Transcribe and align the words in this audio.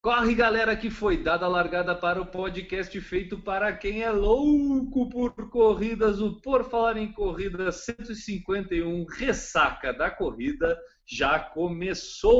Corre, 0.00 0.32
galera, 0.32 0.76
que 0.76 0.90
foi 0.90 1.16
dada 1.16 1.44
a 1.44 1.48
largada 1.48 1.92
para 1.92 2.22
o 2.22 2.26
podcast 2.26 3.00
feito 3.00 3.36
para 3.36 3.72
quem 3.76 4.04
é 4.04 4.10
louco 4.12 5.08
por 5.08 5.34
corridas. 5.50 6.20
O 6.20 6.40
Por 6.40 6.62
Falar 6.70 6.96
em 6.96 7.10
Corrida 7.10 7.72
151, 7.72 9.04
Ressaca 9.06 9.92
da 9.92 10.08
Corrida, 10.08 10.78
já 11.04 11.40
começou! 11.40 12.38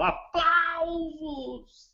Aplausos! 0.00 1.92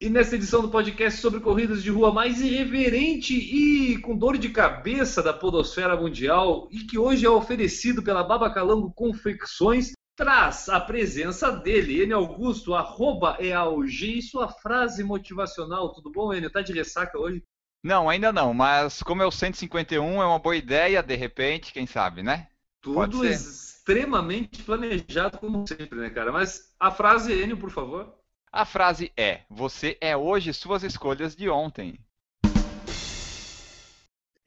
E 0.00 0.08
nessa 0.08 0.34
edição 0.34 0.62
do 0.62 0.68
podcast 0.68 1.20
sobre 1.20 1.38
corridas 1.38 1.80
de 1.80 1.90
rua 1.90 2.12
mais 2.12 2.40
irreverente 2.40 3.34
e 3.34 3.98
com 3.98 4.16
dor 4.16 4.36
de 4.36 4.48
cabeça 4.48 5.22
da 5.22 5.32
podosfera 5.32 5.96
mundial 5.96 6.68
e 6.72 6.80
que 6.80 6.98
hoje 6.98 7.24
é 7.24 7.30
oferecido 7.30 8.02
pela 8.02 8.24
Babacalango 8.24 8.92
Confecções, 8.92 9.92
traz 10.18 10.68
a 10.68 10.80
presença 10.80 11.52
dele, 11.52 12.02
Enio 12.02 12.16
Augusto, 12.16 12.74
arroba 12.74 13.36
EAUG, 13.40 14.18
e 14.18 14.22
sua 14.22 14.48
frase 14.48 15.04
motivacional. 15.04 15.94
Tudo 15.94 16.10
bom, 16.10 16.34
Enio? 16.34 16.50
Tá 16.50 16.60
de 16.60 16.72
ressaca 16.72 17.16
hoje? 17.16 17.40
Não, 17.84 18.10
ainda 18.10 18.32
não, 18.32 18.52
mas 18.52 19.00
como 19.00 19.22
é 19.22 19.26
o 19.26 19.30
151, 19.30 20.20
é 20.20 20.26
uma 20.26 20.40
boa 20.40 20.56
ideia, 20.56 21.00
de 21.04 21.14
repente, 21.14 21.72
quem 21.72 21.86
sabe, 21.86 22.24
né? 22.24 22.48
Tudo 22.80 23.24
extremamente 23.24 24.64
planejado, 24.64 25.38
como 25.38 25.64
sempre, 25.64 26.00
né, 26.00 26.10
cara? 26.10 26.32
Mas 26.32 26.74
a 26.80 26.90
frase, 26.90 27.32
Enio, 27.32 27.56
por 27.56 27.70
favor. 27.70 28.12
A 28.50 28.64
frase 28.64 29.12
é: 29.16 29.42
Você 29.48 29.96
é 30.00 30.16
hoje 30.16 30.52
suas 30.52 30.82
escolhas 30.82 31.36
de 31.36 31.48
ontem. 31.48 32.04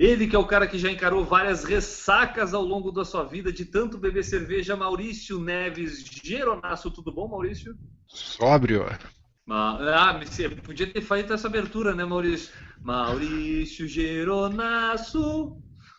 Ele 0.01 0.25
que 0.25 0.35
é 0.35 0.39
o 0.39 0.47
cara 0.47 0.65
que 0.65 0.79
já 0.79 0.89
encarou 0.89 1.23
várias 1.23 1.63
ressacas 1.63 2.55
ao 2.55 2.63
longo 2.63 2.91
da 2.91 3.05
sua 3.05 3.23
vida 3.23 3.53
de 3.53 3.65
tanto 3.65 3.99
beber 3.99 4.23
cerveja, 4.23 4.75
Maurício 4.75 5.39
Neves 5.39 6.03
Geronasso. 6.03 6.89
Tudo 6.89 7.11
bom, 7.11 7.27
Maurício? 7.27 7.77
Sóbrio. 8.07 8.87
Ah, 9.47 10.19
podia 10.65 10.91
ter 10.91 11.01
feito 11.01 11.31
essa 11.31 11.47
abertura, 11.47 11.93
né, 11.93 12.03
Maurício? 12.03 12.51
Maurício 12.81 13.87
Geronasso. 13.87 15.55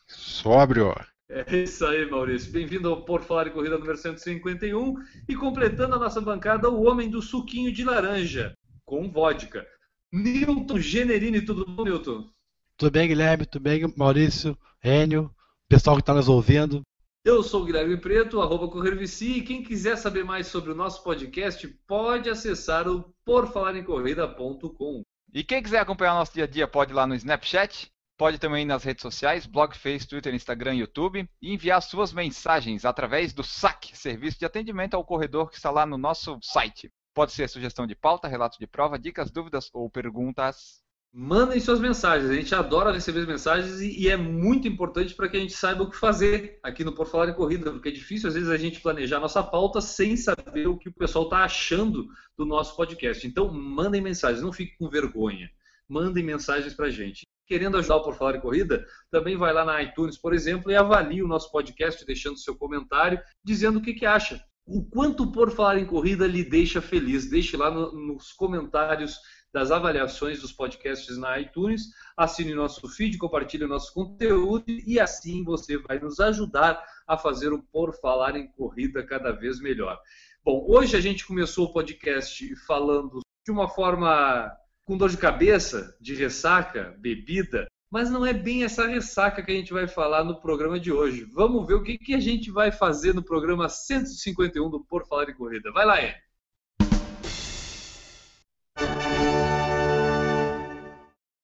Sóbrio. 0.09 0.93
É 1.31 1.59
isso 1.59 1.87
aí, 1.87 2.11
Maurício. 2.11 2.51
Bem-vindo 2.51 2.89
ao 2.89 3.05
Por 3.05 3.23
Falar 3.23 3.47
em 3.47 3.53
Corrida 3.53 3.79
número 3.79 3.97
151 3.97 4.97
e 5.29 5.37
completando 5.37 5.95
a 5.95 6.01
nossa 6.01 6.21
bancada, 6.21 6.69
o 6.69 6.83
homem 6.89 7.09
do 7.09 7.23
suquinho 7.23 7.73
de 7.73 7.85
laranja 7.85 8.53
com 8.85 9.09
vodka. 9.09 9.65
Newton 10.13 10.81
Generini, 10.81 11.41
tudo 11.41 11.65
bom, 11.65 11.85
Newton? 11.85 12.29
Tudo 12.77 12.93
bem, 12.93 13.09
Guilherme? 13.09 13.47
Tudo 13.47 13.63
bem, 13.63 13.93
Maurício, 13.97 14.57
Enio, 14.83 15.31
pessoal 15.69 15.97
que 15.97 16.03
está 16.03 16.15
nos 16.15 16.29
ouvindo? 16.29 16.83
Eu 17.25 17.43
sou 17.43 17.63
o 17.63 17.65
Guilherme 17.65 17.97
Preto, 17.97 18.41
arroba 18.41 18.69
Corrervici, 18.69 19.39
e 19.39 19.43
quem 19.43 19.63
quiser 19.63 19.97
saber 19.97 20.25
mais 20.25 20.49
sobre 20.49 20.73
o 20.73 20.75
nosso 20.75 21.05
podcast, 21.05 21.69
pode 21.87 22.29
acessar 22.29 22.89
o 22.89 23.15
porfalarencorrida.com. 23.25 25.03
E 25.33 25.45
quem 25.45 25.63
quiser 25.63 25.81
acompanhar 25.81 26.15
o 26.15 26.19
nosso 26.19 26.35
dia 26.35 26.45
a 26.45 26.49
dia, 26.49 26.67
pode 26.67 26.93
ir 26.93 26.95
lá 26.95 27.07
no 27.07 27.15
Snapchat, 27.15 27.93
Pode 28.23 28.39
também 28.39 28.63
ir 28.63 28.67
nas 28.67 28.85
redes 28.85 29.03
sociais, 29.03 29.47
blog, 29.47 29.77
Face, 29.77 30.07
Twitter, 30.07 30.33
Instagram, 30.33 30.75
YouTube 30.75 31.29
e 31.41 31.53
enviar 31.53 31.83
suas 31.83 32.13
mensagens 32.13 32.85
através 32.85 33.33
do 33.33 33.43
SAC, 33.43 33.97
Serviço 33.97 34.39
de 34.39 34.45
Atendimento 34.45 34.95
ao 34.95 35.05
Corredor, 35.05 35.51
que 35.51 35.57
está 35.57 35.73
lá 35.73 35.85
no 35.85 35.99
nosso 35.99 36.39
site. 36.41 36.89
Pode 37.15 37.33
ser 37.33 37.49
sugestão 37.49 37.87
de 37.87 37.97
pauta, 37.97 38.29
relato 38.29 38.59
de 38.61 38.67
prova, 38.67 38.99
dicas, 38.99 39.31
dúvidas 39.31 39.71
ou 39.73 39.91
perguntas. 39.91 40.82
Mandem 41.15 41.61
suas 41.61 41.79
mensagens, 41.79 42.31
a 42.31 42.35
gente 42.35 42.55
adora 42.55 42.91
receber 42.91 43.21
as 43.21 43.27
mensagens 43.27 43.81
e, 43.83 44.09
é 44.09 44.17
muito 44.17 44.67
importante 44.67 45.15
para 45.15 45.29
que 45.29 45.37
a 45.37 45.41
gente 45.41 45.53
saiba 45.53 45.83
o 45.83 45.91
que 45.91 45.97
fazer 45.97 46.59
aqui 46.63 46.83
no 46.83 46.95
Por 46.95 47.07
Falar 47.07 47.29
em 47.29 47.35
Corrida, 47.35 47.71
porque 47.71 47.91
é 47.91 47.93
difícil 47.93 48.29
às 48.29 48.35
vezes 48.35 48.49
a 48.49 48.57
gente 48.57 48.81
planejar 48.81 49.21
nossa 49.21 49.43
pauta 49.43 49.83
sem 49.83 50.17
saber 50.17 50.69
o 50.69 50.79
que 50.79 50.89
o 50.89 50.95
pessoal 50.95 51.25
está 51.25 51.45
achando 51.45 52.09
do 52.35 52.47
nosso 52.47 52.75
podcast. 52.75 53.27
Então 53.27 53.53
mandem 53.53 54.01
mensagens, 54.01 54.43
não 54.43 54.55
fiquem 54.55 54.75
com 54.79 54.89
vergonha. 54.89 55.51
Mandem 55.87 56.25
mensagens 56.25 56.73
para 56.73 56.87
a 56.87 56.91
gente 56.91 57.27
querendo 57.53 57.77
ajudar 57.77 57.97
o 57.97 58.03
Por 58.03 58.15
Falar 58.15 58.37
em 58.37 58.41
Corrida, 58.41 58.87
também 59.11 59.37
vai 59.37 59.53
lá 59.53 59.63
na 59.63 59.83
iTunes, 59.83 60.17
por 60.17 60.33
exemplo, 60.33 60.73
e 60.73 60.77
avalie 60.77 61.23
o 61.23 61.29
nosso 61.29 61.53
podcast, 61.53 62.03
deixando 62.07 62.39
seu 62.39 62.57
comentário, 62.57 63.21
dizendo 63.45 63.79
o 63.79 63.83
que, 63.83 63.93
que 63.93 64.07
acha. 64.07 64.43
O 64.65 64.83
quanto 64.89 65.31
Por 65.31 65.51
Falar 65.51 65.79
em 65.79 65.85
Corrida 65.85 66.27
lhe 66.27 66.45
deixa 66.45 66.81
feliz. 66.81 67.29
Deixe 67.29 67.55
lá 67.57 67.71
no, 67.71 67.93
nos 67.93 68.33
comentários 68.33 69.19
das 69.53 69.71
avaliações 69.71 70.41
dos 70.41 70.53
podcasts 70.53 71.19
na 71.19 71.39
iTunes, 71.39 71.91
assine 72.17 72.55
nosso 72.55 72.89
feed, 72.89 73.19
compartilhe 73.19 73.67
nosso 73.67 73.93
conteúdo 73.93 74.65
e 74.69 74.99
assim 74.99 75.45
você 75.45 75.77
vai 75.77 75.99
nos 75.99 76.19
ajudar 76.21 76.83
a 77.07 77.19
fazer 77.19 77.53
o 77.53 77.63
Por 77.63 77.95
Falar 78.01 78.35
em 78.37 78.47
Corrida 78.47 79.05
cada 79.05 79.31
vez 79.31 79.61
melhor. 79.61 80.01
Bom, 80.43 80.65
hoje 80.69 80.97
a 80.97 81.01
gente 81.01 81.27
começou 81.27 81.67
o 81.67 81.73
podcast 81.73 82.57
falando 82.67 83.21
de 83.45 83.53
uma 83.53 83.69
forma 83.69 84.51
com 84.85 84.97
dor 84.97 85.11
de 85.11 85.19
cabeça, 85.19 85.97
de 86.01 86.15
ressaca, 86.15 86.97
bebida, 86.99 87.67
mas 87.91 88.11
não 88.11 88.25
é 88.25 88.33
bem 88.33 88.65
essa 88.65 88.87
ressaca 88.87 89.43
que 89.43 89.53
a 89.53 89.55
gente 89.55 89.73
vai 89.73 89.87
falar 89.87 90.25
no 90.25 90.41
programa 90.41 90.81
de 90.81 90.91
hoje. 90.91 91.25
Vamos 91.25 91.67
ver 91.67 91.75
o 91.75 91.83
que, 91.83 91.99
que 91.99 92.15
a 92.15 92.21
gente 92.21 92.51
vai 92.51 92.73
fazer 92.73 93.15
no 93.15 93.23
programa 93.23 93.69
151 93.69 94.71
do 94.71 94.83
Por 94.83 95.07
Falar 95.07 95.29
em 95.29 95.35
Corrida. 95.35 95.71
Vai 95.71 95.85
lá, 95.85 96.03
Ed. 96.03 96.32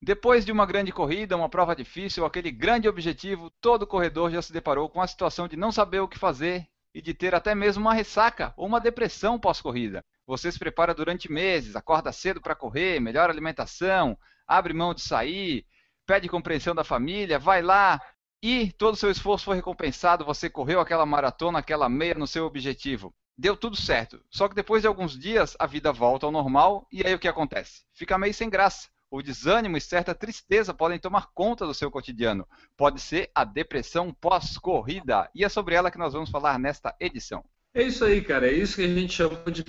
Depois 0.08 0.42
de 0.42 0.50
uma 0.50 0.64
grande 0.64 0.90
corrida, 0.90 1.36
uma 1.36 1.50
prova 1.50 1.76
difícil, 1.76 2.24
aquele 2.24 2.50
grande 2.50 2.88
objetivo, 2.88 3.50
todo 3.60 3.86
corredor 3.86 4.30
já 4.30 4.40
se 4.40 4.50
deparou 4.50 4.88
com 4.88 5.02
a 5.02 5.06
situação 5.06 5.46
de 5.46 5.54
não 5.54 5.70
saber 5.70 6.00
o 6.00 6.08
que 6.08 6.18
fazer 6.18 6.66
e 6.94 7.02
de 7.02 7.12
ter 7.12 7.34
até 7.34 7.54
mesmo 7.54 7.82
uma 7.82 7.92
ressaca 7.92 8.54
ou 8.56 8.66
uma 8.66 8.80
depressão 8.80 9.38
pós-corrida. 9.38 10.02
Você 10.26 10.50
se 10.50 10.58
prepara 10.58 10.94
durante 10.94 11.30
meses, 11.30 11.76
acorda 11.76 12.10
cedo 12.10 12.40
para 12.40 12.54
correr, 12.54 12.98
melhora 13.00 13.30
a 13.30 13.34
alimentação, 13.34 14.16
abre 14.46 14.72
mão 14.72 14.94
de 14.94 15.02
sair, 15.02 15.66
pede 16.06 16.26
compreensão 16.26 16.74
da 16.74 16.84
família, 16.84 17.38
vai 17.38 17.60
lá 17.60 18.00
e 18.42 18.72
todo 18.78 18.94
o 18.94 18.96
seu 18.96 19.10
esforço 19.10 19.44
foi 19.44 19.56
recompensado, 19.56 20.24
você 20.24 20.48
correu 20.48 20.80
aquela 20.80 21.04
maratona, 21.04 21.58
aquela 21.58 21.86
meia 21.86 22.14
no 22.14 22.26
seu 22.26 22.46
objetivo. 22.46 23.14
Deu 23.38 23.56
tudo 23.56 23.76
certo. 23.76 24.20
Só 24.28 24.48
que 24.48 24.54
depois 24.56 24.82
de 24.82 24.88
alguns 24.88 25.16
dias 25.16 25.56
a 25.60 25.66
vida 25.66 25.92
volta 25.92 26.26
ao 26.26 26.32
normal 26.32 26.88
e 26.90 27.06
aí 27.06 27.14
o 27.14 27.18
que 27.20 27.28
acontece? 27.28 27.84
Fica 27.94 28.18
meio 28.18 28.34
sem 28.34 28.50
graça. 28.50 28.88
O 29.08 29.22
desânimo 29.22 29.76
e 29.76 29.80
certa 29.80 30.12
tristeza 30.12 30.74
podem 30.74 30.98
tomar 30.98 31.28
conta 31.32 31.64
do 31.64 31.72
seu 31.72 31.88
cotidiano. 31.88 32.46
Pode 32.76 33.00
ser 33.00 33.30
a 33.32 33.44
depressão 33.44 34.12
pós-corrida. 34.12 35.30
E 35.32 35.44
é 35.44 35.48
sobre 35.48 35.76
ela 35.76 35.90
que 35.90 35.96
nós 35.96 36.12
vamos 36.12 36.30
falar 36.30 36.58
nesta 36.58 36.94
edição. 36.98 37.44
É 37.72 37.84
isso 37.84 38.04
aí, 38.04 38.20
cara. 38.20 38.48
É 38.48 38.52
isso 38.52 38.74
que 38.76 38.84
a 38.84 38.88
gente 38.88 39.12
chama 39.12 39.38
de 39.52 39.64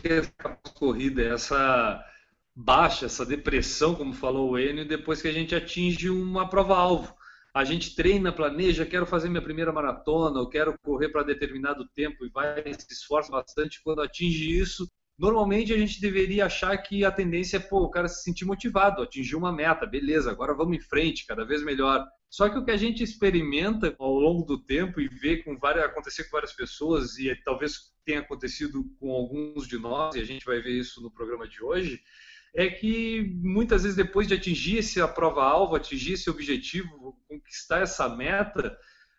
corrida, 0.74 1.22
essa 1.22 2.04
baixa, 2.56 3.06
essa 3.06 3.26
depressão, 3.26 3.94
como 3.94 4.14
falou 4.14 4.52
o 4.52 4.60
Enio, 4.60 4.86
depois 4.86 5.22
que 5.22 5.28
a 5.28 5.32
gente 5.32 5.54
atinge 5.54 6.10
uma 6.10 6.50
prova-alvo. 6.50 7.16
A 7.60 7.66
gente 7.66 7.94
treina, 7.94 8.32
planeja, 8.32 8.86
quero 8.86 9.06
fazer 9.06 9.28
minha 9.28 9.42
primeira 9.42 9.74
maratona, 9.74 10.40
eu 10.40 10.48
quero 10.48 10.80
correr 10.82 11.10
para 11.10 11.24
determinado 11.24 11.86
tempo 11.94 12.26
e 12.26 12.30
vai 12.30 12.64
se 12.74 12.88
esforça 12.90 13.30
bastante. 13.30 13.84
Quando 13.84 14.02
atinge 14.02 14.58
isso, 14.58 14.88
normalmente 15.18 15.74
a 15.74 15.78
gente 15.78 16.00
deveria 16.00 16.46
achar 16.46 16.78
que 16.78 17.04
a 17.04 17.12
tendência 17.12 17.58
é 17.58 17.60
pô, 17.60 17.82
o 17.82 17.90
cara 17.90 18.08
se 18.08 18.24
sentir 18.24 18.46
motivado, 18.46 19.02
atingir 19.02 19.36
uma 19.36 19.52
meta, 19.52 19.86
beleza, 19.86 20.32
agora 20.32 20.54
vamos 20.54 20.78
em 20.78 20.80
frente, 20.80 21.26
cada 21.28 21.44
vez 21.44 21.62
melhor. 21.62 22.08
Só 22.30 22.48
que 22.48 22.58
o 22.58 22.64
que 22.64 22.72
a 22.72 22.78
gente 22.78 23.04
experimenta 23.04 23.94
ao 24.00 24.14
longo 24.14 24.46
do 24.46 24.64
tempo 24.64 25.02
e 25.02 25.10
vê 25.10 25.44
com 25.44 25.58
várias, 25.58 25.84
acontecer 25.84 26.24
com 26.24 26.38
várias 26.38 26.54
pessoas, 26.54 27.18
e 27.18 27.36
talvez 27.44 27.92
tenha 28.06 28.22
acontecido 28.22 28.86
com 29.02 29.12
alguns 29.12 29.68
de 29.68 29.78
nós, 29.78 30.16
e 30.16 30.22
a 30.22 30.26
gente 30.26 30.46
vai 30.46 30.62
ver 30.62 30.80
isso 30.80 31.02
no 31.02 31.12
programa 31.12 31.46
de 31.46 31.62
hoje, 31.62 32.00
é 32.56 32.70
que 32.70 33.38
muitas 33.44 33.84
vezes 33.84 33.98
depois 33.98 34.30
de 34.30 34.34
atingir 34.34 34.80
essa 34.80 35.06
prova-alvo, 35.10 35.76
atingir 35.76 36.14
esse 36.14 36.30
objetivo, 36.30 37.19
conquistar 37.30 37.82
essa 37.82 38.10
meta, 38.10 38.76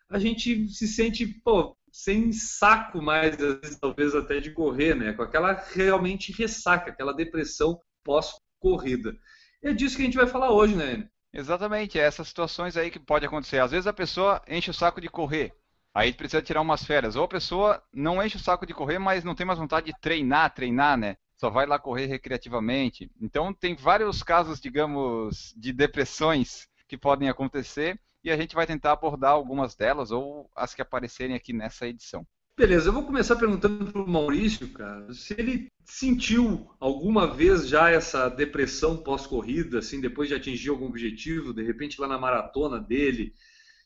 a 0.09 0.19
gente 0.19 0.67
se 0.69 0.87
sente, 0.87 1.25
pô, 1.25 1.75
sem 1.91 2.31
saco 2.33 3.01
mais, 3.01 3.37
vezes, 3.37 3.79
talvez 3.79 4.13
até 4.13 4.39
de 4.39 4.51
correr, 4.51 4.95
né? 4.95 5.13
Com 5.13 5.23
aquela 5.23 5.53
realmente 5.53 6.31
ressaca, 6.33 6.91
aquela 6.91 7.13
depressão 7.13 7.79
pós-corrida. 8.03 9.15
É 9.63 9.73
disso 9.73 9.95
que 9.95 10.01
a 10.01 10.05
gente 10.05 10.17
vai 10.17 10.27
falar 10.27 10.51
hoje, 10.51 10.75
né? 10.75 11.07
Exatamente, 11.33 11.97
é 11.97 12.03
essas 12.03 12.27
situações 12.27 12.75
aí 12.75 12.91
que 12.91 12.99
pode 12.99 13.25
acontecer. 13.25 13.59
Às 13.59 13.71
vezes 13.71 13.87
a 13.87 13.93
pessoa 13.93 14.41
enche 14.47 14.69
o 14.69 14.73
saco 14.73 14.99
de 14.99 15.07
correr, 15.07 15.53
aí 15.93 16.11
precisa 16.11 16.41
tirar 16.41 16.61
umas 16.61 16.83
férias. 16.83 17.15
Ou 17.15 17.23
a 17.23 17.29
pessoa 17.29 17.81
não 17.93 18.21
enche 18.21 18.35
o 18.35 18.39
saco 18.39 18.65
de 18.65 18.73
correr, 18.73 18.99
mas 18.99 19.23
não 19.23 19.35
tem 19.35 19.45
mais 19.45 19.59
vontade 19.59 19.85
de 19.85 19.99
treinar, 20.01 20.53
treinar, 20.53 20.97
né? 20.97 21.15
Só 21.37 21.49
vai 21.49 21.65
lá 21.65 21.79
correr 21.79 22.05
recreativamente. 22.05 23.09
Então 23.19 23.53
tem 23.53 23.75
vários 23.75 24.21
casos, 24.21 24.59
digamos, 24.59 25.53
de 25.57 25.71
depressões 25.73 26.67
que 26.91 26.97
podem 26.97 27.29
acontecer. 27.29 27.97
e 28.21 28.29
a 28.29 28.35
gente 28.35 28.53
vai 28.53 28.67
tentar 28.67 28.91
abordar 28.91 29.31
algumas 29.31 29.75
delas 29.75 30.11
ou 30.11 30.47
as 30.53 30.75
que 30.75 30.81
aparecerem 30.81 31.35
aqui 31.35 31.53
nessa 31.53 31.87
edição. 31.87 32.27
Beleza, 32.55 32.89
eu 32.89 32.93
vou 32.93 33.05
começar 33.05 33.37
perguntando 33.37 33.91
para 33.91 34.01
o 34.01 34.07
Maurício, 34.07 34.67
cara, 34.73 35.11
se 35.13 35.33
ele 35.35 35.67
sentiu 35.85 36.69
alguma 36.79 37.33
vez 37.33 37.67
já 37.67 37.89
essa 37.89 38.27
depressão 38.29 38.97
pós-corrida, 38.97 39.79
assim, 39.79 40.01
depois 40.01 40.27
de 40.27 40.35
atingir 40.35 40.69
algum 40.69 40.85
objetivo, 40.85 41.53
de 41.53 41.63
repente 41.63 41.99
lá 41.99 42.07
na 42.07 42.19
maratona 42.19 42.77
dele, 42.77 43.33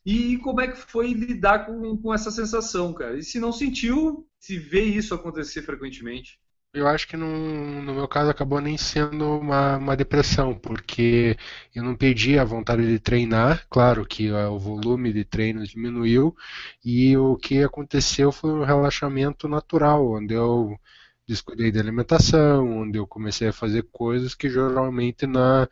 e 0.03 0.37
como 0.39 0.59
é 0.59 0.67
que 0.67 0.77
foi 0.77 1.13
lidar 1.13 1.67
com, 1.67 1.95
com 1.95 2.13
essa 2.13 2.31
sensação, 2.31 2.91
cara? 2.91 3.17
E 3.17 3.23
se 3.23 3.39
não 3.39 3.53
sentiu, 3.53 4.27
se 4.39 4.57
vê 4.57 4.83
isso 4.83 5.13
acontecer 5.13 5.61
frequentemente? 5.61 6.39
Eu 6.75 6.87
acho 6.89 7.07
que 7.07 7.15
no, 7.15 7.81
no 7.81 7.93
meu 7.93 8.07
caso 8.07 8.29
acabou 8.29 8.59
nem 8.59 8.77
sendo 8.77 9.39
uma, 9.39 9.77
uma 9.77 9.95
depressão, 9.95 10.53
porque 10.53 11.37
eu 11.73 11.81
não 11.83 11.95
perdi 11.95 12.37
a 12.37 12.43
vontade 12.43 12.85
de 12.85 12.99
treinar, 12.99 13.65
claro 13.69 14.05
que 14.05 14.29
o 14.31 14.59
volume 14.59 15.13
de 15.13 15.23
treinos 15.23 15.69
diminuiu, 15.69 16.35
e 16.83 17.15
o 17.17 17.37
que 17.37 17.63
aconteceu 17.63 18.29
foi 18.31 18.51
um 18.51 18.63
relaxamento 18.65 19.47
natural, 19.47 20.05
onde 20.15 20.33
eu 20.33 20.77
descuidei 21.25 21.71
da 21.71 21.79
alimentação, 21.79 22.81
onde 22.81 22.97
eu 22.99 23.07
comecei 23.07 23.47
a 23.47 23.53
fazer 23.53 23.83
coisas 23.91 24.35
que 24.35 24.49
geralmente 24.49 25.25
na, 25.25 25.69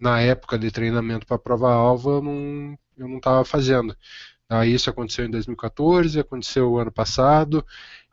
na 0.00 0.20
época 0.20 0.58
de 0.58 0.70
treinamento 0.70 1.26
para 1.26 1.36
a 1.36 1.38
prova-alvo 1.38 2.10
eu 2.12 2.22
não 2.22 2.78
não 2.96 3.18
estava 3.18 3.44
fazendo. 3.44 3.94
Isso 4.64 4.88
aconteceu 4.88 5.24
em 5.26 5.30
2014, 5.30 6.20
aconteceu 6.20 6.70
o 6.70 6.78
ano 6.78 6.92
passado, 6.92 7.66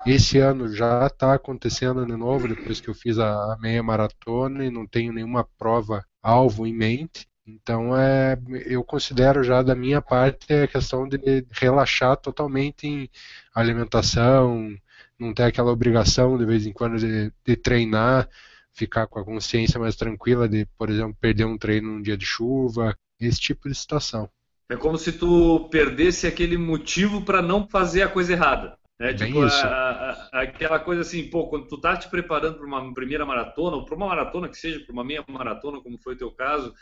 esse 0.05 0.37
ano 0.37 0.73
já 0.73 1.07
está 1.07 1.33
acontecendo 1.33 2.05
de 2.05 2.15
novo, 2.15 2.47
depois 2.47 2.81
que 2.81 2.89
eu 2.89 2.93
fiz 2.93 3.17
a 3.17 3.57
meia 3.59 3.81
maratona 3.81 4.65
e 4.65 4.69
não 4.69 4.85
tenho 4.85 5.13
nenhuma 5.13 5.47
prova 5.57 6.05
alvo 6.21 6.67
em 6.67 6.73
mente. 6.73 7.27
Então 7.45 7.95
é, 7.97 8.37
eu 8.65 8.83
considero 8.83 9.43
já 9.43 9.61
da 9.61 9.75
minha 9.75 10.01
parte 10.01 10.53
a 10.53 10.67
questão 10.67 11.07
de 11.07 11.45
relaxar 11.51 12.15
totalmente 12.17 12.87
em 12.87 13.09
alimentação, 13.53 14.73
não 15.19 15.33
ter 15.33 15.43
aquela 15.43 15.71
obrigação 15.71 16.37
de 16.37 16.45
vez 16.45 16.65
em 16.65 16.73
quando 16.73 16.97
de, 16.97 17.31
de 17.45 17.55
treinar, 17.55 18.29
ficar 18.73 19.07
com 19.07 19.19
a 19.19 19.25
consciência 19.25 19.79
mais 19.79 19.95
tranquila 19.95 20.47
de, 20.47 20.65
por 20.77 20.89
exemplo, 20.89 21.15
perder 21.19 21.45
um 21.45 21.57
treino 21.57 21.91
num 21.91 22.01
dia 22.01 22.17
de 22.17 22.25
chuva, 22.25 22.97
esse 23.19 23.39
tipo 23.39 23.69
de 23.69 23.75
situação. 23.75 24.29
É 24.69 24.75
como 24.75 24.97
se 24.97 25.11
tu 25.11 25.67
perdesse 25.69 26.25
aquele 26.25 26.57
motivo 26.57 27.21
para 27.21 27.41
não 27.41 27.67
fazer 27.67 28.01
a 28.01 28.07
coisa 28.07 28.33
errada. 28.33 28.77
Né? 29.03 29.13
Tipo, 29.13 29.45
isso. 29.45 29.65
A, 29.65 30.29
a, 30.31 30.41
aquela 30.43 30.79
coisa 30.79 31.01
assim, 31.01 31.29
pô, 31.29 31.47
quando 31.47 31.67
tu 31.67 31.77
tá 31.77 31.97
te 31.97 32.07
preparando 32.07 32.57
para 32.57 32.65
uma 32.65 32.93
primeira 32.93 33.25
maratona, 33.25 33.75
ou 33.75 33.83
para 33.83 33.95
uma 33.95 34.07
maratona 34.07 34.47
que 34.47 34.57
seja, 34.57 34.79
para 34.79 34.93
uma 34.93 35.03
meia 35.03 35.21
maratona, 35.27 35.81
como 35.81 35.99
foi 36.01 36.13
o 36.13 36.17
teu 36.17 36.31
caso, 36.31 36.73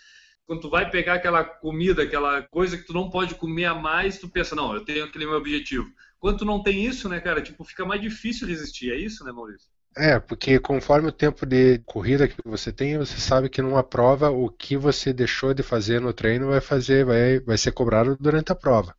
quando 0.46 0.62
tu 0.62 0.70
vai 0.70 0.88
pegar 0.88 1.16
aquela 1.16 1.44
comida, 1.44 2.04
aquela 2.04 2.44
coisa 2.44 2.78
que 2.78 2.86
tu 2.86 2.94
não 2.94 3.10
pode 3.10 3.34
comer 3.34 3.66
a 3.66 3.74
mais, 3.74 4.20
tu 4.20 4.30
pensa, 4.30 4.56
não, 4.56 4.72
eu 4.76 4.86
tenho 4.86 5.04
aquele 5.04 5.26
meu 5.26 5.36
objetivo. 5.36 5.90
Quando 6.20 6.38
tu 6.38 6.46
não 6.46 6.62
tem 6.62 6.86
isso, 6.86 7.10
né, 7.10 7.20
cara, 7.20 7.42
tipo, 7.42 7.64
fica 7.64 7.84
mais 7.86 8.00
difícil 8.00 8.48
resistir. 8.48 8.92
É 8.92 8.96
isso, 8.96 9.24
né, 9.24 9.32
Maurício? 9.32 9.68
É, 9.98 10.20
porque 10.20 10.60
conforme 10.60 11.10
o 11.10 11.12
tempo 11.12 11.44
de 11.44 11.80
corrida 11.80 12.28
que 12.28 12.36
você 12.46 12.72
tem, 12.72 13.00
você 13.00 13.18
sabe 13.18 13.50
que 13.50 13.64
numa 13.64 13.84
prova 13.84 14.30
o 14.30 14.48
que 14.48 14.78
você 14.78 15.12
deixou 15.12 15.56
de 15.56 15.64
fazer 15.64 16.00
no 16.00 16.14
treino 16.14 16.50
vai 16.50 16.62
fazer, 16.62 17.04
vai, 17.04 17.40
vai 17.40 17.58
ser 17.58 17.72
cobrado 17.72 18.16
durante 18.20 18.52
a 18.52 18.56
prova. 18.56 18.96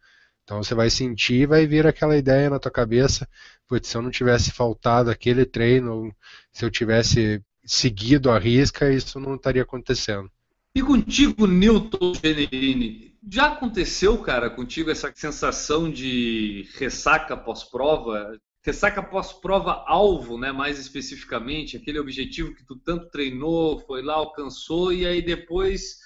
Então 0.52 0.62
você 0.62 0.75
vai 0.75 0.90
sentir 0.90 1.40
e 1.40 1.46
vai 1.46 1.66
vir 1.66 1.87
aquela 1.87 2.14
ideia 2.14 2.50
na 2.50 2.58
tua 2.58 2.70
cabeça, 2.70 3.26
putz, 3.66 3.88
se 3.88 3.96
eu 3.96 4.02
não 4.02 4.10
tivesse 4.10 4.50
faltado 4.52 5.10
aquele 5.10 5.46
treino, 5.46 6.14
se 6.52 6.62
eu 6.62 6.70
tivesse 6.70 7.43
seguido 7.64 8.31
a 8.31 8.38
risca, 8.38 8.93
isso 8.93 9.19
não 9.19 9.37
estaria 9.37 9.62
acontecendo. 9.62 10.31
E 10.75 10.82
contigo, 10.82 11.46
Newton 11.46 12.12
Generini, 12.22 13.14
já 13.31 13.46
aconteceu, 13.46 14.19
cara, 14.19 14.50
contigo 14.50 14.90
essa 14.90 15.10
sensação 15.14 15.90
de 15.90 16.69
ressaca 16.75 17.34
pós-prova? 17.34 18.38
Ressaca 18.62 19.02
pós-prova 19.02 19.82
alvo, 19.87 20.37
né, 20.37 20.52
mais 20.52 20.78
especificamente, 20.78 21.78
aquele 21.78 21.98
objetivo 21.98 22.55
que 22.55 22.66
tu 22.66 22.76
tanto 22.76 23.08
treinou, 23.08 23.81
foi 23.87 24.02
lá, 24.02 24.16
alcançou 24.16 24.93
e 24.93 25.06
aí 25.06 25.22
depois 25.22 25.96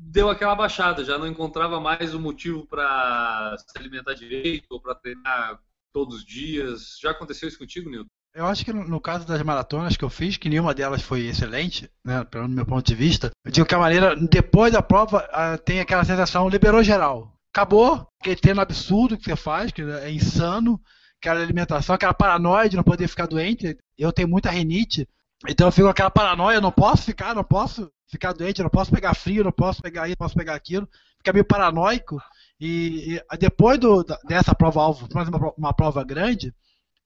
deu 0.00 0.30
aquela 0.30 0.54
baixada, 0.54 1.04
já 1.04 1.18
não 1.18 1.26
encontrava 1.26 1.80
mais 1.80 2.14
o 2.14 2.20
motivo 2.20 2.66
para 2.66 3.56
se 3.58 3.78
alimentar 3.78 4.14
direito 4.14 4.66
ou 4.70 4.80
para 4.80 4.94
treinar 4.94 5.58
todos 5.92 6.16
os 6.16 6.24
dias. 6.24 6.98
Já 7.00 7.10
aconteceu 7.10 7.48
isso 7.48 7.58
contigo, 7.58 7.90
Nilton? 7.90 8.08
Eu 8.34 8.46
acho 8.46 8.64
que 8.64 8.72
no, 8.72 9.00
caso 9.00 9.26
das 9.26 9.42
maratonas 9.42 9.96
que 9.96 10.04
eu 10.04 10.10
fiz, 10.10 10.36
que 10.36 10.48
nenhuma 10.48 10.74
delas 10.74 11.02
foi 11.02 11.26
excelente, 11.26 11.90
né, 12.04 12.22
pelo 12.24 12.48
meu 12.48 12.64
ponto 12.64 12.86
de 12.86 12.94
vista, 12.94 13.30
eu 13.44 13.50
digo 13.50 13.66
que 13.66 13.74
a 13.74 13.78
maneira, 13.78 14.14
depois 14.14 14.72
da 14.72 14.82
prova, 14.82 15.26
tem 15.64 15.80
aquela 15.80 16.04
sensação, 16.04 16.48
liberou 16.48 16.82
geral. 16.82 17.34
Acabou, 17.52 18.06
aquele 18.20 18.36
treino 18.36 18.60
absurdo 18.60 19.16
que 19.16 19.24
você 19.24 19.34
faz, 19.34 19.72
que 19.72 19.82
é 19.82 20.10
insano, 20.12 20.80
aquela 21.20 21.40
alimentação, 21.40 21.94
aquela 21.94 22.14
paranoia 22.14 22.68
de 22.68 22.76
não 22.76 22.84
poder 22.84 23.08
ficar 23.08 23.26
doente. 23.26 23.76
Eu 23.96 24.12
tenho 24.12 24.28
muita 24.28 24.50
rinite, 24.50 25.08
então 25.48 25.66
eu 25.66 25.72
fico 25.72 25.86
com 25.86 25.90
aquela 25.90 26.10
paranoia, 26.10 26.60
não 26.60 26.70
posso 26.70 27.04
ficar, 27.04 27.34
não 27.34 27.42
posso 27.42 27.90
ficar 28.08 28.32
doente, 28.32 28.62
não 28.62 28.70
posso 28.70 28.90
pegar 28.90 29.14
frio, 29.14 29.44
não 29.44 29.52
posso 29.52 29.82
pegar 29.82 30.06
isso, 30.06 30.16
não 30.18 30.26
posso 30.26 30.34
pegar 30.34 30.54
aquilo. 30.54 30.88
Fica 31.18 31.32
meio 31.32 31.44
paranoico. 31.44 32.20
E, 32.60 33.20
e 33.32 33.36
depois 33.36 33.78
do, 33.78 34.04
dessa 34.26 34.54
prova-alvo, 34.54 35.08
uma, 35.12 35.52
uma 35.56 35.72
prova 35.72 36.02
grande, 36.02 36.54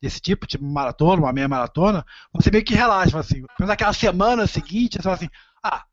desse 0.01 0.21
tipo, 0.21 0.47
tipo 0.47 0.65
maratona, 0.65 1.23
uma 1.23 1.33
meia 1.33 1.49
maratona, 1.49 2.05
você 2.33 2.51
meio 2.51 2.65
que 2.65 2.75
relaxa, 2.75 3.19
assim. 3.19 3.45
Mas 3.59 3.71
aquela 3.71 3.93
semana 3.93 4.47
seguinte, 4.47 4.97
você 4.97 5.03
fala 5.03 5.17
assim, 5.17 5.29
ah, 5.63 5.85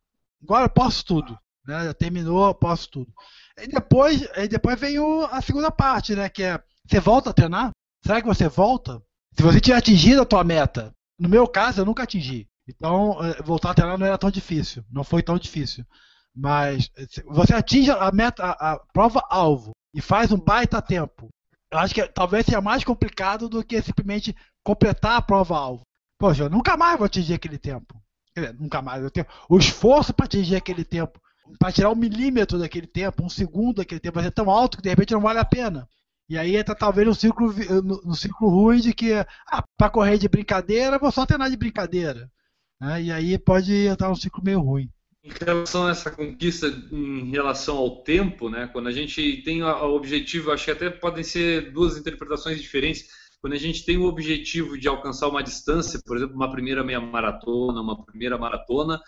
agora 0.41 0.65
eu 0.65 0.69
posso 0.69 1.05
tudo. 1.05 1.37
Né? 1.65 1.85
Já 1.85 1.93
terminou, 1.93 2.47
eu 2.47 2.55
posso 2.55 2.89
tudo. 2.89 3.13
E 3.57 3.67
depois, 3.67 4.27
e 4.35 4.47
depois 4.47 4.79
vem 4.79 4.99
o, 4.99 5.25
a 5.25 5.41
segunda 5.41 5.69
parte, 5.69 6.15
né? 6.15 6.29
Que 6.29 6.43
é, 6.43 6.63
você 6.87 6.99
volta 6.99 7.29
a 7.29 7.33
treinar? 7.33 7.71
Será 8.03 8.21
que 8.21 8.27
você 8.27 8.47
volta? 8.47 9.01
Se 9.35 9.43
você 9.43 9.59
tiver 9.59 9.77
atingido 9.77 10.21
a 10.21 10.25
tua 10.25 10.43
meta, 10.43 10.93
no 11.19 11.29
meu 11.29 11.47
caso, 11.47 11.81
eu 11.81 11.85
nunca 11.85 12.03
atingi. 12.03 12.47
Então, 12.69 13.17
eh, 13.23 13.41
voltar 13.43 13.71
a 13.71 13.73
treinar 13.73 13.97
não 13.97 14.05
era 14.05 14.17
tão 14.17 14.29
difícil. 14.29 14.83
Não 14.91 15.03
foi 15.03 15.23
tão 15.23 15.37
difícil. 15.37 15.85
Mas 16.35 16.89
você 17.25 17.53
atinge 17.53 17.91
a 17.91 18.11
meta, 18.11 18.43
a, 18.45 18.73
a 18.73 18.79
prova-alvo 18.93 19.71
e 19.93 20.01
faz 20.01 20.31
um 20.31 20.37
baita 20.37 20.81
tempo. 20.81 21.29
Eu 21.71 21.79
acho 21.79 21.93
que 21.93 22.07
talvez 22.07 22.45
seja 22.45 22.61
mais 22.61 22.83
complicado 22.83 23.49
do 23.49 23.63
que 23.63 23.81
simplesmente 23.81 24.35
completar 24.63 25.17
a 25.17 25.21
prova-alvo. 25.21 25.81
Poxa, 26.17 26.43
eu 26.43 26.49
nunca 26.49 26.77
mais 26.77 26.97
vou 26.97 27.05
atingir 27.05 27.33
aquele 27.33 27.57
tempo. 27.57 28.01
Dizer, 28.35 28.53
nunca 28.53 28.81
mais. 28.81 29.03
Eu 29.03 29.09
tenho 29.09 29.25
o 29.49 29.57
esforço 29.57 30.13
para 30.13 30.25
atingir 30.25 30.55
aquele 30.55 30.83
tempo, 30.83 31.19
para 31.57 31.71
tirar 31.71 31.89
um 31.89 31.95
milímetro 31.95 32.59
daquele 32.59 32.87
tempo, 32.87 33.23
um 33.23 33.29
segundo 33.29 33.77
daquele 33.77 33.99
tempo, 33.99 34.15
vai 34.15 34.23
ser 34.23 34.31
tão 34.31 34.49
alto 34.49 34.77
que 34.77 34.83
de 34.83 34.89
repente 34.89 35.13
não 35.13 35.21
vale 35.21 35.39
a 35.39 35.45
pena. 35.45 35.87
E 36.27 36.37
aí 36.37 36.55
entra 36.55 36.75
talvez 36.75 37.07
no 37.07 37.15
ciclo, 37.15 37.51
no, 37.83 38.01
no 38.03 38.15
ciclo 38.15 38.49
ruim 38.49 38.79
de 38.79 38.93
que, 38.93 39.13
ah, 39.47 39.63
para 39.75 39.89
correr 39.89 40.17
de 40.17 40.29
brincadeira, 40.29 40.99
vou 40.99 41.11
só 41.11 41.25
treinar 41.25 41.49
de 41.49 41.57
brincadeira. 41.57 42.29
Né? 42.79 43.03
E 43.03 43.11
aí 43.11 43.37
pode 43.37 43.73
entrar 43.73 44.11
um 44.11 44.15
ciclo 44.15 44.43
meio 44.43 44.61
ruim. 44.61 44.89
Em 45.23 45.31
relação 45.45 45.85
a 45.85 45.91
essa 45.91 46.09
conquista 46.09 46.67
em 46.91 47.29
relação 47.29 47.77
ao 47.77 48.03
tempo, 48.03 48.49
né? 48.49 48.69
quando 48.71 48.87
a 48.87 48.91
gente 48.91 49.41
tem 49.43 49.61
o 49.61 49.95
objetivo, 49.95 50.51
acho 50.51 50.65
que 50.65 50.71
até 50.71 50.89
podem 50.89 51.23
ser 51.23 51.71
duas 51.71 51.97
interpretações 51.97 52.61
diferentes. 52.61 53.07
Quando 53.41 53.53
a 53.53 53.57
gente 53.57 53.85
tem 53.85 53.97
o 53.97 54.05
objetivo 54.05 54.77
de 54.77 54.87
alcançar 54.87 55.27
uma 55.27 55.43
distância, 55.43 55.99
por 56.05 56.17
exemplo, 56.17 56.35
uma 56.35 56.51
primeira 56.51 56.83
meia 56.83 56.99
maratona, 56.99 57.81
uma 57.81 58.05
primeira 58.05 58.37
maratona, 58.37 58.99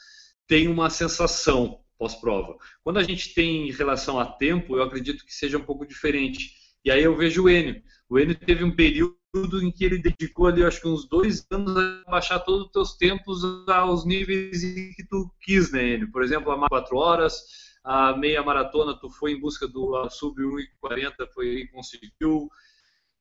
tem 0.48 0.68
uma 0.68 0.90
sensação 0.90 1.80
pós-prova. 1.98 2.58
Quando 2.84 2.98
a 2.98 3.04
gente 3.04 3.34
tem 3.34 3.70
em 3.70 3.72
relação 3.72 4.20
a 4.20 4.26
tempo, 4.26 4.76
eu 4.76 4.84
acredito 4.84 5.26
que 5.26 5.34
seja 5.34 5.58
um 5.58 5.64
pouco 5.64 5.86
diferente 5.86 6.62
e 6.84 6.90
aí 6.90 7.04
eu 7.04 7.16
vejo 7.16 7.44
o 7.44 7.50
Enio. 7.50 7.82
O 8.12 8.20
Enio 8.20 8.38
teve 8.38 8.62
um 8.62 8.76
período 8.76 9.16
em 9.64 9.72
que 9.72 9.86
ele 9.86 9.98
dedicou 9.98 10.48
ali, 10.48 10.66
acho 10.66 10.82
que 10.82 10.88
uns 10.90 11.08
dois 11.08 11.48
anos 11.50 11.78
a 11.78 12.12
baixar 12.12 12.42
todos 12.42 12.66
os 12.66 12.72
teus 12.74 12.98
tempos 12.98 13.42
aos 13.70 14.06
níveis 14.06 14.62
que 14.98 15.06
tu 15.10 15.34
quis, 15.40 15.72
né, 15.72 15.94
Enio? 15.94 16.12
Por 16.12 16.22
exemplo, 16.22 16.52
a 16.52 16.68
4 16.68 16.98
horas, 16.98 17.42
a 17.82 18.14
meia 18.18 18.44
maratona, 18.44 19.00
tu 19.00 19.10
foi 19.10 19.32
em 19.32 19.40
busca 19.40 19.66
do 19.66 20.10
sub 20.10 20.44
1,40, 20.44 21.26
foi 21.34 21.50
aí 21.52 21.68
conseguiu. 21.70 22.52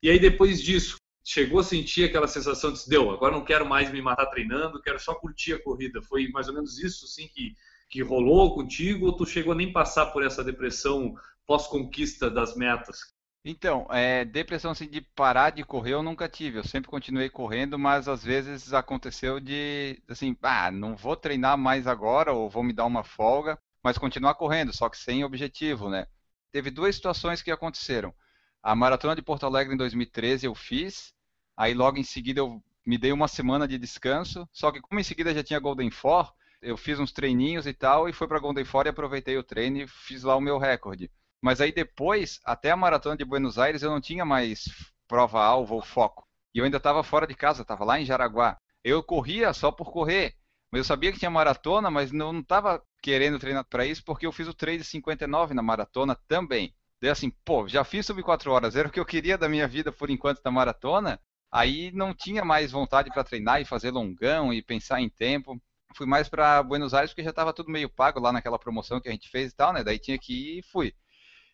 E 0.03 0.09
aí 0.09 0.19
depois 0.19 0.61
disso, 0.61 0.97
chegou 1.23 1.61
a 1.61 1.63
sentir 1.63 2.03
aquela 2.03 2.27
sensação 2.27 2.73
de 2.73 2.85
deu, 2.89 3.11
agora 3.11 3.33
não 3.33 3.45
quero 3.45 3.65
mais 3.65 3.89
me 3.89 4.01
matar 4.01 4.25
treinando, 4.25 4.81
quero 4.81 4.99
só 4.99 5.15
curtir 5.15 5.53
a 5.53 5.63
corrida. 5.63 6.01
Foi 6.01 6.27
mais 6.27 6.49
ou 6.49 6.53
menos 6.53 6.77
isso, 6.79 7.05
assim, 7.05 7.29
que, 7.29 7.55
que 7.89 8.03
rolou 8.03 8.53
contigo, 8.55 9.05
ou 9.05 9.15
tu 9.15 9.25
chegou 9.25 9.53
a 9.53 9.55
nem 9.55 9.71
passar 9.71 10.07
por 10.07 10.21
essa 10.21 10.43
depressão 10.43 11.15
pós-conquista 11.47 12.29
das 12.29 12.57
metas? 12.57 13.20
Então, 13.43 13.87
é, 13.89 14.23
depressão 14.23 14.71
assim, 14.71 14.87
de 14.87 15.01
parar 15.01 15.49
de 15.49 15.63
correr 15.63 15.93
eu 15.93 16.03
nunca 16.03 16.29
tive. 16.29 16.59
Eu 16.59 16.63
sempre 16.63 16.89
continuei 16.91 17.29
correndo, 17.29 17.77
mas 17.77 18.07
às 18.07 18.23
vezes 18.23 18.71
aconteceu 18.73 19.39
de 19.39 20.01
assim, 20.07 20.37
ah, 20.43 20.69
não 20.71 20.95
vou 20.95 21.15
treinar 21.15 21.57
mais 21.57 21.87
agora 21.87 22.31
ou 22.33 22.49
vou 22.49 22.63
me 22.63 22.73
dar 22.73 22.85
uma 22.85 23.03
folga, 23.03 23.59
mas 23.83 23.97
continuar 23.97 24.35
correndo, 24.35 24.71
só 24.75 24.87
que 24.89 24.97
sem 24.97 25.23
objetivo, 25.23 25.89
né? 25.89 26.05
Teve 26.51 26.69
duas 26.69 26.95
situações 26.95 27.41
que 27.41 27.49
aconteceram. 27.51 28.13
A 28.61 28.75
maratona 28.75 29.15
de 29.15 29.23
Porto 29.23 29.45
Alegre 29.45 29.73
em 29.73 29.77
2013 29.77 30.45
eu 30.45 30.53
fiz, 30.53 31.13
aí 31.57 31.73
logo 31.73 31.97
em 31.97 32.03
seguida 32.03 32.41
eu 32.41 32.63
me 32.85 32.97
dei 32.97 33.11
uma 33.11 33.27
semana 33.27 33.67
de 33.67 33.77
descanso, 33.77 34.47
só 34.51 34.71
que 34.71 34.81
como 34.81 34.99
em 34.99 35.03
seguida 35.03 35.33
já 35.33 35.43
tinha 35.43 35.59
Golden 35.59 35.89
Four, 35.89 36.31
eu 36.61 36.77
fiz 36.77 36.99
uns 36.99 37.11
treininhos 37.11 37.65
e 37.65 37.73
tal 37.73 38.07
e 38.07 38.13
fui 38.13 38.27
para 38.27 38.39
Golden 38.39 38.65
Four 38.65 38.85
e 38.85 38.89
aproveitei 38.89 39.37
o 39.37 39.43
treino 39.43 39.77
e 39.77 39.87
fiz 39.87 40.23
lá 40.23 40.35
o 40.35 40.41
meu 40.41 40.59
recorde. 40.59 41.09
Mas 41.41 41.59
aí 41.59 41.71
depois, 41.71 42.39
até 42.45 42.71
a 42.71 42.77
maratona 42.77 43.17
de 43.17 43.25
Buenos 43.25 43.57
Aires, 43.57 43.81
eu 43.81 43.89
não 43.89 44.01
tinha 44.01 44.25
mais 44.25 44.65
prova-alvo 45.07 45.75
ou 45.75 45.81
foco. 45.81 46.23
E 46.53 46.59
eu 46.59 46.65
ainda 46.65 46.77
estava 46.77 47.03
fora 47.03 47.25
de 47.27 47.35
casa, 47.35 47.63
estava 47.63 47.83
lá 47.83 47.99
em 47.99 48.05
Jaraguá. 48.05 48.57
Eu 48.83 49.03
corria 49.03 49.53
só 49.53 49.71
por 49.71 49.91
correr. 49.91 50.35
Mas 50.71 50.79
eu 50.79 50.85
sabia 50.85 51.11
que 51.11 51.19
tinha 51.19 51.29
maratona, 51.29 51.91
mas 51.91 52.11
não 52.11 52.39
estava 52.39 52.81
querendo 53.01 53.39
treinar 53.39 53.65
para 53.65 53.85
isso, 53.85 54.03
porque 54.05 54.25
eu 54.25 54.31
fiz 54.31 54.47
o 54.47 54.53
3,59 54.53 55.53
na 55.53 55.61
maratona 55.61 56.15
também. 56.27 56.73
Daí 57.01 57.09
assim, 57.09 57.31
pô, 57.43 57.67
já 57.67 57.83
fiz 57.83 58.05
sub 58.05 58.21
4 58.23 58.51
horas, 58.51 58.75
era 58.75 58.87
o 58.87 58.91
que 58.91 58.99
eu 58.99 59.05
queria 59.05 59.37
da 59.37 59.49
minha 59.49 59.67
vida 59.67 59.91
por 59.91 60.09
enquanto 60.09 60.41
da 60.41 60.51
maratona. 60.51 61.19
Aí 61.51 61.91
não 61.91 62.13
tinha 62.13 62.45
mais 62.45 62.71
vontade 62.71 63.09
para 63.09 63.23
treinar 63.23 63.59
e 63.59 63.65
fazer 63.65 63.91
longão 63.91 64.53
e 64.53 64.61
pensar 64.61 65.01
em 65.01 65.09
tempo. 65.09 65.61
Fui 65.95 66.05
mais 66.05 66.29
para 66.29 66.63
Buenos 66.63 66.93
Aires 66.93 67.11
porque 67.11 67.23
já 67.23 67.31
estava 67.31 67.51
tudo 67.51 67.69
meio 67.71 67.89
pago 67.89 68.19
lá 68.19 68.31
naquela 68.31 68.57
promoção 68.59 69.01
que 69.01 69.09
a 69.09 69.11
gente 69.11 69.29
fez 69.29 69.51
e 69.51 69.55
tal, 69.55 69.73
né? 69.73 69.83
Daí 69.83 69.99
tinha 69.99 70.17
que 70.17 70.33
ir 70.33 70.59
e 70.59 70.63
fui. 70.63 70.93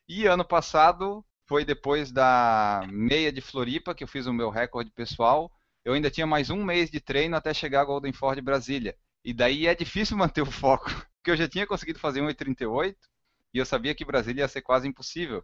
E 0.08 0.26
ano 0.26 0.46
passado 0.46 1.26
foi 1.46 1.66
depois 1.66 2.12
da 2.12 2.82
meia 2.90 3.32
de 3.32 3.42
Floripa 3.42 3.94
que 3.94 4.04
eu 4.04 4.08
fiz 4.08 4.26
o 4.26 4.34
meu 4.34 4.50
recorde 4.50 4.90
pessoal. 4.92 5.52
Eu 5.84 5.94
ainda 5.94 6.10
tinha 6.10 6.26
mais 6.26 6.50
um 6.50 6.64
mês 6.64 6.90
de 6.90 7.00
treino 7.00 7.36
até 7.36 7.54
chegar 7.54 7.82
a 7.82 7.86
Golden 7.86 8.14
Ford 8.14 8.40
Brasília. 8.42 8.98
E 9.24 9.34
daí 9.34 9.68
é 9.68 9.76
difícil 9.76 10.16
manter 10.18 10.42
o 10.42 10.52
foco, 10.52 10.90
porque 11.18 11.32
eu 11.32 11.38
já 11.38 11.48
tinha 11.48 11.68
conseguido 11.68 12.00
fazer 12.00 12.22
1,38 12.22 12.96
e 13.54 13.58
eu 13.58 13.66
sabia 13.66 13.94
que 13.96 14.06
Brasília 14.06 14.44
ia 14.44 14.48
ser 14.48 14.62
quase 14.62 14.88
impossível. 14.88 15.44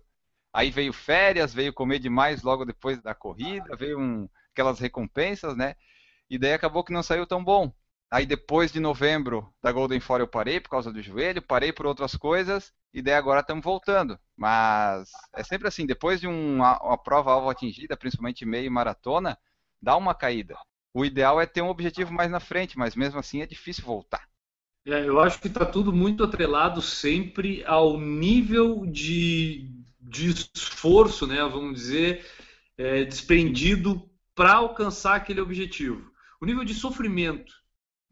Aí 0.54 0.72
veio 0.72 0.94
férias, 0.94 1.54
veio 1.54 1.74
comer 1.74 2.00
demais 2.00 2.44
logo 2.44 2.64
depois 2.64 3.02
da 3.02 3.14
corrida, 3.16 3.76
veio 3.76 4.00
um, 4.00 4.30
aquelas 4.52 4.80
recompensas, 4.80 5.58
né? 5.58 5.76
E 6.30 6.38
daí 6.38 6.54
acabou 6.54 6.84
que 6.84 6.94
não 6.94 7.04
saiu 7.04 7.26
tão 7.28 7.44
bom. 7.44 7.74
Aí 8.14 8.28
depois 8.28 8.72
de 8.72 8.80
novembro 8.80 9.52
da 9.60 9.72
Golden 9.72 10.00
Four 10.00 10.20
eu 10.20 10.28
parei 10.28 10.60
por 10.60 10.70
causa 10.70 10.94
do 10.94 11.02
joelho, 11.02 11.42
parei 11.42 11.74
por 11.74 11.88
outras 11.88 12.16
coisas, 12.16 12.72
e 12.94 13.02
daí 13.02 13.16
agora 13.16 13.40
estamos 13.40 13.64
voltando. 13.64 14.20
Mas 14.38 15.10
é 15.34 15.44
sempre 15.44 15.68
assim, 15.68 15.84
depois 15.84 16.22
de 16.22 16.28
uma, 16.28 16.80
uma 16.84 16.96
prova-alvo 16.96 17.50
atingida, 17.50 17.98
principalmente 17.98 18.46
meio 18.46 18.72
maratona, 18.72 19.36
dá 19.82 19.98
uma 19.98 20.14
caída. 20.14 20.56
O 20.94 21.04
ideal 21.04 21.42
é 21.42 21.48
ter 21.48 21.64
um 21.64 21.70
objetivo 21.70 22.14
mais 22.14 22.30
na 22.30 22.40
frente, 22.40 22.78
mas 22.78 22.96
mesmo 22.96 23.18
assim 23.18 23.42
é 23.42 23.48
difícil 23.48 23.84
voltar. 23.84 24.30
É, 24.86 25.08
eu 25.08 25.20
acho 25.20 25.42
que 25.42 25.48
está 25.48 25.66
tudo 25.66 25.92
muito 25.92 26.24
atrelado 26.24 26.84
sempre 26.84 27.66
ao 27.66 28.00
nível 28.00 28.86
de, 28.86 29.72
de 30.00 30.30
esforço, 30.54 31.26
né, 31.26 31.42
vamos 31.46 31.80
dizer, 31.80 32.24
é, 32.78 33.06
desprendido 33.06 34.08
para 34.36 34.54
alcançar 34.54 35.16
aquele 35.16 35.42
objetivo. 35.42 36.14
O 36.40 36.46
nível 36.46 36.64
de 36.64 36.76
sofrimento 36.76 37.63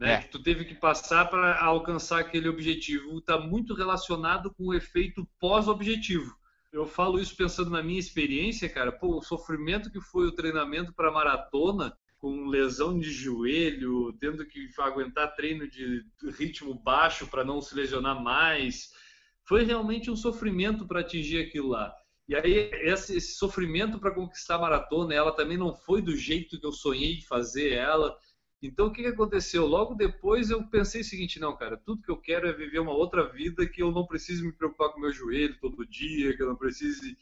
né, 0.02 0.14
é. 0.14 0.18
que 0.18 0.30
tu 0.30 0.42
teve 0.42 0.66
que 0.66 0.74
passar 0.74 1.30
para 1.30 1.64
alcançar 1.64 2.20
aquele 2.20 2.50
objetivo 2.50 3.20
está 3.20 3.38
muito 3.38 3.76
relacionado 3.76 4.52
com 4.52 4.66
o 4.66 4.74
efeito 4.74 5.28
pós-objetivo. 5.40 6.36
Eu 6.74 6.88
falo 6.88 7.20
isso 7.20 7.36
pensando 7.36 7.70
na 7.70 7.84
minha 7.84 8.00
experiência, 8.00 8.68
cara. 8.68 8.92
Pô, 8.92 9.20
o 9.20 9.22
sofrimento 9.22 9.92
que 9.92 10.02
foi 10.02 10.26
o 10.26 10.32
treinamento 10.32 10.92
para 10.92 11.12
maratona, 11.12 11.96
com 12.18 12.48
lesão 12.48 12.98
de 12.98 13.12
joelho, 13.12 14.14
tendo 14.20 14.46
que 14.46 14.70
aguentar 14.80 15.36
treino 15.36 15.70
de 15.70 16.04
ritmo 16.38 16.74
baixo 16.74 17.28
para 17.28 17.44
não 17.44 17.62
se 17.62 17.76
lesionar 17.76 18.24
mais, 18.24 18.92
foi 19.44 19.64
realmente 19.64 20.10
um 20.10 20.16
sofrimento 20.16 20.88
para 20.88 21.02
atingir 21.02 21.42
aquilo 21.42 21.70
lá. 21.70 21.94
E 22.28 22.36
aí, 22.36 22.72
esse, 22.74 23.20
sofrimento 23.20 24.00
para 24.00 24.16
conquistar 24.16 24.56
a 24.56 24.60
maratona, 24.60 25.14
ela 25.14 25.32
também 25.32 25.58
não 25.58 25.76
foi 25.76 26.02
do 26.02 26.16
jeito 26.16 26.60
que 26.60 26.66
eu 26.66 26.72
sonhei 26.72 27.22
fazer 27.22 27.74
ela. 27.74 28.18
Então, 28.62 28.88
o 28.88 28.92
que, 28.92 29.06
aconteceu? 29.08 29.66
Logo 29.66 29.96
depois 29.96 30.52
eu 30.52 30.64
pensei 30.68 31.02
o 31.02 31.06
seguinte: 31.06 31.40
não, 31.40 31.58
cara, 31.58 31.78
tudo 31.78 32.04
que 32.04 32.12
eu 32.12 32.18
quero 32.18 32.48
é 32.48 32.54
viver 32.54 32.80
uma 32.80 32.94
outra 32.94 33.28
vida 33.28 33.66
que 33.66 33.82
eu 33.82 33.92
não 33.92 34.06
precise 34.06 34.44
me 34.44 34.52
preocupar 34.52 34.90
com 34.90 35.00
meu 35.00 35.12
joelho 35.12 35.58
todo 35.60 35.88
dia, 35.88 36.36
que 36.36 36.44
eu 36.44 36.48
não 36.48 36.56
precise. 36.56 37.18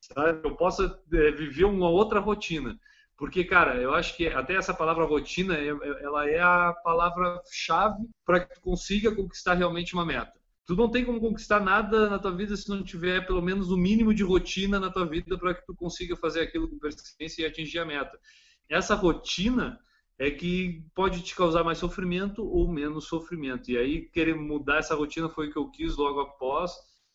Sabe? 0.00 0.46
Eu 0.46 0.54
possa 0.54 1.02
é, 1.12 1.30
viver 1.32 1.64
uma 1.64 1.88
outra 1.88 2.20
rotina. 2.20 2.78
Porque, 3.16 3.44
cara, 3.44 3.76
eu 3.76 3.94
acho 3.94 4.16
que 4.16 4.28
até 4.28 4.54
essa 4.54 4.74
palavra 4.74 5.04
rotina, 5.04 5.56
é, 5.56 5.68
é, 5.68 6.04
ela 6.04 6.28
é 6.28 6.38
a 6.38 6.72
palavra-chave 6.84 8.06
para 8.24 8.40
que 8.40 8.54
tu 8.54 8.60
consiga 8.60 9.14
conquistar 9.14 9.54
realmente 9.54 9.94
uma 9.94 10.04
meta. 10.04 10.32
Tu 10.66 10.76
não 10.76 10.90
tem 10.90 11.04
como 11.04 11.20
conquistar 11.20 11.60
nada 11.60 12.10
na 12.10 12.18
tua 12.18 12.32
vida 12.32 12.56
se 12.56 12.68
não 12.68 12.82
tiver 12.84 13.26
pelo 13.26 13.40
menos 13.40 13.70
o 13.70 13.76
mínimo 13.76 14.12
de 14.12 14.22
rotina 14.22 14.78
na 14.78 14.90
tua 14.90 15.06
vida 15.06 15.38
para 15.38 15.54
que 15.54 15.64
tu 15.64 15.74
consiga 15.74 16.16
fazer 16.16 16.40
aquilo 16.40 16.68
com 16.68 16.78
persistência 16.78 17.42
e 17.42 17.46
atingir 17.46 17.78
a 17.78 17.84
meta. 17.84 18.18
Essa 18.68 18.94
rotina 18.94 19.80
é 20.18 20.30
que 20.30 20.82
pode 20.94 21.22
te 21.22 21.34
causar 21.34 21.62
mais 21.62 21.78
sofrimento 21.78 22.44
ou 22.44 22.70
menos 22.70 23.06
sofrimento. 23.06 23.70
E 23.70 23.76
aí, 23.76 24.02
querer 24.08 24.34
mudar 24.34 24.78
essa 24.78 24.94
rotina 24.94 25.28
foi 25.28 25.48
o 25.48 25.52
que 25.52 25.58
eu 25.58 25.70
quis 25.70 25.96
logo 25.96 26.20
após. 26.20 26.72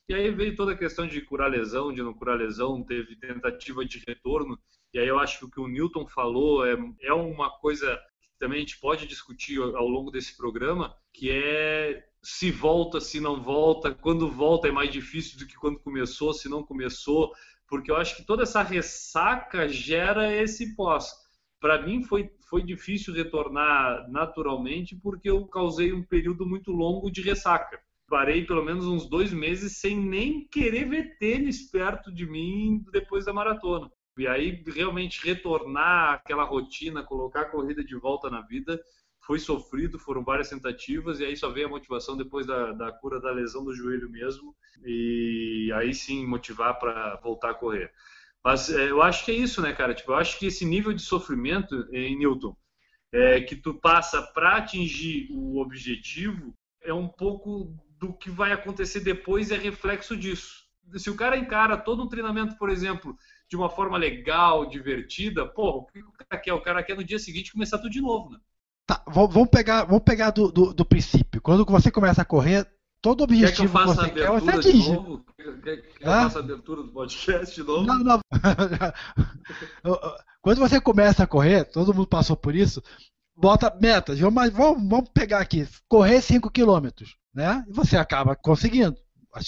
E 0.07 0.13
aí 0.13 0.29
veio 0.29 0.55
toda 0.55 0.73
a 0.73 0.77
questão 0.77 1.07
de 1.07 1.21
curar 1.21 1.49
lesão, 1.49 1.91
de 1.91 2.03
não 2.03 2.13
curar 2.13 2.37
lesão, 2.37 2.83
teve 2.83 3.15
tentativa 3.15 3.83
de 3.85 4.03
retorno. 4.07 4.59
E 4.93 4.99
aí 4.99 5.07
eu 5.07 5.17
acho 5.17 5.39
que 5.39 5.45
o 5.45 5.49
que 5.49 5.59
o 5.59 5.67
Newton 5.67 6.05
falou 6.05 6.65
é, 6.65 6.77
é 7.01 7.13
uma 7.13 7.49
coisa 7.49 7.95
que 8.33 8.37
também 8.37 8.57
a 8.57 8.59
gente 8.59 8.79
pode 8.79 9.07
discutir 9.07 9.59
ao 9.59 9.87
longo 9.87 10.11
desse 10.11 10.35
programa, 10.35 10.95
que 11.13 11.31
é 11.31 12.05
se 12.21 12.51
volta, 12.51 12.99
se 12.99 13.19
não 13.19 13.41
volta, 13.41 13.95
quando 13.95 14.29
volta 14.29 14.67
é 14.67 14.71
mais 14.71 14.91
difícil 14.91 15.39
do 15.39 15.47
que 15.47 15.55
quando 15.55 15.79
começou, 15.79 16.33
se 16.33 16.47
não 16.47 16.61
começou, 16.61 17.31
porque 17.67 17.89
eu 17.89 17.95
acho 17.95 18.15
que 18.15 18.25
toda 18.25 18.43
essa 18.43 18.61
ressaca 18.61 19.67
gera 19.67 20.35
esse 20.35 20.75
pós 20.75 21.20
para 21.61 21.79
mim 21.81 22.03
foi, 22.03 22.29
foi 22.49 22.63
difícil 22.63 23.13
retornar 23.13 24.09
naturalmente 24.09 24.95
porque 24.95 25.29
eu 25.29 25.45
causei 25.45 25.93
um 25.93 26.03
período 26.03 26.45
muito 26.45 26.71
longo 26.71 27.11
de 27.11 27.21
ressaca. 27.21 27.79
Parei 28.09 28.43
pelo 28.43 28.65
menos 28.65 28.85
uns 28.85 29.07
dois 29.07 29.31
meses 29.31 29.77
sem 29.77 29.95
nem 29.95 30.45
querer 30.49 30.89
ver 30.89 31.17
tênis 31.17 31.69
perto 31.69 32.11
de 32.11 32.25
mim 32.25 32.83
depois 32.91 33.23
da 33.25 33.31
maratona. 33.31 33.89
E 34.17 34.27
aí 34.27 34.61
realmente 34.67 35.25
retornar 35.25 36.15
àquela 36.15 36.43
rotina, 36.43 37.03
colocar 37.03 37.41
a 37.41 37.49
corrida 37.49 37.83
de 37.83 37.95
volta 37.95 38.29
na 38.29 38.41
vida, 38.41 38.81
foi 39.21 39.37
sofrido, 39.39 39.99
foram 39.99 40.23
várias 40.23 40.49
tentativas, 40.49 41.19
e 41.19 41.25
aí 41.25 41.37
só 41.37 41.49
veio 41.49 41.67
a 41.67 41.69
motivação 41.69 42.17
depois 42.17 42.45
da, 42.45 42.71
da 42.73 42.91
cura 42.91 43.21
da 43.21 43.31
lesão 43.31 43.63
do 43.63 43.73
joelho 43.73 44.09
mesmo, 44.09 44.53
e 44.83 45.71
aí 45.75 45.93
sim 45.93 46.25
motivar 46.25 46.77
para 46.79 47.17
voltar 47.23 47.51
a 47.51 47.53
correr. 47.53 47.91
Mas 48.43 48.69
é, 48.69 48.89
eu 48.89 49.01
acho 49.01 49.23
que 49.23 49.31
é 49.31 49.35
isso, 49.35 49.61
né, 49.61 49.73
cara? 49.73 49.93
Tipo, 49.93 50.11
eu 50.11 50.15
acho 50.15 50.37
que 50.39 50.47
esse 50.47 50.65
nível 50.65 50.93
de 50.93 51.01
sofrimento 51.01 51.87
em 51.93 52.17
Newton 52.17 52.55
é, 53.13 53.41
que 53.41 53.55
tu 53.55 53.73
passa 53.73 54.21
para 54.21 54.57
atingir 54.57 55.27
o 55.31 55.59
objetivo 55.59 56.53
é 56.81 56.93
um 56.93 57.07
pouco 57.07 57.75
do 57.99 58.13
que 58.13 58.29
vai 58.29 58.51
acontecer 58.51 59.01
depois 59.01 59.51
é 59.51 59.57
reflexo 59.57 60.17
disso. 60.17 60.61
Se 60.97 61.09
o 61.09 61.15
cara 61.15 61.37
encara 61.37 61.77
todo 61.77 62.03
um 62.03 62.09
treinamento, 62.09 62.57
por 62.57 62.69
exemplo, 62.69 63.15
de 63.47 63.55
uma 63.55 63.69
forma 63.69 63.97
legal, 63.97 64.65
divertida, 64.65 65.45
pô, 65.45 65.69
o 65.69 65.85
que 65.85 65.99
o 65.99 66.11
cara 66.11 66.41
quer? 66.41 66.53
O 66.53 66.61
cara 66.61 66.83
quer 66.83 66.95
no 66.95 67.03
dia 67.03 67.19
seguinte 67.19 67.53
começar 67.53 67.77
tudo 67.77 67.91
de 67.91 68.01
novo, 68.01 68.31
né? 68.31 68.39
Tá, 68.87 69.03
vamos 69.07 69.49
pegar, 69.49 69.85
vamos 69.85 70.03
pegar 70.03 70.31
do, 70.31 70.51
do, 70.51 70.73
do 70.73 70.85
princípio. 70.85 71.41
Quando 71.41 71.63
você 71.65 71.91
começa 71.91 72.23
a 72.23 72.25
correr, 72.25 72.67
todo 73.01 73.23
objetivo 73.23 73.67
que, 73.67 73.79
que 73.79 73.85
você 73.85 74.09
quer, 74.09 74.29
você 74.29 74.51
atinge. 74.51 74.93
Novo? 74.93 75.25
Quer 75.63 75.77
que 75.77 76.03
eu 76.03 76.11
faça 76.11 76.39
a 76.39 76.41
abertura 76.41 76.83
do 76.83 76.89
podcast 76.89 77.55
de 77.55 77.63
novo? 77.63 77.85
Não, 77.85 77.99
não. 77.99 78.21
Quando 80.41 80.59
você 80.59 80.79
começa 80.79 81.23
a 81.23 81.27
correr, 81.27 81.65
todo 81.65 81.93
mundo 81.93 82.07
passou 82.07 82.35
por 82.35 82.55
isso, 82.55 82.81
bota 83.35 83.75
metas. 83.81 84.19
Vamos, 84.19 84.49
vamos, 84.51 84.87
vamos 84.87 85.09
pegar 85.09 85.39
aqui, 85.39 85.67
correr 85.87 86.21
5 86.21 86.49
km, 86.51 86.87
né? 87.33 87.65
E 87.67 87.73
você 87.73 87.97
acaba 87.97 88.35
conseguindo. 88.35 88.95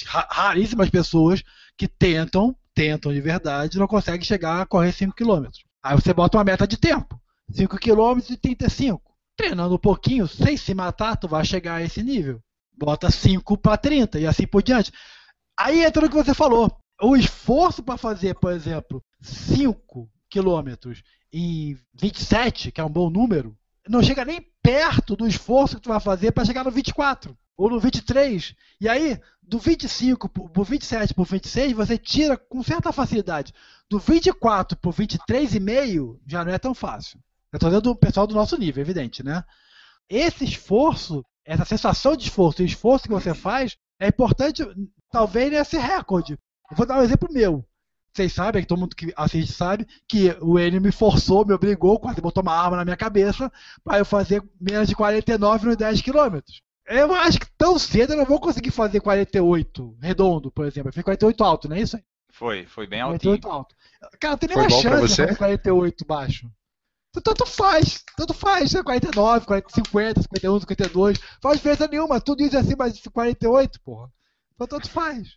Raríssimas 0.08 0.90
pessoas 0.90 1.44
que 1.78 1.88
tentam, 1.88 2.56
tentam 2.74 3.12
de 3.12 3.20
verdade, 3.20 3.78
não 3.78 3.88
conseguem 3.88 4.26
chegar 4.26 4.62
a 4.62 4.66
correr 4.66 4.92
5 4.92 5.14
km. 5.14 5.48
Aí 5.84 5.96
você 5.96 6.14
bota 6.14 6.38
uma 6.38 6.44
meta 6.44 6.66
de 6.66 6.78
tempo. 6.78 7.20
5 7.52 7.78
km 7.78 8.20
e 8.30 8.38
35. 8.38 9.02
Treinando 9.36 9.76
um 9.76 9.80
pouquinho, 9.80 10.28
sem 10.28 10.56
se 10.56 10.74
matar, 10.74 11.18
tu 11.18 11.28
vai 11.28 11.44
chegar 11.44 11.76
a 11.76 11.84
esse 11.84 12.02
nível 12.02 12.42
bota 12.78 13.10
5 13.10 13.58
para 13.58 13.78
30 13.78 14.20
e 14.20 14.28
assim 14.28 14.48
por 14.48 14.64
diante. 14.64 14.92
Aí 15.58 15.84
entra 15.84 16.06
o 16.06 16.10
que 16.10 16.16
você 16.16 16.34
falou. 16.34 16.72
O 17.02 17.16
esforço 17.16 17.84
para 17.84 17.98
fazer, 17.98 18.36
por 18.36 18.52
exemplo, 18.52 19.04
5 19.22 20.10
quilômetros 20.30 21.04
em 21.32 21.78
27, 21.94 22.72
que 22.72 22.80
é 22.80 22.84
um 22.84 22.90
bom 22.90 23.10
número, 23.10 23.58
não 23.88 24.02
chega 24.02 24.24
nem 24.24 24.42
perto 24.62 25.16
do 25.16 25.28
esforço 25.28 25.76
que 25.76 25.82
tu 25.82 25.90
vai 25.90 26.00
fazer 26.00 26.32
para 26.32 26.46
chegar 26.46 26.64
no 26.64 26.72
24 26.72 27.38
ou 27.58 27.70
no 27.70 27.80
23. 27.80 28.56
E 28.80 28.88
aí, 28.88 29.20
do 29.42 29.60
25 29.60 30.30
para 30.30 30.62
o 30.62 30.64
27 30.64 31.14
para 31.14 31.22
o 31.22 31.26
26, 31.26 31.74
você 31.74 31.98
tira 31.98 32.38
com 32.38 32.64
certa 32.64 32.92
facilidade. 32.92 33.54
Do 33.90 34.00
24 34.00 34.78
para 34.78 34.90
o 34.90 34.94
23,5 34.94 36.20
já 36.26 36.46
não 36.46 36.54
é 36.54 36.58
tão 36.58 36.74
fácil. 36.74 37.20
Eu 37.52 37.58
estou 37.58 37.70
dizendo 37.70 37.94
do 37.94 37.96
pessoal 37.96 38.26
do 38.26 38.34
nosso 38.34 38.58
nível, 38.58 38.82
evidente, 38.82 39.22
né? 39.24 39.44
Esse 40.10 40.44
esforço 40.44 41.24
essa 41.46 41.66
sensação 41.66 42.16
de 42.16 42.24
esforço 42.24 42.62
e 42.62 42.66
esforço 42.66 43.06
que 43.06 43.14
você 43.14 43.34
faz 43.34 43.78
é 44.00 44.08
importante, 44.08 44.64
talvez, 45.12 45.52
nesse 45.52 45.78
recorde. 45.78 46.38
Eu 46.70 46.78
vou 46.78 46.86
dar 46.86 47.00
um 47.00 47.04
exemplo 47.04 47.32
meu. 47.32 47.66
Vocês 48.14 48.32
sabem, 48.32 48.64
todo 48.64 48.80
mundo 48.80 48.96
que 48.96 49.12
assiste 49.16 49.54
sabe, 49.54 49.88
que 50.08 50.38
o 50.40 50.60
N 50.60 50.80
me 50.80 50.92
forçou, 50.92 51.46
me 51.46 51.54
obrigou, 51.54 52.00
quase 52.00 52.22
botou 52.22 52.44
uma 52.44 52.56
arma 52.56 52.78
na 52.78 52.86
minha 52.86 52.98
cabeça, 52.98 53.52
para 53.84 53.98
eu 53.98 54.06
fazer 54.06 54.44
menos 54.62 54.88
de 54.88 54.96
49 54.96 55.66
nos 55.66 55.78
10 55.78 56.02
km. 56.02 56.40
Eu 56.86 57.14
acho 57.16 57.40
que 57.40 57.48
tão 57.58 57.80
cedo 57.80 58.14
eu 58.14 58.18
não 58.18 58.26
vou 58.26 58.40
conseguir 58.40 58.72
fazer 58.72 59.00
48 59.00 59.98
redondo, 60.00 60.52
por 60.52 60.66
exemplo. 60.66 60.90
Eu 60.90 60.94
fiz 60.94 61.04
48 61.04 61.44
alto, 61.44 61.70
não 61.70 61.76
é 61.76 61.82
isso? 61.82 61.98
Foi, 62.30 62.66
foi 62.66 62.86
bem 62.86 63.02
altinho. 63.02 63.40
48 63.40 63.50
alto. 63.50 63.76
Cara, 64.20 64.32
não 64.34 64.38
tem 64.38 64.50
nenhuma 64.50 64.70
chance 64.70 65.08
de 65.08 65.16
fazer 65.16 65.38
48 65.38 66.06
baixo. 66.06 66.52
Então, 67.16 67.34
Tanto 67.34 67.46
faz, 67.46 68.04
tanto 68.18 68.34
faz, 68.34 68.74
né? 68.74 68.82
49, 68.82 69.46
40, 69.46 69.68
50, 69.74 70.22
51, 70.24 70.60
52, 70.62 71.20
faz 71.42 71.58
diferença 71.58 71.88
nenhuma, 71.88 72.20
tudo 72.20 72.42
isso 72.44 72.56
é 72.56 72.60
acima 72.60 72.90
de 72.90 73.08
48, 73.10 73.80
porra. 73.82 74.10
Então 74.56 74.66
tanto 74.68 74.90
faz. 74.90 75.28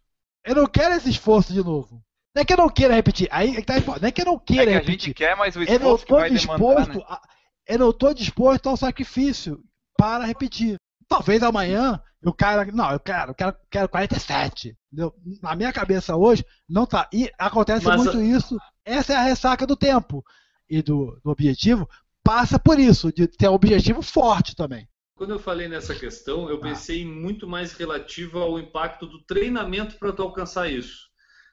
Eu 0.45 0.55
não 0.55 0.67
quero 0.67 0.95
esse 0.95 1.11
esforço 1.11 1.53
de 1.53 1.63
novo. 1.63 2.03
Não 2.35 2.43
é 2.43 2.45
que 2.45 2.53
eu 2.53 2.57
não 2.59 2.69
queira 2.71 2.95
repetir, 2.95 3.29
aí 3.31 3.57
é 3.57 3.61
que 3.61 3.67
tá, 3.67 3.75
não 4.01 4.09
é 4.09 4.11
que 4.13 4.21
eu 4.23 4.27
não 4.27 4.37
É 4.37 4.41
queira 4.41 4.65
que 4.65 4.71
a 4.71 4.73
repetir. 4.81 5.01
gente 5.07 5.15
quer, 5.15 5.37
mas 5.37 5.55
o 5.57 5.63
eu 5.63 5.67
não 5.81 5.97
esforço 5.97 5.97
que 6.07 6.13
estou 6.13 6.19
vai 6.19 6.31
demandar, 6.31 6.85
disposto, 6.87 6.99
né? 6.99 7.05
a, 7.09 7.21
eu 7.67 7.79
não 7.79 7.91
estou 7.91 8.15
disposto 8.15 8.69
ao 8.69 8.77
sacrifício 8.77 9.61
para 9.99 10.25
repetir. 10.25 10.77
Talvez 11.09 11.43
amanhã 11.43 12.01
eu 12.23 12.33
quero, 12.33 12.75
não, 12.75 12.91
eu 12.91 13.01
quero, 13.01 13.31
eu 13.31 13.35
quero, 13.35 13.57
quero 13.71 13.89
47. 13.89 14.77
Entendeu? 14.93 15.15
Na 15.43 15.55
minha 15.55 15.73
cabeça 15.73 16.17
hoje 16.17 16.45
não 16.69 16.87
tá. 16.87 17.07
E 17.13 17.31
acontece 17.39 17.85
Mas 17.87 17.97
muito 17.97 18.17
a- 18.19 18.23
isso. 18.25 18.57
Essa 18.85 19.13
é 19.13 19.17
a 19.17 19.23
ressaca 19.23 19.67
do 19.67 19.77
tempo 19.77 20.25
e 20.69 20.83
do, 20.83 21.19
do 21.23 21.31
objetivo. 21.31 21.89
Passa 22.23 22.59
por 22.59 22.79
isso, 22.79 23.13
de 23.13 23.27
ter 23.29 23.49
um 23.49 23.55
objetivo 23.55 24.03
forte 24.03 24.57
também. 24.57 24.89
Quando 25.15 25.31
eu 25.31 25.39
falei 25.39 25.69
nessa 25.69 25.95
questão, 25.95 26.51
eu 26.51 26.61
pensei 26.61 27.05
muito 27.05 27.49
mais 27.49 27.73
relativo 27.73 28.39
ao 28.39 28.59
impacto 28.59 29.07
do 29.07 29.23
treinamento 29.23 29.97
para 29.97 30.13
tu 30.13 30.23
alcançar 30.23 30.71
isso. 30.71 31.09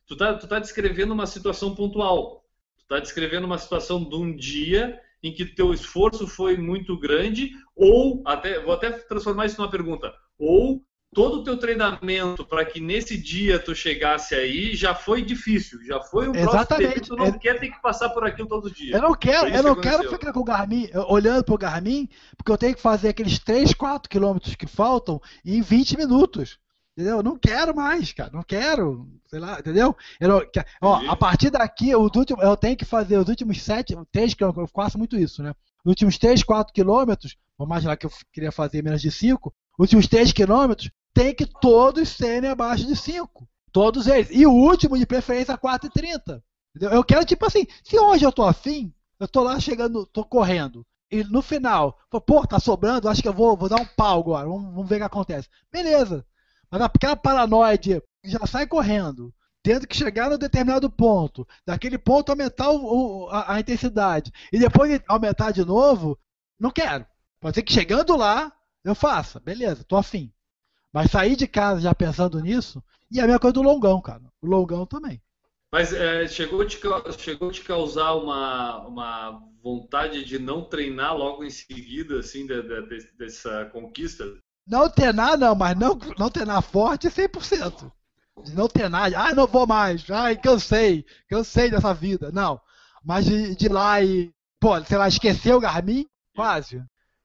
Tu 0.05 0.17
tá, 0.17 0.34
tu 0.34 0.48
tá 0.48 0.60
descrevendo 0.60 1.13
uma 1.13 1.25
situação 1.25 1.74
pontual. 1.74 2.43
Tu 2.77 2.86
tá 2.88 3.00
descrevendo 3.00 3.46
uma 3.46 3.58
situação 3.58 4.03
de 4.03 4.15
um 4.15 4.36
dia 4.36 5.00
em 5.24 5.34
que 5.34 5.46
teu 5.46 5.74
esforço 5.74 6.27
foi 6.27 6.58
muito 6.58 7.00
grande, 7.00 7.51
ou 7.74 8.22
até 8.25 8.60
vou 8.60 8.74
até 8.74 8.91
transformar 8.91 9.46
isso 9.46 9.58
numa 9.58 9.72
pergunta, 9.72 10.13
ou 10.38 10.84
todo 11.13 11.39
o 11.39 11.43
teu 11.43 11.58
treinamento 11.58 12.46
para 12.46 12.65
que 12.65 12.79
nesse 12.79 13.17
dia 13.17 13.60
tu 13.60 13.75
chegasse 13.75 14.34
aí 14.36 14.75
já 14.75 14.96
foi 14.96 15.22
difícil, 15.22 15.84
já 15.86 16.01
foi 16.01 16.27
um 16.27 16.32
próximo 16.32 16.51
Exatamente. 16.51 17.01
tu 17.01 17.15
não 17.15 17.25
É- 17.27 17.38
quer 17.38 17.60
ter 17.60 17.70
que 17.70 17.82
passar 17.82 18.10
por 18.10 18.25
aquilo 18.25 18.48
todo 18.48 18.72
dia. 18.72 18.96
Eu 18.96 19.01
não 19.01 19.13
quero, 19.13 19.48
eu 19.48 19.63
não 19.63 19.75
que 19.75 19.82
quero 19.82 20.10
ficar 20.10 20.34
com 20.34 20.39
o 20.39 20.43
Garmin, 20.43 20.89
olhando 21.08 21.43
pro 21.43 21.58
Garmin, 21.58 22.10
porque 22.36 22.51
eu 22.51 22.58
tenho 22.58 22.75
que 22.75 22.82
fazer 22.82 23.10
aqueles 23.10 23.39
3, 23.39 23.74
4 23.74 24.10
quilômetros 24.10 24.55
que 24.55 24.67
faltam 24.67 25.22
em 25.46 25.62
20 25.62 25.98
minutos. 25.98 26.58
Entendeu? 26.96 27.17
Eu 27.17 27.24
não 27.24 27.36
quero 27.38 27.75
mais, 27.75 28.13
cara. 28.13 28.29
Não 28.32 28.43
quero. 28.43 29.08
Sei 29.27 29.39
lá, 29.39 29.60
entendeu? 29.60 29.96
Eu 30.20 30.48
ó, 30.79 31.01
a 31.10 31.15
partir 31.15 31.50
daqui, 31.50 31.96
os 31.96 32.15
últimos, 32.15 32.43
eu 32.43 32.55
tenho 32.55 32.77
que 32.77 32.86
fazer 32.86 33.17
os 33.17 33.27
últimos 33.27 33.62
7, 33.63 33.96
3 34.12 34.36
quilômetros, 34.36 34.70
eu 34.70 34.72
faço 34.75 34.98
muito 34.98 35.17
isso, 35.17 35.41
né? 35.41 35.53
Os 35.84 35.89
últimos 35.89 36.20
3, 36.20 36.43
4 36.43 36.72
quilômetros, 36.72 37.36
vamos 37.58 37.72
imaginar 37.72 37.98
que 37.98 38.05
eu 38.05 38.12
queria 38.32 38.51
fazer 38.51 38.84
menos 38.84 39.01
de 39.01 39.10
5, 39.10 39.51
os 39.77 39.86
últimos 39.86 40.08
3 40.08 40.32
quilômetros 40.32 40.91
tem 41.13 41.34
que 41.34 41.46
todos 41.46 42.10
serem 42.10 42.50
abaixo 42.50 42.86
de 42.88 42.96
5. 42.96 43.48
Todos 43.72 44.08
eles. 44.08 44.29
E 44.32 44.46
o 44.46 44.51
último, 44.51 44.98
de 44.98 45.05
preferência, 45.05 45.58
4,30. 45.58 46.41
Entendeu? 46.75 46.96
Eu 46.96 47.03
quero, 47.03 47.25
tipo 47.25 47.46
assim, 47.46 47.65
se 47.84 47.98
hoje 48.00 48.25
eu 48.25 48.32
tô 48.32 48.43
afim, 48.43 48.93
eu 49.20 49.27
tô 49.27 49.41
lá 49.43 49.60
chegando, 49.60 50.05
tô 50.08 50.24
correndo. 50.24 50.86
E 51.12 51.24
no 51.24 51.41
final, 51.41 51.98
pô, 52.25 52.46
tá 52.48 52.60
sobrando, 52.60 53.08
acho 53.08 53.22
que 53.22 53.27
eu 53.27 53.34
vou, 53.34 53.55
vou 53.55 53.70
dar 53.70 53.79
um 53.79 53.86
pau 53.86 54.20
agora, 54.22 54.48
vamos, 54.48 54.74
vamos 54.74 54.89
ver 54.89 54.96
o 54.96 54.98
que 55.00 55.03
acontece. 55.03 55.48
Beleza. 55.72 56.25
Mas 56.72 56.82
aquela 56.82 57.15
paranoia 57.15 57.77
de 57.77 58.01
já 58.24 58.46
sai 58.48 58.65
correndo, 58.65 59.32
tendo 59.62 59.86
que 59.88 59.96
chegar 59.96 60.29
no 60.32 60.38
determinado 60.39 60.89
ponto, 60.89 61.48
daquele 61.67 62.00
ponto 62.00 62.32
aumentar 62.32 62.70
o- 62.72 63.25
o- 63.25 63.29
a, 63.29 63.53
a 63.53 63.60
intensidade, 63.60 64.32
e 64.51 64.58
depois 64.58 65.00
aumentar 65.08 65.51
de 65.51 65.63
novo, 65.63 66.17
não 66.60 66.72
quero. 66.72 67.05
Pode 67.39 67.55
ser 67.55 67.62
que 67.63 67.74
chegando 67.74 68.15
lá, 68.17 68.51
eu 68.84 68.96
faça, 68.96 69.39
beleza, 69.39 69.84
tô 69.84 69.96
afim. 69.96 70.32
Mas 70.93 71.09
sair 71.12 71.35
de 71.35 71.47
casa 71.47 71.81
já 71.81 71.95
pensando 71.95 72.39
nisso, 72.39 72.81
e 73.12 73.19
a 73.19 73.23
mesma 73.23 73.39
coisa 73.39 73.53
do 73.53 73.63
longão, 73.63 74.00
cara. 74.01 74.21
O 74.41 74.47
longão 74.47 74.85
também. 74.85 75.21
Mas 75.71 75.91
é, 75.91 76.27
chegou, 76.27 76.62
a 76.62 76.65
te, 76.67 76.79
chegou 77.17 77.51
te 77.51 77.62
causar 77.62 78.13
uma, 78.13 78.86
uma 78.86 79.41
vontade 79.63 80.23
de 80.23 80.38
não 80.38 80.63
treinar 80.63 81.17
logo 81.17 81.43
em 81.43 81.49
seguida, 81.49 82.19
assim, 82.19 82.45
da- 82.45 82.62
da- 82.62 82.82
de- 82.82 83.12
dessa 83.17 83.65
conquista? 83.73 84.23
Não 84.67 84.88
treinar, 84.88 85.36
não, 85.38 85.56
mas 85.56 85.75
não, 85.75 85.97
não 86.17 86.29
treinar 86.29 86.62
forte 86.62 87.10
100%. 87.10 87.91
De 88.43 88.53
não 88.53 88.67
treinar, 88.67 89.12
ah, 89.15 89.34
não 89.34 89.47
vou 89.47 89.65
mais, 89.65 90.10
ai, 90.12 90.38
cansei, 90.38 91.06
cansei 91.27 91.71
dessa 91.71 91.93
vida. 91.93 92.32
Não. 92.32 92.62
Mas 93.03 93.25
de, 93.25 93.56
de 93.56 93.67
lá 93.67 94.01
e, 94.01 94.32
pô, 94.60 94.79
sei 94.84 94.97
lá, 94.97 95.08
esquecer 95.08 95.53
o 95.53 95.60
Garmin, 95.60 96.06
quase. 96.36 96.84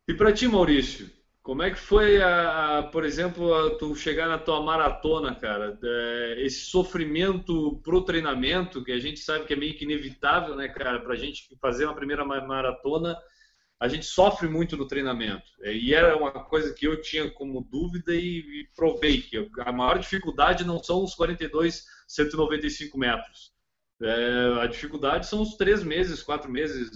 E 0.08 0.14
para 0.14 0.32
ti, 0.32 0.48
Maurício, 0.48 1.10
como 1.48 1.62
é 1.62 1.70
que 1.70 1.78
foi, 1.78 2.20
a, 2.20 2.80
a, 2.80 2.82
por 2.82 3.06
exemplo, 3.06 3.54
a, 3.54 3.74
tu 3.78 3.94
chegar 3.94 4.28
na 4.28 4.36
tua 4.38 4.62
maratona, 4.62 5.34
cara? 5.34 5.78
É, 5.82 6.36
esse 6.44 6.66
sofrimento 6.66 7.80
pro 7.82 8.04
treinamento, 8.04 8.84
que 8.84 8.92
a 8.92 8.98
gente 9.00 9.20
sabe 9.20 9.46
que 9.46 9.54
é 9.54 9.56
meio 9.56 9.74
que 9.74 9.84
inevitável, 9.84 10.54
né, 10.54 10.68
cara? 10.68 11.00
Pra 11.00 11.16
gente 11.16 11.48
fazer 11.58 11.86
uma 11.86 11.94
primeira 11.94 12.22
ma- 12.22 12.46
maratona, 12.46 13.16
a 13.80 13.88
gente 13.88 14.06
sofre 14.06 14.48
muito 14.48 14.76
no 14.76 14.86
treinamento. 14.88 15.44
É, 15.62 15.74
E 15.74 15.94
era 15.94 16.16
uma 16.18 16.32
coisa 16.32 16.74
que 16.74 16.86
eu 16.86 17.00
tinha 17.00 17.30
como 17.30 17.62
dúvida 17.62 18.14
e, 18.14 18.40
e 18.40 18.68
provei 18.76 19.22
que 19.22 19.50
a 19.60 19.72
maior 19.72 19.98
dificuldade 19.98 20.64
não 20.66 20.82
são 20.82 21.04
os 21.04 21.14
42, 21.14 21.84
195 22.08 22.98
metros. 22.98 23.52
É, 24.02 24.62
a 24.62 24.66
dificuldade 24.66 25.26
são 25.26 25.42
os 25.42 25.56
três 25.56 25.82
meses, 25.82 26.22
quatro 26.22 26.50
meses, 26.50 26.90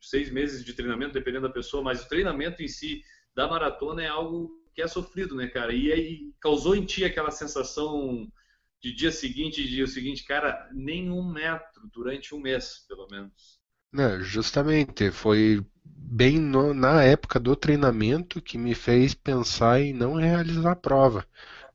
seis 0.00 0.30
meses 0.30 0.64
de 0.64 0.72
treinamento, 0.74 1.12
dependendo 1.12 1.46
da 1.46 1.52
pessoa, 1.54 1.82
mas 1.82 2.02
o 2.02 2.08
treinamento 2.08 2.62
em 2.62 2.68
si 2.68 3.02
da 3.34 3.48
maratona 3.48 4.02
é 4.02 4.08
algo 4.08 4.50
que 4.74 4.82
é 4.82 4.88
sofrido, 4.88 5.34
né, 5.34 5.46
cara? 5.48 5.72
E 5.74 5.92
aí 5.92 6.32
causou 6.40 6.74
em 6.74 6.84
ti 6.84 7.04
aquela 7.04 7.30
sensação 7.30 8.26
de 8.80 8.92
dia 8.92 9.12
seguinte 9.12 9.66
dia 9.66 9.86
seguinte, 9.86 10.24
cara, 10.24 10.68
nem 10.72 11.10
um 11.10 11.30
metro 11.32 11.88
durante 11.92 12.34
um 12.34 12.40
mês, 12.40 12.84
pelo 12.88 13.06
menos. 13.10 13.60
Não, 13.92 14.20
justamente, 14.22 15.10
foi 15.10 15.64
bem 15.84 16.38
no- 16.38 16.74
na 16.74 17.02
época 17.02 17.38
do 17.38 17.54
treinamento 17.54 18.40
que 18.40 18.58
me 18.58 18.74
fez 18.74 19.14
pensar 19.14 19.80
em 19.80 19.92
não 19.92 20.14
realizar 20.14 20.72
a 20.72 20.76
prova. 20.76 21.26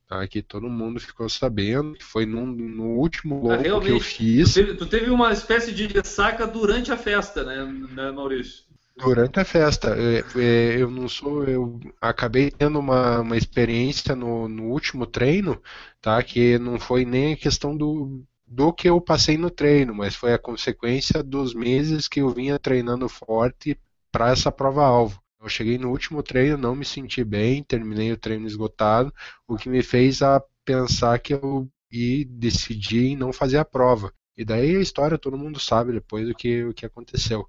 Tá? 0.08 0.28
Que 0.28 0.42
todo 0.42 0.70
mundo 0.70 1.00
ficou 1.00 1.30
sabendo, 1.30 1.94
que 1.94 2.04
foi 2.04 2.26
num- 2.26 2.46
no 2.46 2.96
último 2.98 3.36
Ah, 3.36 3.58
longo 3.58 3.82
que 3.82 3.92
eu 3.92 4.00
fiz. 4.00 4.54
Tu 4.54 4.54
teve, 4.54 4.76
tu 4.76 4.86
teve 4.86 5.10
uma 5.10 5.32
espécie 5.32 5.74
de 5.74 5.88
ressaca 5.88 6.48
durante 6.48 6.92
a 6.92 6.98
festa, 6.98 7.44
né, 7.44 7.66
né 7.66 8.12
Maurício? 8.12 8.66
Durante 8.98 9.40
a 9.40 9.46
festa, 9.46 9.96
é, 9.96 10.24
é, 10.42 10.82
eu 10.82 10.90
não 10.90 11.08
sou, 11.08 11.44
eu 11.44 11.80
acabei 12.02 12.50
tendo 12.50 12.80
uma, 12.80 13.20
uma 13.22 13.38
experiência 13.38 14.16
no, 14.16 14.48
no 14.48 14.64
último 14.72 15.06
treino, 15.06 15.62
tá? 16.02 16.22
Que 16.24 16.58
não 16.58 16.80
foi 16.80 17.06
nem 17.06 17.34
a 17.34 17.38
questão 17.38 17.78
do, 17.78 18.26
do 18.46 18.74
que 18.74 18.90
eu 18.90 19.00
passei 19.00 19.38
no 19.38 19.52
treino, 19.52 19.94
mas 19.94 20.16
foi 20.16 20.34
a 20.34 20.40
consequência 20.40 21.22
dos 21.22 21.54
meses 21.54 22.08
que 22.08 22.22
eu 22.22 22.30
vinha 22.32 22.58
treinando 22.58 23.08
forte 23.08 23.80
para 24.12 24.32
essa 24.32 24.52
prova-alvo. 24.52 25.22
Eu 25.40 25.48
cheguei 25.48 25.78
no 25.78 25.92
último 25.92 26.24
treino, 26.24 26.58
não 26.58 26.76
me 26.76 26.84
senti 26.84 27.24
bem, 27.24 27.64
terminei 27.64 28.12
o 28.12 28.18
treino 28.18 28.48
esgotado, 28.48 29.14
o 29.48 29.56
que 29.58 29.70
me 29.70 29.84
fez 29.84 30.24
a 30.24 30.42
pensar 30.66 31.20
que 31.20 31.36
eu 31.36 31.70
e 31.92 32.26
decidi 32.26 33.10
em 33.10 33.16
não 33.16 33.32
fazer 33.32 33.60
a 33.60 33.66
prova. 33.66 34.12
E 34.38 34.46
daí 34.46 34.76
a 34.76 34.80
história 34.82 35.18
todo 35.18 35.38
mundo 35.38 35.60
sabe 35.60 35.94
depois 35.94 36.28
do 36.28 36.36
que, 36.36 36.64
o 36.64 36.74
que 36.74 36.86
aconteceu. 36.86 37.48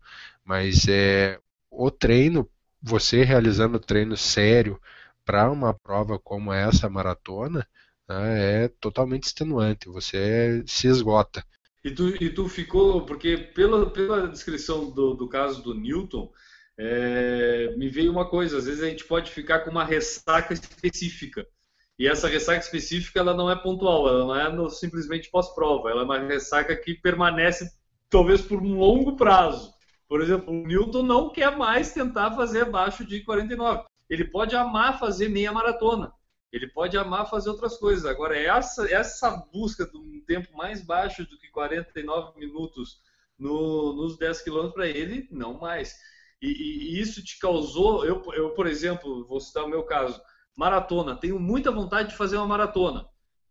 Mas 0.48 0.88
é, 0.88 1.38
o 1.70 1.90
treino, 1.90 2.48
você 2.80 3.22
realizando 3.22 3.78
treino 3.78 4.16
sério 4.16 4.80
para 5.22 5.50
uma 5.50 5.74
prova 5.74 6.18
como 6.18 6.50
essa, 6.50 6.88
maratona, 6.88 7.68
né, 8.08 8.64
é 8.64 8.68
totalmente 8.80 9.24
extenuante, 9.24 9.90
você 9.90 10.64
se 10.66 10.88
esgota. 10.88 11.44
E 11.84 11.90
tu, 11.90 12.08
e 12.18 12.30
tu 12.30 12.48
ficou, 12.48 13.04
porque 13.04 13.36
pela, 13.36 13.90
pela 13.90 14.26
descrição 14.26 14.90
do, 14.90 15.12
do 15.12 15.28
caso 15.28 15.62
do 15.62 15.74
Newton, 15.74 16.32
é, 16.78 17.74
me 17.76 17.90
veio 17.90 18.10
uma 18.10 18.26
coisa, 18.26 18.56
às 18.56 18.64
vezes 18.64 18.82
a 18.82 18.88
gente 18.88 19.04
pode 19.04 19.30
ficar 19.30 19.60
com 19.60 19.70
uma 19.70 19.84
ressaca 19.84 20.54
específica. 20.54 21.46
E 21.98 22.08
essa 22.08 22.26
ressaca 22.26 22.60
específica 22.60 23.20
ela 23.20 23.34
não 23.34 23.50
é 23.50 23.56
pontual, 23.56 24.08
ela 24.08 24.24
não 24.24 24.34
é 24.34 24.50
no, 24.50 24.70
simplesmente 24.70 25.30
pós-prova, 25.30 25.90
ela 25.90 26.00
é 26.00 26.04
uma 26.06 26.20
ressaca 26.20 26.74
que 26.74 26.94
permanece 26.94 27.70
talvez 28.08 28.40
por 28.40 28.62
um 28.62 28.78
longo 28.78 29.14
prazo. 29.14 29.76
Por 30.08 30.22
exemplo, 30.22 30.52
o 30.52 30.66
Newton 30.66 31.02
não 31.02 31.30
quer 31.30 31.56
mais 31.56 31.92
tentar 31.92 32.32
fazer 32.32 32.62
abaixo 32.62 33.04
de 33.04 33.22
49. 33.22 33.84
Ele 34.08 34.24
pode 34.24 34.56
amar 34.56 34.98
fazer 34.98 35.28
meia 35.28 35.52
maratona, 35.52 36.12
ele 36.50 36.66
pode 36.66 36.96
amar 36.96 37.28
fazer 37.28 37.50
outras 37.50 37.76
coisas. 37.76 38.06
Agora, 38.06 38.36
essa, 38.36 38.90
essa 38.90 39.30
busca 39.52 39.86
de 39.86 39.96
um 39.98 40.22
tempo 40.26 40.56
mais 40.56 40.82
baixo 40.82 41.28
do 41.28 41.38
que 41.38 41.50
49 41.50 42.38
minutos 42.38 43.02
no, 43.38 43.92
nos 43.92 44.16
10 44.16 44.42
quilômetros 44.42 44.74
para 44.74 44.86
ele, 44.88 45.28
não 45.30 45.60
mais. 45.60 45.94
E, 46.40 46.46
e, 46.46 46.96
e, 46.96 47.00
isso 47.00 47.22
te 47.22 47.38
causou, 47.38 48.04
eu, 48.04 48.22
eu, 48.32 48.50
por 48.50 48.66
exemplo, 48.66 49.26
vou 49.26 49.40
citar 49.40 49.64
o 49.64 49.68
meu 49.68 49.82
caso, 49.84 50.20
maratona, 50.56 51.16
tenho 51.16 51.38
muita 51.38 51.70
vontade 51.70 52.10
de 52.10 52.16
fazer 52.16 52.36
uma 52.36 52.46
maratona, 52.46 53.06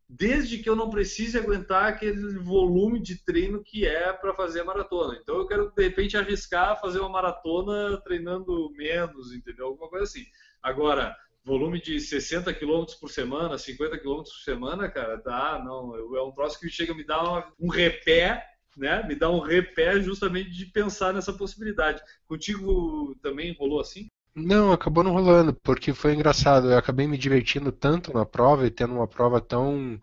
desde 0.10 0.60
que 0.60 0.70
eu 0.70 0.76
não 0.76 0.89
precise 0.89 1.38
aguentar 1.38 1.86
aquele 1.86 2.39
volume 2.39 3.00
de 3.02 3.24
treino 3.24 3.63
que 3.63 3.86
é 3.86 4.13
para 4.13 4.34
fazer 4.34 4.62
a 4.62 4.65
maratona. 4.65 5.20
Então 5.22 5.38
eu 5.38 5.48
quero, 5.48 5.72
de 5.76 5.84
repente, 5.84 6.15
arriscar 6.15 6.80
fazer 6.80 7.00
uma 7.00 7.10
maratona 7.10 8.00
treinando 8.02 8.72
menos, 8.72 9.34
entendeu? 9.34 9.67
Alguma 9.67 9.89
coisa 9.89 10.06
assim. 10.06 10.26
Agora, 10.63 11.15
volume 11.43 11.82
de 11.82 12.00
60 12.00 12.54
km 12.54 12.86
por 13.00 13.10
semana, 13.10 13.58
50 13.58 13.98
km 14.00 14.17
por 14.17 14.43
semana, 14.43 14.89
cara, 14.89 15.17
tá, 15.17 15.62
não, 15.63 15.96
é 16.15 16.24
um 16.24 16.32
troço 16.32 16.60
que 16.60 16.70
chega 16.70 16.93
a 16.93 16.96
me 16.96 17.06
dar 17.06 17.24
uma, 17.24 17.54
um 17.60 17.70
repé, 17.70 18.46
né? 18.78 19.04
Me 19.08 19.15
dá 19.15 19.30
um 19.30 19.39
repé 19.39 20.00
justamente 20.00 20.52
de 20.52 20.65
pensar 20.67 21.13
nessa 21.13 21.34
possibilidade. 21.34 22.02
Contigo 22.26 23.15
também 23.22 23.56
rolou 23.58 23.82
assim? 23.82 24.08
Não, 24.39 24.71
acabou 24.71 25.04
não 25.04 25.13
rolando, 25.13 25.52
porque 25.52 25.93
foi 25.93 26.13
engraçado. 26.13 26.71
Eu 26.71 26.78
acabei 26.78 27.08
me 27.08 27.17
divertindo 27.17 27.71
tanto 27.71 28.13
na 28.13 28.23
prova 28.23 28.67
e 28.67 28.69
tendo 28.69 28.93
uma 28.93 29.08
prova 29.08 29.41
tão 29.41 30.00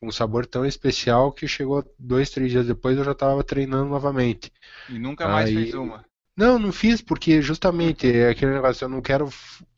com 0.00 0.08
um 0.08 0.12
sabor 0.12 0.44
tão 0.44 0.66
especial 0.66 1.32
que 1.32 1.46
chegou 1.46 1.84
dois, 1.96 2.28
três 2.30 2.50
dias 2.50 2.66
depois 2.66 2.98
eu 2.98 3.04
já 3.04 3.12
estava 3.12 3.44
treinando 3.44 3.88
novamente. 3.88 4.52
E 4.88 4.98
nunca 4.98 5.28
mais 5.28 5.48
Aí... 5.48 5.54
fez 5.54 5.74
uma. 5.74 6.04
Não, 6.36 6.58
não 6.58 6.72
fiz 6.72 7.00
porque 7.00 7.40
justamente 7.40 8.10
é 8.10 8.28
aquele 8.28 8.52
negócio, 8.52 8.84
eu 8.84 8.88
não 8.88 9.00
quero 9.00 9.30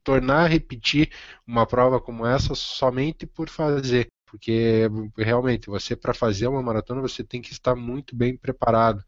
tornar 0.03 0.45
a 0.45 0.49
repetir 0.49 1.11
uma 1.47 1.67
prova 1.67 2.01
como 2.01 2.27
essa 2.27 2.53
somente 2.55 3.27
por 3.27 3.49
fazer, 3.49 4.09
porque 4.27 4.91
realmente 5.17 5.69
você 5.69 5.95
para 5.95 6.13
fazer 6.13 6.49
uma 6.49 6.63
maratona 6.63 7.01
você 7.01 7.23
tem 7.23 7.41
que 7.41 7.53
estar 7.53 7.77
muito 7.77 8.17
bem 8.17 8.37
preparado 8.37 9.05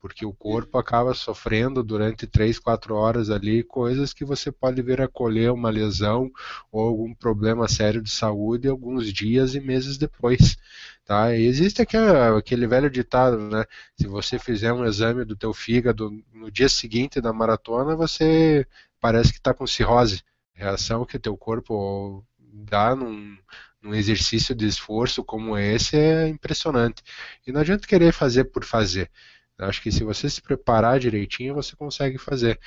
porque 0.00 0.24
o 0.24 0.32
corpo 0.32 0.78
acaba 0.78 1.12
sofrendo 1.14 1.82
durante 1.82 2.26
3, 2.26 2.58
4 2.58 2.94
horas 2.94 3.30
ali 3.30 3.62
coisas 3.62 4.12
que 4.12 4.24
você 4.24 4.52
pode 4.52 4.80
vir 4.82 5.00
a 5.00 5.08
colher 5.08 5.50
uma 5.50 5.70
lesão 5.70 6.30
ou 6.70 6.88
algum 6.88 7.14
problema 7.14 7.68
sério 7.68 8.00
de 8.02 8.10
saúde 8.10 8.68
alguns 8.68 9.12
dias 9.12 9.54
e 9.54 9.60
meses 9.60 9.98
depois. 9.98 10.56
Tá? 11.04 11.34
E 11.34 11.46
existe 11.46 11.82
aquele, 11.82 12.10
aquele 12.36 12.66
velho 12.66 12.90
ditado, 12.90 13.38
né? 13.38 13.64
Se 13.96 14.06
você 14.06 14.38
fizer 14.38 14.72
um 14.72 14.84
exame 14.84 15.24
do 15.24 15.36
teu 15.36 15.54
fígado 15.54 16.10
no 16.32 16.50
dia 16.50 16.68
seguinte 16.68 17.20
da 17.20 17.32
maratona, 17.32 17.96
você 17.96 18.66
parece 19.00 19.32
que 19.32 19.38
está 19.38 19.54
com 19.54 19.66
cirrose. 19.66 20.22
Reação 20.52 21.06
que 21.06 21.18
teu 21.18 21.36
corpo 21.36 22.24
dá 22.38 22.94
num, 22.94 23.36
num 23.80 23.94
exercício 23.94 24.54
de 24.54 24.66
esforço 24.66 25.24
como 25.24 25.56
esse 25.56 25.96
é 25.96 26.28
impressionante. 26.28 27.02
E 27.46 27.52
não 27.52 27.60
adianta 27.60 27.86
querer 27.86 28.12
fazer 28.12 28.44
por 28.44 28.64
fazer. 28.64 29.10
Acho 29.58 29.82
que 29.82 29.90
se 29.90 30.04
você 30.04 30.30
se 30.30 30.40
preparar 30.40 31.00
direitinho, 31.00 31.54
você 31.54 31.74
consegue 31.76 32.18
fazer. 32.18 32.58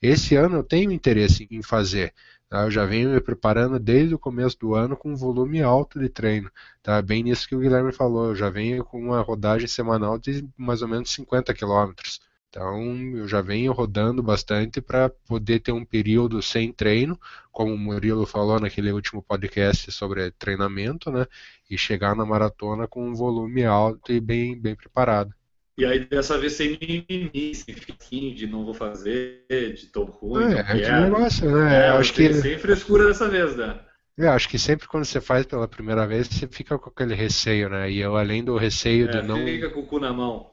Esse 0.00 0.36
ano 0.36 0.56
eu 0.58 0.64
tenho 0.64 0.92
interesse 0.92 1.48
em 1.50 1.62
fazer. 1.62 2.14
Tá? 2.48 2.62
Eu 2.62 2.70
já 2.70 2.86
venho 2.86 3.10
me 3.10 3.20
preparando 3.20 3.78
desde 3.78 4.14
o 4.14 4.18
começo 4.18 4.58
do 4.58 4.74
ano 4.74 4.96
com 4.96 5.12
um 5.12 5.16
volume 5.16 5.62
alto 5.62 5.98
de 5.98 6.08
treino. 6.08 6.50
Tá? 6.82 7.02
Bem 7.02 7.22
nisso 7.22 7.48
que 7.48 7.56
o 7.56 7.60
Guilherme 7.60 7.92
falou. 7.92 8.28
Eu 8.28 8.36
já 8.36 8.48
venho 8.48 8.84
com 8.84 9.00
uma 9.00 9.20
rodagem 9.20 9.68
semanal 9.68 10.18
de 10.18 10.48
mais 10.56 10.80
ou 10.82 10.88
menos 10.88 11.10
50 11.10 11.52
quilômetros. 11.54 12.20
Então 12.48 12.80
eu 13.14 13.28
já 13.28 13.42
venho 13.42 13.72
rodando 13.72 14.22
bastante 14.22 14.80
para 14.80 15.10
poder 15.10 15.60
ter 15.60 15.72
um 15.72 15.84
período 15.84 16.40
sem 16.42 16.72
treino, 16.72 17.18
como 17.52 17.74
o 17.74 17.78
Murilo 17.78 18.24
falou 18.26 18.58
naquele 18.58 18.90
último 18.90 19.22
podcast 19.22 19.92
sobre 19.92 20.30
treinamento, 20.32 21.10
né? 21.10 21.26
E 21.68 21.76
chegar 21.76 22.16
na 22.16 22.24
maratona 22.24 22.88
com 22.88 23.06
um 23.06 23.14
volume 23.14 23.64
alto 23.64 24.12
e 24.12 24.20
bem, 24.20 24.58
bem 24.58 24.74
preparado. 24.74 25.37
E 25.78 25.84
aí 25.84 26.00
dessa 26.00 26.36
vez 26.36 26.54
sem 26.54 26.76
mimimi, 26.80 27.54
sem 27.54 27.72
fiquinho 27.72 28.34
de 28.34 28.48
não 28.48 28.64
vou 28.64 28.74
fazer, 28.74 29.46
de 29.48 29.86
tão 29.86 30.06
ruim. 30.06 30.52
É, 30.52 30.58
é 30.58 30.64
que 30.64 30.90
negócio, 30.90 31.48
né? 31.48 31.86
É, 31.86 31.88
acho 31.90 32.12
que... 32.12 32.34
Sem 32.34 32.58
frescura 32.58 33.06
dessa 33.06 33.28
vez, 33.28 33.54
né? 33.54 33.78
É, 34.18 34.26
acho 34.26 34.48
que 34.48 34.58
sempre 34.58 34.88
quando 34.88 35.04
você 35.04 35.20
faz 35.20 35.46
pela 35.46 35.68
primeira 35.68 36.04
vez, 36.04 36.26
você 36.26 36.48
fica 36.48 36.76
com 36.76 36.90
aquele 36.90 37.14
receio, 37.14 37.68
né? 37.68 37.88
E 37.88 38.00
eu, 38.00 38.16
além 38.16 38.42
do 38.42 38.56
receio 38.56 39.08
é, 39.08 39.12
de 39.12 39.22
não. 39.22 39.36
Fica 39.44 39.70
com 39.70 39.78
o 39.78 39.86
cu 39.86 40.00
na 40.00 40.12
mão. 40.12 40.50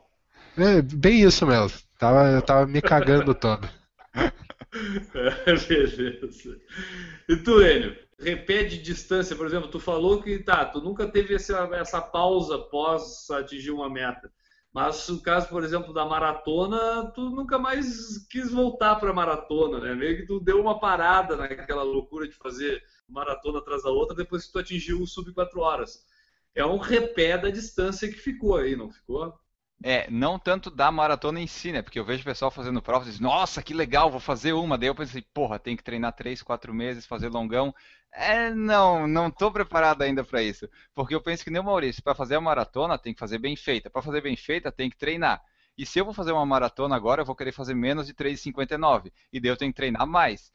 É, 0.56 0.84
bem 0.84 1.24
isso 1.24 1.48
mesmo. 1.48 1.76
Tava, 1.98 2.30
eu 2.30 2.42
tava 2.44 2.68
me 2.68 2.80
cagando 2.80 3.34
todo. 3.36 3.68
É, 4.14 5.56
beleza. 5.68 6.62
E 7.28 7.36
tu, 7.38 7.64
Enio? 7.64 7.96
Repete 8.20 8.78
distância, 8.78 9.36
por 9.36 9.48
exemplo, 9.48 9.70
tu 9.70 9.80
falou 9.80 10.22
que 10.22 10.38
tá, 10.38 10.64
tu 10.66 10.80
nunca 10.80 11.08
teve 11.08 11.34
essa, 11.34 11.68
essa 11.74 12.00
pausa 12.00 12.60
pós 12.60 13.28
atingir 13.32 13.72
uma 13.72 13.90
meta. 13.90 14.32
Mas 14.76 15.08
no 15.08 15.22
caso, 15.22 15.48
por 15.48 15.64
exemplo, 15.64 15.94
da 15.94 16.06
maratona, 16.06 17.10
tu 17.16 17.30
nunca 17.30 17.58
mais 17.58 18.28
quis 18.28 18.52
voltar 18.52 18.98
para 18.98 19.10
a 19.10 19.14
maratona, 19.14 19.80
né? 19.80 19.96
Meio 19.96 20.18
que 20.18 20.26
tu 20.26 20.38
deu 20.38 20.60
uma 20.60 20.78
parada 20.78 21.38
naquela 21.38 21.82
loucura 21.82 22.28
de 22.28 22.36
fazer 22.36 22.84
maratona 23.08 23.60
atrás 23.60 23.84
da 23.84 23.90
outra 23.90 24.14
depois 24.14 24.46
que 24.46 24.52
tu 24.52 24.60
atingiu 24.60 25.02
o 25.02 25.08
sub 25.08 25.34
4 25.34 25.62
horas. 25.62 26.06
É 26.54 26.66
um 26.66 26.76
repé 26.76 27.38
da 27.38 27.50
distância 27.50 28.10
que 28.10 28.18
ficou 28.18 28.58
aí, 28.58 28.76
não 28.76 28.92
ficou? 28.92 29.34
É, 29.82 30.12
não 30.12 30.38
tanto 30.38 30.70
da 30.70 30.92
maratona 30.92 31.40
em 31.40 31.48
si, 31.48 31.72
né? 31.72 31.82
Porque 31.82 31.98
eu 31.98 32.04
vejo 32.04 32.24
o 32.24 32.26
pessoal 32.26 32.52
fazendo 32.52 32.82
prova 32.82 33.06
e 33.06 33.12
diz, 33.12 33.20
nossa, 33.22 33.64
que 33.64 33.74
legal, 33.74 34.12
vou 34.12 34.20
fazer 34.20 34.52
uma. 34.52 34.78
Daí 34.78 34.90
eu 34.90 34.96
pensei, 34.96 35.22
porra, 35.34 35.58
tem 35.58 35.78
que 35.78 35.84
treinar 35.84 36.12
3, 36.12 36.44
4 36.44 36.74
meses, 36.74 37.06
fazer 37.06 37.30
longão. 37.30 37.74
É, 38.18 38.50
não, 38.50 39.08
não 39.08 39.28
estou 39.28 39.52
preparado 39.52 40.02
ainda 40.02 40.24
para 40.24 40.42
isso. 40.42 40.70
Porque 40.94 41.14
eu 41.14 41.22
penso 41.22 41.44
que 41.44 41.50
nem 41.50 41.62
o 41.62 41.64
Maurício, 41.66 42.02
para 42.02 42.16
fazer 42.16 42.36
a 42.36 42.42
maratona 42.42 42.98
tem 42.98 43.14
que 43.14 43.20
fazer 43.20 43.38
bem 43.38 43.56
feita. 43.58 43.90
Para 43.90 44.02
fazer 44.02 44.22
bem 44.22 44.38
feita 44.38 44.72
tem 44.72 44.90
que 44.90 44.98
treinar. 44.98 45.42
E 45.78 45.86
se 45.86 46.00
eu 46.00 46.06
vou 46.06 46.14
fazer 46.14 46.32
uma 46.32 46.46
maratona 46.46 46.96
agora, 46.96 47.22
eu 47.22 47.26
vou 47.26 47.36
querer 47.36 47.52
fazer 47.52 47.74
menos 47.74 48.08
de 48.08 48.14
3,59. 48.14 49.12
E 49.34 49.40
daí 49.40 49.52
eu 49.52 49.58
tenho 49.58 49.72
que 49.72 49.76
treinar 49.76 50.08
mais. 50.08 50.54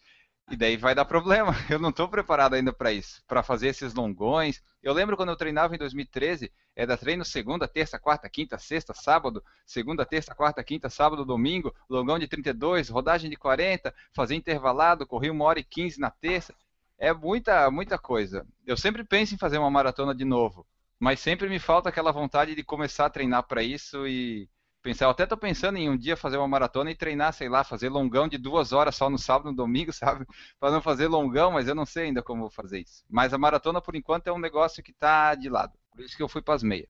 E 0.51 0.57
daí 0.57 0.77
vai 0.77 0.95
dar 0.95 1.05
problema. 1.05 1.53
Eu 1.71 1.79
não 1.79 1.91
estou 1.91 2.09
preparado 2.09 2.55
ainda 2.55 2.73
para 2.73 2.93
isso, 2.93 3.23
para 3.27 3.43
fazer 3.43 3.69
esses 3.69 3.95
longões. 3.95 4.61
Eu 4.83 4.93
lembro 4.93 5.17
quando 5.17 5.29
eu 5.29 5.37
treinava 5.37 5.75
em 5.77 5.79
2013, 5.79 6.51
era 6.75 6.97
treino 6.97 7.25
segunda, 7.25 7.69
terça, 7.69 8.01
quarta, 8.01 8.29
quinta, 8.29 8.59
sexta, 8.59 8.93
sábado, 8.93 9.45
segunda, 9.65 10.05
terça, 10.05 10.35
quarta, 10.35 10.65
quinta, 10.65 10.91
sábado, 10.91 11.25
domingo, 11.25 11.73
longão 11.89 12.19
de 12.19 12.27
32, 12.27 12.89
rodagem 12.89 13.31
de 13.31 13.37
40, 13.37 13.95
fazer 14.13 14.35
intervalado, 14.35 15.07
corri 15.07 15.31
uma 15.31 15.45
hora 15.45 15.61
e 15.61 15.65
15 15.65 16.01
na 16.01 16.11
terça 16.11 16.53
é 17.01 17.13
muita, 17.15 17.71
muita 17.71 17.99
coisa. 17.99 18.47
Eu 18.67 18.77
sempre 18.77 19.03
penso 19.03 19.35
em 19.35 19.39
fazer 19.39 19.59
uma 19.59 19.71
maratona 19.71 20.15
de 20.15 20.25
novo, 20.25 20.67
mas 20.99 21.19
sempre 21.19 21.49
me 21.49 21.59
falta 21.59 21.89
aquela 21.89 22.13
vontade 22.13 22.55
de 22.55 22.63
começar 22.63 23.07
a 23.07 23.11
treinar 23.11 23.43
para 23.45 23.63
isso 23.63 24.07
e 24.07 24.49
pensar. 24.83 25.07
Eu 25.07 25.11
até 25.11 25.25
estou 25.25 25.39
pensando 25.39 25.79
em 25.79 25.89
um 25.89 25.97
dia 25.97 26.15
fazer 26.17 26.37
uma 26.37 26.47
maratona 26.47 26.91
e 26.91 26.95
treinar, 26.95 27.33
sei 27.33 27.49
lá, 27.49 27.65
fazer 27.65 27.89
longão 27.89 28.29
de 28.29 28.37
duas 28.37 28.73
horas 28.73 28.97
só 28.97 29.09
no 29.09 29.19
sábado 29.19 29.51
no 29.51 29.57
domingo, 29.57 29.93
sabe? 29.95 30.27
Para 30.61 30.71
não 30.73 30.83
fazer 30.83 31.09
longão, 31.09 31.53
mas 31.53 31.67
eu 31.67 31.75
não 31.75 31.87
sei 31.87 32.05
ainda 32.07 32.23
como 32.23 32.43
vou 32.43 32.51
fazer 32.51 32.81
isso. 32.81 33.03
Mas 33.09 33.33
a 33.33 33.39
maratona, 33.39 33.81
por 33.81 33.97
enquanto, 33.97 34.27
é 34.27 34.33
um 34.33 34.39
negócio 34.39 34.83
que 34.83 34.93
está 34.93 35.35
de 35.35 35.49
lado. 35.49 35.73
Por 35.91 36.03
isso 36.05 36.17
que 36.17 36.23
eu 36.23 36.29
fui 36.29 36.43
para 36.43 36.55
as 36.55 36.63
meias. 36.63 36.89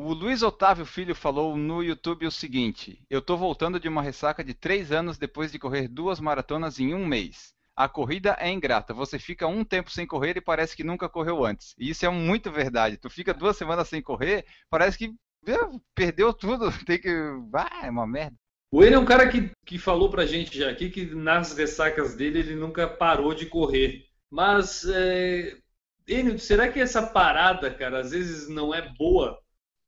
O 0.00 0.14
Luiz 0.14 0.44
Otávio 0.44 0.86
Filho 0.86 1.12
falou 1.12 1.56
no 1.56 1.82
YouTube 1.82 2.24
o 2.24 2.30
seguinte: 2.30 3.02
Eu 3.10 3.20
tô 3.20 3.36
voltando 3.36 3.80
de 3.80 3.88
uma 3.88 4.00
ressaca 4.00 4.44
de 4.44 4.54
três 4.54 4.92
anos 4.92 5.18
depois 5.18 5.50
de 5.50 5.58
correr 5.58 5.88
duas 5.88 6.20
maratonas 6.20 6.78
em 6.78 6.94
um 6.94 7.04
mês. 7.04 7.52
A 7.74 7.88
corrida 7.88 8.36
é 8.38 8.48
ingrata. 8.48 8.94
Você 8.94 9.18
fica 9.18 9.48
um 9.48 9.64
tempo 9.64 9.90
sem 9.90 10.06
correr 10.06 10.36
e 10.36 10.40
parece 10.40 10.76
que 10.76 10.84
nunca 10.84 11.08
correu 11.08 11.44
antes. 11.44 11.74
E 11.76 11.90
isso 11.90 12.06
é 12.06 12.08
muito 12.08 12.48
verdade. 12.48 12.96
Tu 12.96 13.10
fica 13.10 13.34
duas 13.34 13.56
semanas 13.56 13.88
sem 13.88 14.00
correr, 14.00 14.46
parece 14.70 14.96
que 14.96 15.12
perdeu 15.96 16.32
tudo. 16.32 16.70
Tem 16.86 17.00
que. 17.00 17.10
Ah, 17.52 17.86
é 17.86 17.90
uma 17.90 18.06
merda. 18.06 18.36
O 18.70 18.84
Enio 18.84 18.98
é 18.98 19.00
um 19.00 19.04
cara 19.04 19.28
que, 19.28 19.50
que 19.66 19.78
falou 19.78 20.08
pra 20.08 20.26
gente 20.26 20.56
já 20.56 20.70
aqui 20.70 20.90
que 20.90 21.06
nas 21.06 21.56
ressacas 21.56 22.14
dele 22.14 22.38
ele 22.38 22.54
nunca 22.54 22.86
parou 22.86 23.34
de 23.34 23.46
correr. 23.46 24.04
Mas, 24.30 24.84
é... 24.84 25.56
Enio, 26.06 26.38
será 26.38 26.68
que 26.70 26.78
essa 26.78 27.04
parada, 27.04 27.68
cara, 27.74 27.98
às 27.98 28.12
vezes 28.12 28.48
não 28.48 28.72
é 28.72 28.94
boa 28.96 29.36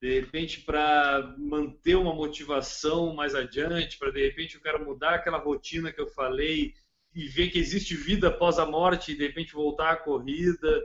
de 0.00 0.20
repente 0.20 0.62
para 0.62 1.34
manter 1.38 1.94
uma 1.94 2.14
motivação 2.14 3.14
mais 3.14 3.34
adiante, 3.34 3.98
para 3.98 4.10
de 4.10 4.24
repente 4.24 4.56
o 4.56 4.60
cara 4.60 4.78
mudar 4.78 5.14
aquela 5.14 5.38
rotina 5.38 5.92
que 5.92 6.00
eu 6.00 6.08
falei 6.08 6.74
e 7.14 7.28
ver 7.28 7.50
que 7.50 7.58
existe 7.58 7.94
vida 7.94 8.28
após 8.28 8.58
a 8.58 8.64
morte 8.64 9.12
e 9.12 9.16
de 9.16 9.26
repente 9.26 9.52
voltar 9.52 9.90
à 9.90 9.96
corrida. 9.96 10.82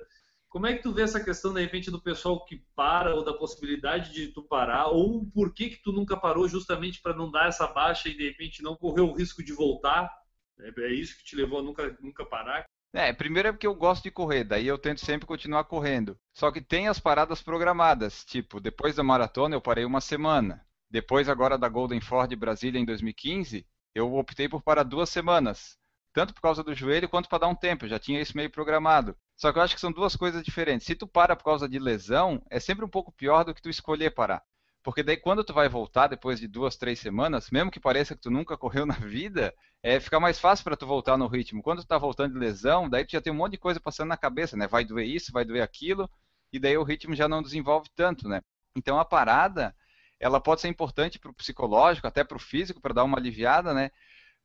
Como 0.49 0.67
é 0.67 0.73
que 0.73 0.84
tu 0.84 0.93
vê 0.93 1.04
essa 1.04 1.23
questão 1.23 1.54
de 1.54 1.62
repente 1.62 1.91
do 1.91 2.01
pessoal 2.01 2.43
que 2.45 2.58
para 2.75 3.15
ou 3.15 3.23
da 3.23 3.34
possibilidade 3.34 4.13
de 4.13 4.30
tu 4.30 4.43
parar 4.43 4.88
ou 4.88 5.25
por 5.32 5.54
que 5.54 5.69
que 5.69 5.82
tu 5.82 5.91
nunca 5.91 6.17
parou 6.17 6.47
justamente 6.47 7.01
para 7.01 7.15
não 7.15 7.32
dar 7.32 7.47
essa 7.47 7.67
baixa 7.67 8.10
e 8.10 8.17
de 8.17 8.28
repente 8.28 8.63
não 8.63 8.75
correr 8.75 9.01
o 9.01 9.13
risco 9.13 9.43
de 9.43 9.54
voltar? 9.54 10.12
É, 10.60 10.82
é 10.82 10.93
isso 10.93 11.17
que 11.17 11.23
te 11.23 11.36
levou 11.36 11.60
a 11.60 11.63
nunca 11.63 11.97
nunca 12.01 12.25
parar? 12.25 12.65
É, 12.95 13.12
primeiro 13.12 13.49
é 13.49 13.51
porque 13.51 13.67
eu 13.67 13.75
gosto 13.75 14.03
de 14.03 14.12
correr, 14.12 14.45
daí 14.45 14.65
eu 14.65 14.77
tento 14.77 15.01
sempre 15.01 15.27
continuar 15.27 15.65
correndo. 15.65 16.17
Só 16.34 16.49
que 16.49 16.62
tem 16.62 16.88
as 16.88 16.97
paradas 16.97 17.41
programadas, 17.41 18.23
tipo, 18.23 18.58
depois 18.62 18.95
da 18.95 19.03
maratona 19.03 19.53
eu 19.53 19.60
parei 19.60 19.84
uma 19.84 19.99
semana. 19.99 20.65
Depois 20.89 21.27
agora 21.27 21.58
da 21.58 21.67
Golden 21.67 21.99
Ford 21.99 22.34
Brasília 22.38 22.79
em 22.79 22.86
2015, 22.86 23.67
eu 23.93 24.15
optei 24.15 24.47
por 24.47 24.63
parar 24.63 24.84
duas 24.84 25.10
semanas. 25.10 25.77
Tanto 26.13 26.34
por 26.34 26.39
causa 26.39 26.63
do 26.63 26.73
joelho 26.73 27.10
quanto 27.10 27.27
para 27.27 27.39
dar 27.39 27.47
um 27.47 27.55
tempo, 27.55 27.84
eu 27.84 27.89
já 27.89 27.99
tinha 27.99 28.21
isso 28.21 28.38
meio 28.38 28.49
programado. 28.49 29.13
Só 29.36 29.51
que 29.51 29.60
eu 29.60 29.63
acho 29.63 29.75
que 29.75 29.81
são 29.81 29.91
duas 29.91 30.15
coisas 30.15 30.41
diferentes. 30.41 30.88
Se 30.88 30.95
tu 30.95 31.05
para 31.05 31.36
por 31.36 31.43
causa 31.43 31.67
de 31.67 31.77
lesão, 31.77 32.41
é 32.49 32.62
sempre 32.62 32.86
um 32.86 32.89
pouco 32.89 33.12
pior 33.12 33.43
do 33.43 33.53
que 33.53 33.62
tu 33.62 33.69
escolher 33.69 34.12
parar. 34.12 34.41
Porque 34.86 35.02
daí 35.02 35.17
quando 35.17 35.43
tu 35.43 35.52
vai 35.52 35.67
voltar 35.67 36.06
depois 36.06 36.39
de 36.39 36.48
duas, 36.48 36.78
três 36.78 37.00
semanas, 37.00 37.50
mesmo 37.50 37.71
que 37.71 37.80
pareça 37.80 38.13
que 38.13 38.21
tu 38.21 38.30
nunca 38.30 38.56
correu 38.56 38.86
na 38.86 38.93
vida, 38.93 39.52
é, 39.82 40.00
fica 40.00 40.19
mais 40.19 40.39
fácil 40.39 40.63
para 40.63 40.78
tu 40.78 40.86
voltar 40.86 41.17
no 41.17 41.26
ritmo. 41.26 41.63
Quando 41.63 41.82
tu 41.82 41.88
tá 41.88 41.98
voltando 41.98 42.34
de 42.34 42.39
lesão, 42.39 42.88
daí 42.88 43.04
tu 43.04 43.13
já 43.13 43.19
tem 43.19 43.34
um 43.34 43.36
monte 43.36 43.54
de 43.54 43.58
coisa 43.58 43.80
passando 43.80 44.10
na 44.10 44.17
cabeça, 44.17 44.56
né? 44.56 44.67
Vai 44.67 44.86
doer 44.86 45.08
isso, 45.08 45.32
vai 45.32 45.43
doer 45.43 45.63
aquilo, 45.63 46.08
e 46.54 46.60
daí 46.60 46.78
o 46.78 46.84
ritmo 46.84 47.15
já 47.15 47.28
não 47.28 47.41
desenvolve 47.41 47.89
tanto, 47.95 48.30
né? 48.30 48.41
Então 48.78 49.00
a 49.00 49.06
parada, 49.06 49.76
ela 50.19 50.39
pode 50.39 50.62
ser 50.62 50.67
importante 50.67 51.17
para 51.17 51.32
o 51.32 51.34
psicológico, 51.34 52.06
até 52.06 52.24
para 52.24 52.38
o 52.38 52.39
físico, 52.39 52.80
para 52.80 52.93
dar 52.93 53.04
uma 53.06 53.17
aliviada, 53.17 53.74
né? 53.74 53.89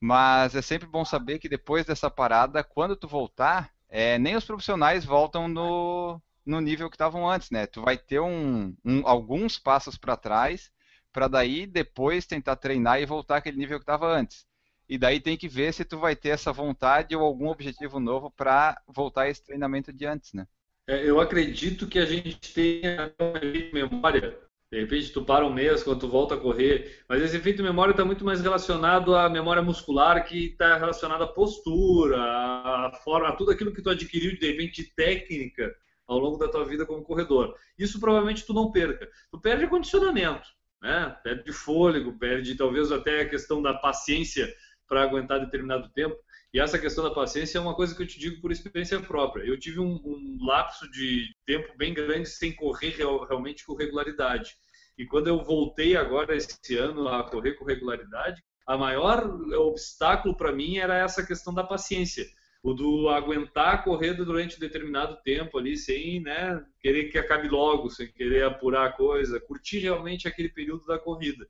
Mas 0.00 0.55
é 0.57 0.62
sempre 0.62 0.88
bom 0.88 1.05
saber 1.05 1.38
que 1.38 1.50
depois 1.50 1.85
dessa 1.85 2.11
parada, 2.11 2.64
quando 2.64 2.96
tu 2.96 3.07
voltar, 3.07 3.70
é, 3.90 4.18
nem 4.18 4.37
os 4.37 4.44
profissionais 4.46 5.05
voltam 5.05 5.48
no, 5.48 6.18
no 6.50 6.60
nível 6.60 6.90
que 6.90 6.96
estavam 6.96 7.30
antes, 7.30 7.50
né? 7.50 7.66
Tu 7.66 7.80
vai 7.80 7.96
ter 7.96 8.18
um, 8.20 8.74
um 8.84 9.06
alguns 9.06 9.56
passos 9.56 9.96
para 9.96 10.16
trás, 10.16 10.70
para 11.12 11.28
daí 11.28 11.64
depois 11.64 12.26
tentar 12.26 12.56
treinar 12.56 13.00
e 13.00 13.06
voltar 13.06 13.36
àquele 13.36 13.56
nível 13.56 13.78
que 13.78 13.84
estava 13.84 14.12
antes. 14.12 14.44
E 14.88 14.98
daí 14.98 15.20
tem 15.20 15.36
que 15.36 15.48
ver 15.48 15.72
se 15.72 15.84
tu 15.84 15.98
vai 15.98 16.16
ter 16.16 16.30
essa 16.30 16.52
vontade 16.52 17.14
ou 17.14 17.22
algum 17.22 17.48
objetivo 17.48 18.00
novo 18.00 18.32
para 18.32 18.82
voltar 18.88 19.28
esse 19.28 19.44
treinamento 19.44 19.92
de 19.92 20.04
antes, 20.04 20.32
né? 20.32 20.46
É, 20.88 21.08
eu 21.08 21.20
acredito 21.20 21.86
que 21.86 22.00
a 22.00 22.04
gente 22.04 22.52
tenha 22.52 23.14
uma 23.20 23.40
memória 23.72 24.36
de 24.72 24.78
repente 24.78 25.12
tu 25.12 25.24
para 25.24 25.44
um 25.44 25.52
mês 25.52 25.82
quando 25.82 25.98
tu 25.98 26.08
volta 26.08 26.36
a 26.36 26.38
correr, 26.38 27.02
mas 27.08 27.20
esse 27.20 27.36
efeito 27.36 27.56
de 27.56 27.64
memória 27.64 27.90
está 27.90 28.04
muito 28.04 28.24
mais 28.24 28.40
relacionado 28.40 29.16
à 29.16 29.28
memória 29.28 29.60
muscular 29.60 30.24
que 30.24 30.46
está 30.46 30.76
relacionado 30.76 31.24
à 31.24 31.26
postura, 31.26 32.16
à 32.16 32.92
forma, 33.02 33.28
a 33.28 33.32
tudo 33.32 33.50
aquilo 33.50 33.72
que 33.72 33.82
tu 33.82 33.90
adquiriu 33.90 34.38
de 34.38 34.46
repente 34.46 34.82
de 34.82 34.94
técnica 34.94 35.74
ao 36.10 36.18
longo 36.18 36.36
da 36.36 36.48
tua 36.48 36.64
vida 36.64 36.84
como 36.84 37.04
corredor. 37.04 37.54
Isso 37.78 38.00
provavelmente 38.00 38.44
tu 38.44 38.52
não 38.52 38.72
perca. 38.72 39.08
Tu 39.30 39.40
perde 39.40 39.68
condicionamento, 39.68 40.48
né? 40.82 41.16
Perde 41.22 41.52
fôlego, 41.52 42.18
perde 42.18 42.56
talvez 42.56 42.90
até 42.90 43.20
a 43.20 43.28
questão 43.28 43.62
da 43.62 43.74
paciência 43.74 44.52
para 44.88 45.04
aguentar 45.04 45.38
determinado 45.38 45.88
tempo. 45.90 46.16
E 46.52 46.58
essa 46.58 46.80
questão 46.80 47.04
da 47.04 47.14
paciência 47.14 47.58
é 47.58 47.60
uma 47.60 47.76
coisa 47.76 47.94
que 47.94 48.02
eu 48.02 48.06
te 48.06 48.18
digo 48.18 48.40
por 48.40 48.50
experiência 48.50 48.98
própria. 48.98 49.44
Eu 49.44 49.56
tive 49.56 49.78
um, 49.78 50.00
um 50.04 50.38
lapso 50.44 50.90
de 50.90 51.32
tempo 51.46 51.72
bem 51.76 51.94
grande 51.94 52.28
sem 52.28 52.52
correr 52.56 52.90
real, 52.90 53.24
realmente 53.24 53.64
com 53.64 53.76
regularidade. 53.76 54.56
E 54.98 55.06
quando 55.06 55.28
eu 55.28 55.44
voltei 55.44 55.96
agora 55.96 56.36
esse 56.36 56.76
ano 56.76 57.06
a 57.06 57.22
correr 57.22 57.52
com 57.52 57.64
regularidade, 57.64 58.42
a 58.66 58.76
maior 58.76 59.24
obstáculo 59.60 60.36
para 60.36 60.50
mim 60.50 60.78
era 60.78 60.98
essa 60.98 61.24
questão 61.24 61.54
da 61.54 61.62
paciência. 61.62 62.26
O 62.62 62.74
do 62.74 63.08
aguentar 63.08 63.84
correr 63.84 64.12
durante 64.12 64.56
um 64.56 64.60
determinado 64.60 65.16
tempo 65.24 65.58
ali, 65.58 65.76
sem 65.76 66.20
né, 66.20 66.62
querer 66.80 67.04
que 67.04 67.18
acabe 67.18 67.48
logo, 67.48 67.88
sem 67.88 68.12
querer 68.12 68.44
apurar 68.44 68.86
a 68.86 68.92
coisa, 68.92 69.40
curtir 69.40 69.78
realmente 69.78 70.28
aquele 70.28 70.50
período 70.50 70.84
da 70.86 70.98
corrida. 70.98 71.48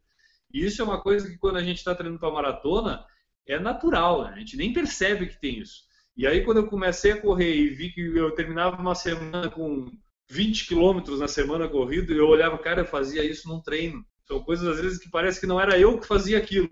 E 0.52 0.64
isso 0.64 0.80
é 0.80 0.84
uma 0.84 1.00
coisa 1.00 1.28
que 1.28 1.36
quando 1.38 1.56
a 1.56 1.62
gente 1.62 1.78
está 1.78 1.94
treinando 1.94 2.20
para 2.20 2.30
maratona, 2.30 3.04
é 3.46 3.58
natural, 3.58 4.24
né? 4.24 4.34
a 4.34 4.38
gente 4.38 4.56
nem 4.56 4.72
percebe 4.72 5.26
que 5.26 5.40
tem 5.40 5.58
isso. 5.58 5.82
E 6.16 6.26
aí 6.26 6.44
quando 6.44 6.58
eu 6.58 6.66
comecei 6.66 7.12
a 7.12 7.20
correr 7.20 7.54
e 7.56 7.68
vi 7.70 7.90
que 7.90 8.00
eu 8.00 8.30
terminava 8.32 8.80
uma 8.80 8.94
semana 8.94 9.50
com 9.50 9.90
20 10.28 10.66
quilômetros 10.68 11.18
na 11.18 11.26
semana 11.26 11.68
corrida, 11.68 12.12
eu 12.12 12.28
olhava, 12.28 12.56
cara, 12.58 12.82
eu 12.82 12.86
fazia 12.86 13.24
isso 13.24 13.48
num 13.48 13.60
treino. 13.60 14.04
São 14.26 14.40
coisas 14.42 14.66
às 14.66 14.80
vezes 14.80 14.98
que 14.98 15.10
parece 15.10 15.40
que 15.40 15.46
não 15.46 15.60
era 15.60 15.78
eu 15.78 15.98
que 15.98 16.06
fazia 16.06 16.38
aquilo. 16.38 16.68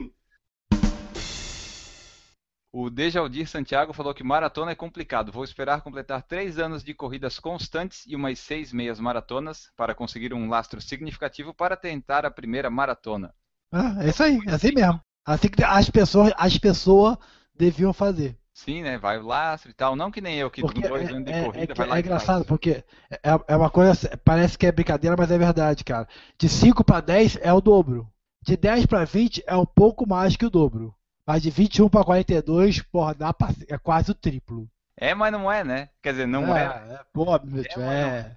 O 2.70 2.90
Dejaldir 2.90 3.48
Santiago 3.48 3.94
falou 3.94 4.12
que 4.12 4.22
maratona 4.22 4.72
é 4.72 4.74
complicado. 4.74 5.32
Vou 5.32 5.42
esperar 5.42 5.80
completar 5.80 6.22
três 6.22 6.58
anos 6.58 6.84
de 6.84 6.92
corridas 6.92 7.38
constantes 7.38 8.04
e 8.06 8.14
umas 8.14 8.38
seis 8.38 8.72
meias 8.72 9.00
maratonas 9.00 9.70
para 9.74 9.94
conseguir 9.94 10.34
um 10.34 10.48
lastro 10.48 10.80
significativo 10.80 11.54
para 11.54 11.76
tentar 11.76 12.26
a 12.26 12.30
primeira 12.30 12.68
maratona. 12.68 13.34
Ah, 13.72 13.96
é 14.00 14.08
isso 14.08 14.22
aí, 14.22 14.38
é 14.46 14.52
assim 14.52 14.72
mesmo. 14.74 15.00
Assim 15.26 15.48
que 15.48 15.64
as 15.64 15.88
pessoas, 15.88 16.32
as 16.36 16.58
pessoas 16.58 17.16
deviam 17.54 17.92
fazer. 17.92 18.38
Sim, 18.52 18.82
né? 18.82 18.98
Vai 18.98 19.18
o 19.18 19.26
lastro 19.26 19.70
e 19.70 19.74
tal. 19.74 19.96
Não 19.96 20.10
que 20.10 20.20
nem 20.20 20.36
eu, 20.36 20.50
que 20.50 20.60
Porque 20.60 20.80
dois 20.80 21.08
é, 21.08 21.12
anos 21.12 21.24
de 21.24 21.32
é- 21.32 21.44
corrida 21.44 21.72
é, 21.72 21.74
vai 21.74 21.86
lá 21.86 21.96
é 21.96 22.00
engraçado, 22.00 22.44
porque 22.44 22.84
é, 23.10 23.30
é 23.46 23.56
uma 23.56 23.70
coisa, 23.70 24.20
parece 24.24 24.58
que 24.58 24.66
é 24.66 24.72
brincadeira, 24.72 25.16
mas 25.16 25.30
é 25.30 25.38
verdade, 25.38 25.84
cara. 25.84 26.06
De 26.36 26.48
5 26.48 26.84
para 26.84 27.00
10 27.00 27.38
é 27.40 27.52
o 27.52 27.60
dobro. 27.60 28.10
De 28.42 28.56
10 28.56 28.84
para 28.86 29.04
20 29.04 29.42
é 29.46 29.56
um 29.56 29.64
pouco 29.66 30.06
mais 30.06 30.36
que 30.36 30.44
o 30.44 30.50
dobro. 30.50 30.94
Mas 31.28 31.42
de 31.42 31.50
21 31.50 31.90
para 31.90 32.06
42, 32.06 32.80
porra, 32.84 33.14
dá 33.14 33.34
pra, 33.34 33.48
é 33.68 33.76
quase 33.76 34.10
o 34.10 34.14
triplo. 34.14 34.66
É, 34.96 35.14
mas 35.14 35.30
não 35.30 35.52
é, 35.52 35.62
né? 35.62 35.90
Quer 36.02 36.12
dizer, 36.12 36.26
não 36.26 36.56
é. 36.56 36.64
é, 36.64 37.00
pô, 37.12 37.38
meu 37.44 37.62
tio, 37.64 37.82
mas 37.82 37.90
é. 37.90 38.36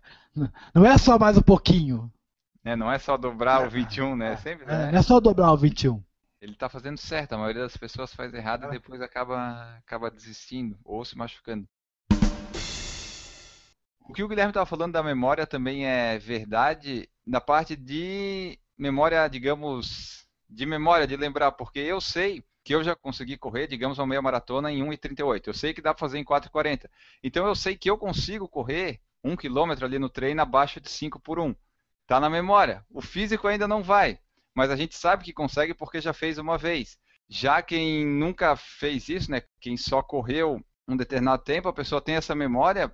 Não 0.75 0.86
é 0.86 0.97
só 0.97 1.17
mais 1.17 1.38
um 1.38 1.41
pouquinho. 1.41 2.12
né? 2.62 2.75
Não 2.75 2.91
é 2.91 2.99
só 2.99 3.15
dobrar 3.15 3.65
o 3.65 3.69
21, 3.69 4.17
né? 4.17 4.36
Sempre, 4.36 4.65
É, 4.65 4.67
né? 4.67 4.91
não 4.91 4.99
é 4.99 5.01
só 5.01 5.21
dobrar 5.21 5.54
o 5.54 5.58
21. 5.58 6.04
Ele 6.41 6.54
tá 6.54 6.67
fazendo 6.67 6.97
certo, 6.97 7.32
a 7.32 7.38
maioria 7.38 7.62
das 7.62 7.77
pessoas 7.77 8.13
faz 8.13 8.34
errado 8.34 8.65
e 8.65 8.71
depois 8.71 9.01
acaba, 9.01 9.77
acaba 9.77 10.12
desistindo 10.12 10.77
ou 10.84 11.06
se 11.06 11.17
machucando. 11.17 11.65
O 14.01 14.12
que 14.13 14.21
o 14.21 14.27
Guilherme 14.27 14.49
estava 14.51 14.65
falando 14.65 14.91
da 14.91 15.01
memória 15.01 15.47
também 15.47 15.86
é 15.86 16.19
verdade 16.19 17.08
na 17.25 17.39
parte 17.39 17.73
de 17.73 18.60
memória, 18.77 19.25
digamos, 19.30 20.25
de 20.49 20.65
memória, 20.65 21.08
de 21.08 21.15
lembrar, 21.15 21.54
porque 21.54 21.80
eu 21.80 22.01
sei 22.01 22.43
que 22.63 22.76
eu 22.76 22.84
já 22.84 22.95
consegui 22.95 23.38
correr, 23.38 23.67
digamos, 23.67 23.97
uma 23.97 24.08
meia 24.08 24.21
maratona 24.21 24.71
em 24.71 24.84
1,38. 24.84 25.47
Eu 25.47 25.54
sei 25.54 25.74
que 25.74 25.82
dá 25.82 25.93
para 25.93 26.00
fazer 26.00 26.19
em 26.19 26.24
4,40. 26.24 26.89
Então 27.24 27.45
eu 27.45 27.56
sei 27.56 27.76
que 27.76 27.89
eu 27.89 27.97
consigo 27.97 28.47
correr 28.47 29.00
um 29.24 29.36
quilômetro 29.36 29.86
ali 29.86 29.97
no 30.00 30.10
treino 30.10 30.41
abaixo 30.41 30.80
de 30.80 30.89
5 30.89 31.19
por 31.19 31.39
1. 31.39 31.56
Tá 32.08 32.19
na 32.19 32.30
memória. 32.30 32.86
O 32.89 33.02
físico 33.02 33.47
ainda 33.47 33.67
não 33.67 33.82
vai, 33.82 34.19
mas 34.54 34.69
a 34.69 34.76
gente 34.76 34.95
sabe 34.95 35.24
que 35.24 35.34
consegue 35.34 35.74
porque 35.74 36.02
já 36.02 36.13
fez 36.13 36.38
uma 36.38 36.58
vez. 36.58 36.97
Já 37.30 37.62
quem 37.62 38.06
nunca 38.06 38.56
fez 38.56 39.08
isso, 39.08 39.32
né, 39.32 39.41
quem 39.60 39.78
só 39.78 40.04
correu 40.04 40.62
um 40.88 40.97
determinado 40.97 41.43
tempo, 41.43 41.69
a 41.69 41.74
pessoa 41.74 42.02
tem 42.02 42.15
essa 42.15 42.36
memória 42.36 42.93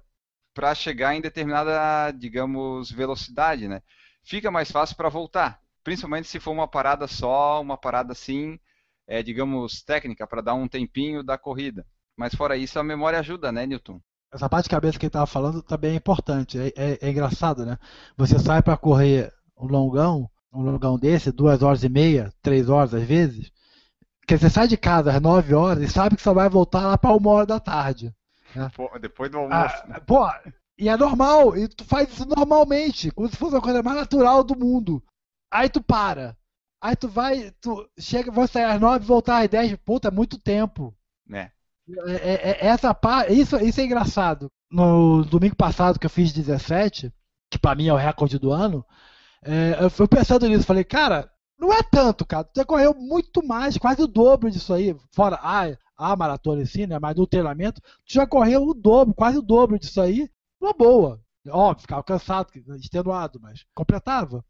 para 0.54 0.76
chegar 0.76 1.16
em 1.16 1.22
determinada, 1.22 2.12
digamos, 2.12 2.92
velocidade, 2.92 3.68
né? 3.68 3.82
Fica 4.24 4.52
mais 4.52 4.72
fácil 4.72 4.96
para 4.96 5.10
voltar, 5.10 5.60
principalmente 5.84 6.28
se 6.28 6.40
for 6.40 6.52
uma 6.52 6.68
parada 6.68 7.08
só, 7.08 7.62
uma 7.62 7.78
parada 7.78 8.12
assim, 8.12 8.60
é, 9.08 9.24
digamos, 9.24 9.82
técnica, 9.82 10.28
para 10.28 10.42
dar 10.42 10.54
um 10.54 10.68
tempinho 10.68 11.24
da 11.24 11.38
corrida. 11.38 11.86
Mas 12.18 12.36
fora 12.36 12.58
isso, 12.58 12.78
a 12.80 12.84
memória 12.84 13.20
ajuda, 13.20 13.52
né, 13.52 13.66
Newton? 13.66 14.00
Essa 14.34 14.50
parte 14.50 14.66
de 14.66 14.72
cabeça 14.72 15.00
que 15.00 15.06
ele 15.06 15.10
estava 15.10 15.26
falando 15.28 15.62
também 15.62 15.92
é 15.94 15.96
importante. 15.96 16.60
É, 16.60 16.68
é- 16.76 16.98
é 17.02 17.10
engraçado, 17.10 17.66
né? 17.66 17.78
Você 18.18 18.38
sai 18.38 18.62
para 18.62 18.76
correr 18.76 19.32
um 19.58 19.68
longão, 19.68 20.30
um 20.52 20.62
longão 20.62 20.98
desse, 21.00 21.32
duas 21.32 21.62
horas 21.64 21.84
e 21.84 21.90
meia, 21.90 22.34
três 22.42 22.70
horas 22.70 22.94
às 22.94 23.04
vezes, 23.04 23.50
que 24.28 24.38
você 24.38 24.50
sai 24.50 24.68
de 24.68 24.76
casa 24.78 25.12
às 25.12 25.22
nove 25.22 25.54
horas 25.54 25.82
e 25.84 25.92
sabe 25.92 26.16
que 26.18 26.22
só 26.22 26.34
vai 26.34 26.50
voltar 26.50 26.82
lá 26.86 26.98
para 26.98 27.16
uma 27.16 27.30
hora 27.32 27.46
da 27.46 27.60
tarde. 27.60 28.14
Pô, 28.76 28.90
depois 29.00 29.30
do 29.32 29.38
almoço. 29.38 29.76
Ah, 29.90 30.02
pô, 30.02 30.28
e 30.78 30.90
é 30.90 30.98
normal, 30.98 31.56
e 31.56 31.68
tu 31.68 31.84
faz 31.86 32.10
isso 32.10 32.26
normalmente, 32.26 33.12
como 33.12 33.30
se 33.30 33.38
fosse 33.38 33.56
a 33.56 33.62
coisa 33.62 33.82
mais 33.82 33.98
natural 33.98 34.44
do 34.44 34.58
mundo. 34.58 35.02
Aí 35.52 35.70
tu 35.70 35.82
para. 35.82 36.36
Aí 36.88 36.96
tu 36.96 37.10
vai, 37.10 37.52
tu 37.60 37.86
chega, 38.00 38.32
vai 38.32 38.48
sair 38.48 38.64
às 38.64 38.80
nove 38.80 39.04
e 39.04 39.08
voltar 39.08 39.44
às 39.44 39.50
dez, 39.50 39.76
puta, 39.84 40.08
é 40.08 40.12
muito 40.12 40.38
tempo. 40.40 40.96
né? 41.28 41.52
É, 42.08 42.52
é- 42.52 42.68
essa 42.68 42.94
parte, 42.94 43.34
isso, 43.34 43.58
isso 43.58 43.82
é 43.82 43.84
engraçado. 43.84 44.50
No 44.72 45.24
domingo 45.26 45.56
passado 45.56 46.00
que 46.00 46.06
eu 46.06 46.10
fiz 46.10 46.32
17, 46.32 47.12
que 47.52 47.60
pra 47.60 47.76
mim 47.76 47.88
é 47.88 47.94
o 47.94 47.98
recorde 47.98 48.40
do 48.40 48.52
ano, 48.52 48.86
é, 49.44 49.78
eu 49.82 49.90
fui 49.90 50.08
pensando 50.08 50.48
nisso, 50.48 50.66
falei, 50.66 50.84
cara, 50.86 51.30
não 51.60 51.74
é 51.74 51.82
tanto, 51.84 52.26
cara. 52.26 52.44
Tu 52.46 52.58
já 52.60 52.66
correu 52.66 52.94
muito 52.94 53.46
mais, 53.46 53.78
quase 53.78 54.02
o 54.02 54.08
dobro 54.08 54.50
disso 54.50 54.74
aí. 54.74 54.96
Fora 55.14 55.38
a, 55.42 55.64
a 55.98 56.16
maratona 56.16 56.62
em 56.62 56.66
si, 56.66 56.88
né? 56.88 57.00
Mas 57.00 57.16
no 57.16 57.28
treinamento, 57.28 57.82
tu 57.82 58.14
já 58.14 58.26
correu 58.26 58.64
o 58.64 58.74
dobro, 58.74 59.14
quase 59.14 59.38
o 59.38 59.42
dobro 59.42 59.78
disso 59.80 60.00
aí. 60.02 60.30
Uma 60.62 60.74
boa. 60.74 61.22
Óbvio, 61.50 61.82
ficava 61.82 62.04
cansado, 62.04 62.50
extenuado, 62.80 63.40
mas 63.42 63.66
completava. 63.74 64.44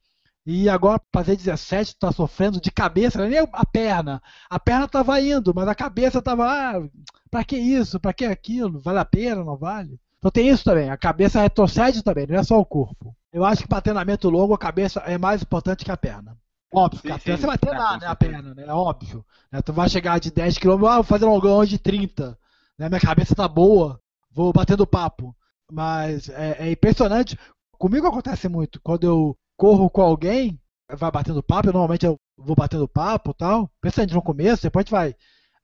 E 0.50 0.70
agora, 0.70 1.02
fazer 1.14 1.36
17, 1.36 1.96
tu 1.96 2.00
tá 2.00 2.12
sofrendo 2.14 2.62
de 2.62 2.72
cabeça, 2.72 3.22
é 3.24 3.28
nem 3.30 3.40
a 3.52 3.66
perna. 3.66 4.22
A 4.50 4.58
perna 4.60 4.88
tava 4.88 5.20
indo, 5.22 5.54
mas 5.54 5.68
a 5.68 5.76
cabeça 5.76 6.22
tava, 6.22 6.46
ah, 6.48 6.90
pra 7.30 7.44
que 7.44 7.58
isso? 7.58 8.00
Pra 8.00 8.14
que 8.14 8.24
aquilo? 8.26 8.80
Vale 8.80 9.00
a 9.00 9.06
pena, 9.06 9.44
não 9.44 9.58
vale? 9.58 10.00
Então 10.20 10.32
tem 10.32 10.48
isso 10.50 10.64
também, 10.64 10.90
a 10.90 10.98
cabeça 10.98 11.42
retrocede 11.42 12.02
também, 12.02 12.26
não 12.28 12.36
é 12.38 12.44
só 12.44 12.58
o 12.60 12.66
corpo. 12.66 13.14
Eu 13.32 13.44
acho 13.46 13.64
que 13.64 13.68
para 13.68 13.82
treinamento 13.82 14.30
longo 14.30 14.54
a 14.54 14.58
cabeça 14.58 15.02
é 15.02 15.18
mais 15.18 15.42
importante 15.42 15.84
que 15.84 15.92
a 15.92 15.98
perna. 15.98 16.38
Óbvio, 16.74 17.02
Sim, 17.02 17.12
a 17.12 17.20
perna 17.20 17.38
sim. 17.38 17.42
você 17.42 17.48
vai 17.48 17.56
Ah, 17.56 17.58
treinar, 17.58 17.94
com 17.94 18.00
né, 18.00 18.08
a 18.08 18.16
perna, 18.16 18.56
né? 18.56 18.64
É 18.68 18.74
óbvio. 18.74 19.26
Né? 19.52 19.62
Tu 19.62 19.74
vai 19.74 19.90
chegar 19.90 20.20
de 20.20 20.32
10 20.32 20.58
km, 20.58 20.86
ah, 20.88 20.96
vou 20.96 21.04
fazer 21.04 21.26
longão 21.26 21.64
de 21.66 21.78
30. 21.78 22.38
Né? 22.80 22.88
Minha 22.90 23.02
cabeça 23.02 23.36
tá 23.36 23.48
boa, 23.48 24.00
vou 24.32 24.54
batendo 24.54 24.88
papo. 24.88 25.36
Mas 25.72 26.30
é, 26.30 26.68
é 26.68 26.72
impressionante. 26.72 27.38
Comigo 27.78 28.08
acontece 28.08 28.48
muito. 28.50 28.80
Quando 28.82 29.04
eu 29.06 29.38
corro 29.58 29.90
com 29.90 30.02
alguém, 30.02 30.62
vai 30.96 31.12
batendo 31.12 31.44
papo, 31.44 31.68
normalmente 31.68 32.06
eu 32.06 32.16
vou 32.38 32.56
batendo 32.56 32.88
papo 32.88 33.34
tal. 33.34 33.70
Principalmente 33.82 34.14
no 34.14 34.22
começo, 34.22 34.64
depois 34.64 34.90
vai. 34.90 35.16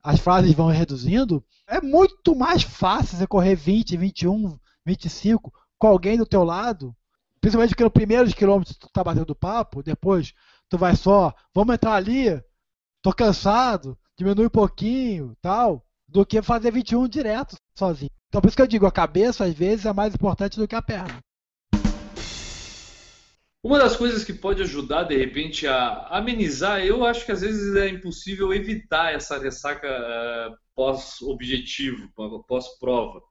As 0.02 0.20
frases 0.20 0.52
vão 0.52 0.66
reduzindo. 0.66 1.42
É 1.66 1.80
muito 1.80 2.34
mais 2.36 2.62
fácil 2.62 3.16
você 3.16 3.26
correr 3.26 3.54
20, 3.54 3.96
21, 3.96 4.58
25 4.84 5.52
com 5.78 5.86
alguém 5.86 6.18
do 6.18 6.26
teu 6.26 6.44
lado. 6.44 6.94
Principalmente 7.40 7.70
porque 7.70 7.84
no 7.84 7.90
primeiros 7.90 8.34
quilômetros 8.34 8.76
tu 8.76 8.88
tá 8.92 9.04
batendo 9.04 9.34
papo, 9.34 9.82
depois 9.82 10.34
tu 10.68 10.76
vai 10.76 10.96
só, 10.96 11.32
vamos 11.54 11.74
entrar 11.74 11.94
ali, 11.94 12.42
tô 13.02 13.12
cansado, 13.12 13.96
diminui 14.16 14.46
um 14.46 14.50
pouquinho, 14.50 15.36
tal, 15.42 15.84
do 16.08 16.24
que 16.24 16.40
fazer 16.40 16.72
21 16.72 17.06
direto 17.06 17.54
sozinho. 17.76 18.10
Então 18.28 18.40
por 18.40 18.48
isso 18.48 18.56
que 18.56 18.62
eu 18.62 18.66
digo, 18.66 18.86
a 18.86 18.92
cabeça 18.92 19.44
às 19.44 19.54
vezes 19.54 19.84
é 19.84 19.92
mais 19.92 20.14
importante 20.14 20.58
do 20.58 20.66
que 20.66 20.74
a 20.74 20.82
perna. 20.82 21.20
Uma 23.64 23.78
das 23.78 23.96
coisas 23.96 24.22
que 24.22 24.34
pode 24.34 24.60
ajudar, 24.60 25.04
de 25.04 25.16
repente, 25.16 25.66
a 25.66 26.06
amenizar, 26.08 26.84
eu 26.84 27.02
acho 27.02 27.24
que 27.24 27.32
às 27.32 27.40
vezes 27.40 27.74
é 27.74 27.88
impossível 27.88 28.52
evitar 28.52 29.14
essa 29.14 29.38
ressaca 29.38 29.88
uh, 29.88 30.54
pós-objetivo, 30.74 32.12
pós-prova. 32.46 33.22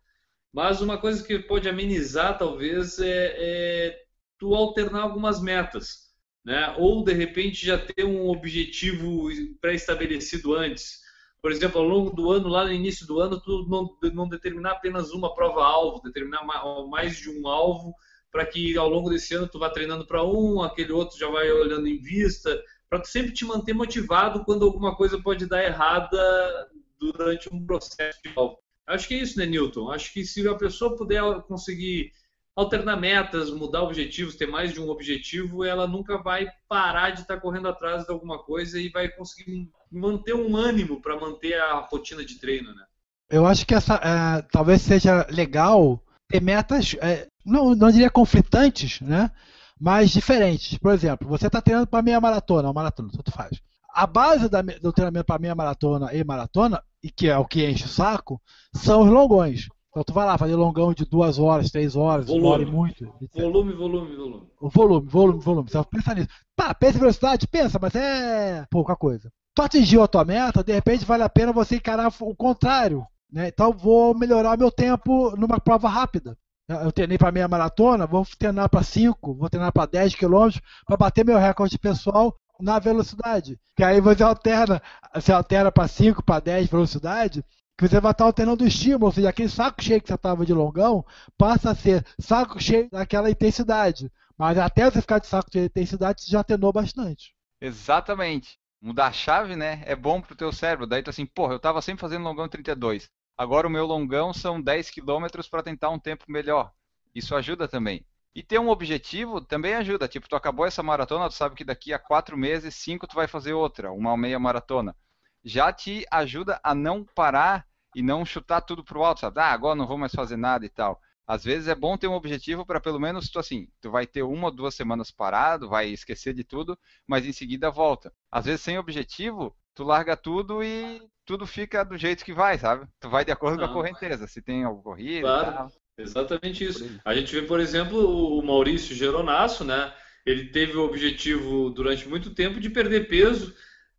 Mas 0.52 0.82
uma 0.82 0.98
coisa 0.98 1.24
que 1.24 1.38
pode 1.38 1.70
amenizar, 1.70 2.36
talvez, 2.36 2.98
é, 2.98 3.36
é 3.38 4.00
tu 4.40 4.56
alternar 4.56 5.04
algumas 5.04 5.40
metas. 5.40 6.12
Né? 6.44 6.76
Ou, 6.80 7.04
de 7.04 7.14
repente, 7.14 7.64
já 7.64 7.78
ter 7.78 8.04
um 8.04 8.28
objetivo 8.28 9.30
pré-estabelecido 9.62 10.56
antes. 10.56 10.98
Por 11.44 11.52
exemplo, 11.52 11.80
ao 11.80 11.88
longo 11.88 12.10
do 12.10 12.32
ano, 12.32 12.50
lá 12.50 12.64
no 12.64 12.74
início 12.74 13.06
do 13.06 13.20
ano, 13.20 13.40
tu 13.40 13.68
não, 13.70 13.96
não 14.12 14.28
determinar 14.28 14.72
apenas 14.72 15.12
uma 15.12 15.36
prova-alvo, 15.36 16.02
determinar 16.02 16.44
mais 16.90 17.18
de 17.18 17.30
um 17.30 17.48
alvo 17.48 17.94
para 18.34 18.48
que 18.48 18.76
ao 18.76 18.90
longo 18.90 19.12
desse 19.12 19.36
ano 19.36 19.48
tu 19.48 19.60
vá 19.60 19.70
treinando 19.70 20.08
para 20.08 20.26
um, 20.26 20.64
aquele 20.64 20.92
outro 20.92 21.20
já 21.20 21.30
vai 21.30 21.52
olhando 21.52 21.88
em 21.88 22.00
vista, 22.00 22.60
para 22.90 23.00
tu 23.00 23.08
sempre 23.08 23.32
te 23.32 23.46
manter 23.46 23.74
motivado 23.74 24.44
quando 24.44 24.66
alguma 24.66 24.96
coisa 24.96 25.22
pode 25.22 25.46
dar 25.46 25.64
errada 25.64 26.68
durante 27.00 27.48
um 27.54 27.64
processo 27.64 28.20
de 28.24 28.34
alvo. 28.36 28.58
Acho 28.88 29.08
que 29.08 29.14
é 29.14 29.18
isso, 29.20 29.38
né, 29.38 29.46
Newton? 29.46 29.92
Acho 29.92 30.12
que 30.12 30.26
se 30.26 30.46
a 30.48 30.56
pessoa 30.56 30.98
puder 30.98 31.22
conseguir 31.44 32.12
alternar 32.56 33.00
metas, 33.00 33.52
mudar 33.52 33.84
objetivos, 33.84 34.36
ter 34.36 34.48
mais 34.48 34.74
de 34.74 34.82
um 34.82 34.90
objetivo, 34.90 35.64
ela 35.64 35.88
nunca 35.88 36.18
vai 36.18 36.48
parar 36.68 37.12
de 37.12 37.22
estar 37.22 37.40
correndo 37.40 37.68
atrás 37.68 38.04
de 38.04 38.12
alguma 38.12 38.40
coisa 38.40 38.80
e 38.80 38.90
vai 38.90 39.10
conseguir 39.10 39.70
manter 39.92 40.34
um 40.34 40.58
ânimo 40.58 41.00
para 41.02 41.20
manter 41.20 41.54
a 41.54 41.76
rotina 41.80 42.26
de 42.26 42.40
treino, 42.40 42.74
né? 42.74 42.84
Eu 43.30 43.46
acho 43.46 43.66
que 43.66 43.74
essa 43.74 43.96
é, 43.96 44.42
talvez 44.52 44.82
seja 44.82 45.26
legal 45.30 46.04
ter 46.28 46.42
metas 46.42 46.96
é, 47.02 47.28
não, 47.46 47.76
não 47.76 47.92
diria 47.92 48.10
conflitantes, 48.10 49.02
né? 49.02 49.32
Mas 49.80 50.12
diferentes. 50.12 50.78
Por 50.78 50.94
exemplo, 50.94 51.28
você 51.28 51.48
está 51.48 51.62
treinando 51.62 51.88
para 51.88 52.02
meia 52.02 52.22
maratona, 52.22 52.68
ou 52.68 52.74
maratona, 52.74 53.10
tanto 53.12 53.32
faz. 53.32 53.62
A 53.94 54.08
base 54.08 54.50
da, 54.50 54.62
do 54.62 54.92
treinamento 54.92 55.26
para 55.26 55.40
meia 55.40 55.54
maratona 55.54 56.14
e 56.14 56.24
maratona, 56.24 56.82
e 57.04 57.12
que 57.12 57.28
é 57.28 57.38
o 57.38 57.46
que 57.46 57.70
enche 57.70 57.86
o 57.86 57.90
saco, 57.90 58.42
são 58.74 59.02
os 59.02 59.10
longões. 59.10 59.68
Então 59.94 60.04
tu 60.04 60.12
vai 60.12 60.26
lá 60.26 60.38
fazer 60.40 60.56
longão 60.56 60.92
de 60.92 61.06
duas 61.06 61.38
horas, 61.38 61.70
três 61.70 61.96
horas, 61.96 62.26
volume. 62.26 62.46
uma 62.46 62.54
hora 62.54 62.64
e 62.64 62.66
muito. 62.66 63.04
Etc. 63.22 63.42
Volume, 63.42 63.74
volume, 63.74 64.16
volume. 64.16 64.48
O 64.60 64.70
volume, 64.70 65.08
volume, 65.08 65.40
volume. 65.40 65.70
Você 65.70 65.84
pensa 65.84 66.16
nisso. 66.16 66.30
Pá, 66.56 66.74
pensa 66.74 66.98
em 66.98 67.00
velocidade, 67.00 67.48
pensa, 67.48 67.78
mas 67.80 67.94
é 67.94 68.66
pouca 68.72 68.96
coisa. 68.96 69.32
Tu 69.54 69.62
atingiu 69.62 70.02
a 70.02 70.08
tua 70.08 70.26
meta, 70.26 70.64
de 70.64 70.74
repente 70.74 71.06
vale 71.06 71.22
a 71.22 71.30
pena 71.30 71.54
você 71.54 71.76
encarar 71.76 72.12
o 72.22 72.36
contrário. 72.36 73.06
Né? 73.32 73.50
Então 73.50 73.72
vou 73.72 74.18
melhorar 74.18 74.58
meu 74.58 74.72
tempo 74.72 75.36
numa 75.38 75.60
prova 75.60 75.88
rápida. 75.88 76.36
Eu 76.68 76.92
treinei 76.92 77.18
para 77.18 77.32
meia 77.32 77.48
maratona, 77.48 78.08
vou 78.08 78.26
treinar 78.38 78.70
para 78.70 78.84
5, 78.84 79.34
vou 79.34 79.50
treinar 79.50 79.72
para 79.72 79.86
10 79.86 80.16
quilômetros 80.16 80.62
para 80.86 80.96
bater 80.96 81.26
meu 81.26 81.38
recorde 81.38 81.78
pessoal 81.78 82.38
na 82.60 82.80
velocidade. 82.80 83.60
Que 83.76 83.84
aí 83.84 84.00
você 84.00 84.24
alterna, 84.24 84.82
você 85.14 85.32
altera 85.34 85.72
para 85.72 85.88
5, 85.88 86.24
para 86.24 86.40
10 86.40 86.68
velocidade, 86.68 87.44
que 87.78 87.88
você 87.88 88.00
vai 88.00 88.12
estar 88.12 88.26
alternando 88.26 88.64
o 88.64 88.68
estímulo, 88.68 89.08
ou 89.08 89.12
seja, 89.12 89.30
aquele 89.30 89.50
saco 89.50 89.84
cheio 89.84 90.02
que 90.02 90.08
você 90.08 90.14
estava 90.14 90.46
de 90.46 90.54
longão 90.54 91.06
passa 91.38 91.72
a 91.72 91.76
ser 91.76 92.06
saco 92.20 92.62
cheio 92.62 92.90
daquela 92.90 93.30
intensidade. 93.30 94.10
Mas 94.38 94.58
até 94.58 94.90
você 94.90 95.02
ficar 95.02 95.20
de 95.20 95.28
saco 95.28 95.52
de 95.52 95.66
intensidade, 95.66 96.22
você 96.22 96.32
já 96.32 96.44
treinou 96.44 96.72
bastante. 96.72 97.36
Exatamente. 97.60 98.58
Mudar 98.82 99.08
a 99.08 99.12
chave, 99.12 99.56
né? 99.56 99.82
É 99.86 99.96
bom 99.96 100.22
pro 100.22 100.36
teu 100.36 100.52
cérebro. 100.52 100.88
Daí 100.88 101.02
tu 101.02 101.10
assim, 101.10 101.26
porra, 101.26 101.54
eu 101.54 101.58
estava 101.58 101.82
sempre 101.82 102.02
fazendo 102.02 102.24
longão 102.24 102.48
32. 102.48 103.10
Agora 103.38 103.68
o 103.68 103.70
meu 103.70 103.86
longão 103.86 104.34
são 104.34 104.62
10 104.62 104.90
quilômetros 104.90 105.48
para 105.48 105.64
tentar 105.64 105.90
um 105.90 106.00
tempo 106.00 106.26
melhor. 106.28 106.72
Isso 107.16 107.36
ajuda 107.36 107.68
também. 107.68 108.06
E 108.36 108.42
ter 108.42 108.60
um 108.60 108.70
objetivo 108.70 109.42
também 109.42 109.76
ajuda. 109.76 110.08
Tipo, 110.08 110.28
tu 110.28 110.36
acabou 110.36 110.66
essa 110.66 110.84
maratona, 110.84 111.30
tu 111.30 111.36
sabe 111.36 111.56
que 111.56 111.64
daqui 111.64 111.94
a 111.94 112.00
quatro 112.00 112.38
meses, 112.38 112.76
cinco, 112.76 113.08
tu 113.08 113.16
vai 113.16 113.28
fazer 113.28 113.54
outra, 113.54 113.92
uma 113.92 114.16
meia 114.18 114.40
maratona. 114.40 114.96
Já 115.44 115.72
te 115.74 116.06
ajuda 116.12 116.60
a 116.64 116.74
não 116.74 117.04
parar 117.04 117.68
e 117.96 118.02
não 118.02 118.26
chutar 118.26 118.62
tudo 118.62 118.84
pro 118.84 119.04
alto, 119.04 119.22
sabe? 119.22 119.40
Ah, 119.40 119.52
agora 119.52 119.76
não 119.76 119.88
vou 119.88 119.98
mais 119.98 120.14
fazer 120.14 120.38
nada 120.38 120.66
e 120.66 120.70
tal. 120.70 121.00
Às 121.26 121.44
vezes 121.44 121.68
é 121.68 121.76
bom 121.76 121.98
ter 121.98 122.08
um 122.08 122.14
objetivo 122.14 122.66
para 122.66 122.82
pelo 122.82 123.00
menos 123.00 123.30
tu 123.30 123.40
assim, 123.40 123.68
tu 123.80 123.90
vai 123.90 124.06
ter 124.06 124.24
uma 124.24 124.48
ou 124.48 124.52
duas 124.52 124.76
semanas 124.76 125.10
parado, 125.10 125.70
vai 125.70 125.88
esquecer 125.90 126.34
de 126.34 126.44
tudo, 126.44 126.78
mas 127.08 127.26
em 127.26 127.32
seguida 127.32 127.72
volta. 127.72 128.14
Às 128.32 128.46
vezes 128.46 128.62
sem 128.62 128.78
objetivo, 128.78 129.56
tu 129.76 129.84
larga 129.84 130.16
tudo 130.16 130.64
e 130.64 131.02
tudo 131.26 131.48
fica 131.48 131.84
do 131.84 131.98
jeito 131.98 132.24
que 132.24 132.34
vai, 132.34 132.58
sabe? 132.58 132.88
Tu 133.00 133.10
vai 133.10 133.26
de 133.26 133.32
acordo 133.32 133.58
Não, 133.58 133.66
com 133.66 133.72
a 133.72 133.74
correnteza, 133.74 134.28
se 134.28 134.42
tem 134.42 134.64
alguma 134.64 134.84
corrida 134.84 135.22
claro. 135.22 135.72
Exatamente 135.98 136.66
isso. 136.66 137.00
A 137.06 137.14
gente 137.14 137.34
vê, 137.34 137.44
por 137.44 137.60
exemplo, 137.60 138.38
o 138.38 138.42
Maurício 138.44 138.96
Geronasso, 138.96 139.64
né? 139.64 139.94
Ele 140.26 140.46
teve 140.46 140.76
o 140.76 140.84
objetivo 140.84 141.70
durante 141.70 142.08
muito 142.08 142.34
tempo 142.34 142.60
de 142.60 142.70
perder 142.70 143.08
peso. 143.08 143.54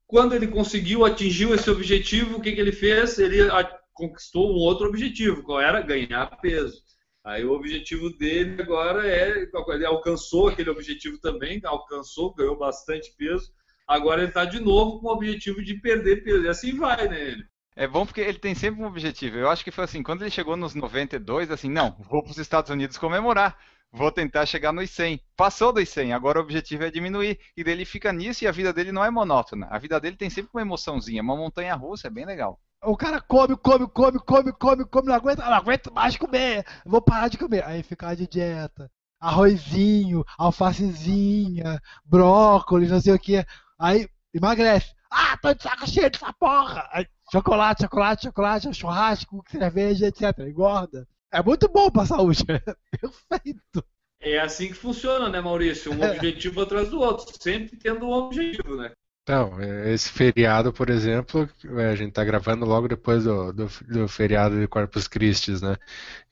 Quando 0.06 0.34
ele 0.34 0.48
conseguiu, 0.48 1.04
atingiu 1.04 1.54
esse 1.54 1.70
objetivo, 1.70 2.36
o 2.36 2.40
que, 2.40 2.52
que 2.52 2.60
ele 2.60 2.72
fez? 2.72 3.18
Ele 3.18 3.48
conquistou 3.92 4.50
um 4.50 4.56
outro 4.56 4.88
objetivo, 4.88 5.42
qual 5.42 5.60
era 5.60 5.80
ganhar 5.80 6.26
peso. 6.40 6.82
Aí 7.22 7.44
o 7.44 7.52
objetivo 7.52 8.10
dele 8.10 8.60
agora 8.60 9.06
é, 9.06 9.48
ele 9.68 9.86
alcançou 9.86 10.48
aquele 10.48 10.70
objetivo 10.70 11.18
também, 11.20 11.60
alcançou, 11.64 12.34
ganhou 12.34 12.58
bastante 12.58 13.14
peso 13.16 13.50
Agora 13.86 14.20
ele 14.20 14.28
está 14.28 14.44
de 14.44 14.60
novo 14.60 15.00
com 15.00 15.08
o 15.08 15.12
objetivo 15.12 15.62
de 15.62 15.74
perder 15.74 16.24
peso. 16.24 16.44
E 16.44 16.48
assim 16.48 16.76
vai, 16.76 17.08
né? 17.08 17.20
Ele. 17.20 17.44
É 17.76 17.88
bom 17.88 18.06
porque 18.06 18.20
ele 18.20 18.38
tem 18.38 18.54
sempre 18.54 18.82
um 18.82 18.86
objetivo. 18.86 19.36
Eu 19.36 19.50
acho 19.50 19.64
que 19.64 19.70
foi 19.70 19.84
assim, 19.84 20.02
quando 20.02 20.22
ele 20.22 20.30
chegou 20.30 20.56
nos 20.56 20.74
92, 20.74 21.50
assim, 21.50 21.68
não, 21.68 21.96
vou 22.08 22.22
para 22.22 22.30
os 22.30 22.38
Estados 22.38 22.70
Unidos 22.70 22.96
comemorar. 22.96 23.58
Vou 23.92 24.10
tentar 24.10 24.46
chegar 24.46 24.72
nos 24.72 24.90
100. 24.90 25.20
Passou 25.36 25.72
dos 25.72 25.88
100, 25.88 26.12
agora 26.12 26.38
o 26.38 26.42
objetivo 26.42 26.84
é 26.84 26.90
diminuir. 26.90 27.38
E 27.56 27.62
daí 27.62 27.74
ele 27.74 27.84
fica 27.84 28.12
nisso 28.12 28.42
e 28.44 28.46
a 28.48 28.52
vida 28.52 28.72
dele 28.72 28.90
não 28.90 29.04
é 29.04 29.10
monótona. 29.10 29.68
A 29.70 29.78
vida 29.78 30.00
dele 30.00 30.16
tem 30.16 30.30
sempre 30.30 30.50
uma 30.52 30.62
emoçãozinha, 30.62 31.22
uma 31.22 31.36
montanha 31.36 31.74
russa, 31.74 32.08
é 32.08 32.10
bem 32.10 32.24
legal. 32.26 32.60
O 32.82 32.96
cara 32.96 33.20
come, 33.20 33.56
come, 33.56 33.88
come, 33.88 34.18
come, 34.18 34.52
come, 34.52 34.84
come, 34.84 35.08
não 35.08 35.14
aguenta, 35.14 35.44
não 35.44 35.54
aguento 35.54 35.92
mais 35.92 36.16
comer, 36.16 36.66
vou 36.84 37.00
parar 37.00 37.28
de 37.28 37.38
comer. 37.38 37.64
Aí 37.64 37.82
ficar 37.82 38.14
de 38.14 38.26
dieta, 38.26 38.90
arrozinho, 39.18 40.24
alfacezinha, 40.36 41.80
brócolis, 42.04 42.90
não 42.90 43.00
sei 43.00 43.14
o 43.14 43.18
que. 43.18 43.44
Aí 43.78 44.08
emagrece. 44.32 44.92
Ah, 45.10 45.36
tô 45.40 45.54
de 45.54 45.62
saco 45.62 45.88
cheio 45.88 46.10
dessa 46.10 46.32
porra! 46.32 46.88
Aí, 46.92 47.06
chocolate, 47.30 47.82
chocolate, 47.82 48.22
chocolate, 48.24 48.74
churrasco, 48.74 49.44
cerveja, 49.48 50.08
etc. 50.08 50.38
Engorda. 50.40 51.06
É 51.32 51.42
muito 51.42 51.68
bom 51.68 51.90
pra 51.90 52.06
saúde. 52.06 52.44
Perfeito. 52.90 53.84
É 54.20 54.38
assim 54.40 54.68
que 54.68 54.74
funciona, 54.74 55.28
né, 55.28 55.40
Maurício? 55.40 55.92
Um 55.92 56.02
objetivo 56.02 56.62
atrás 56.62 56.88
do 56.88 57.00
outro, 57.00 57.26
sempre 57.40 57.76
tendo 57.76 58.06
um 58.06 58.12
objetivo, 58.12 58.76
né? 58.76 58.92
Então, 59.22 59.58
esse 59.86 60.10
feriado, 60.10 60.72
por 60.72 60.90
exemplo, 60.90 61.48
é, 61.78 61.86
a 61.88 61.96
gente 61.96 62.10
está 62.10 62.22
gravando 62.22 62.66
logo 62.66 62.86
depois 62.86 63.24
do, 63.24 63.52
do, 63.52 63.70
do, 63.88 64.06
feriado 64.06 64.60
de 64.60 64.68
Corpus 64.68 65.08
Christi, 65.08 65.52
né? 65.62 65.76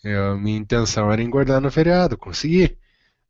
Eu, 0.04 0.38
minha 0.38 0.58
intenção 0.58 1.10
era 1.10 1.22
engordar 1.22 1.60
no 1.60 1.70
feriado, 1.70 2.18
consegui. 2.18 2.76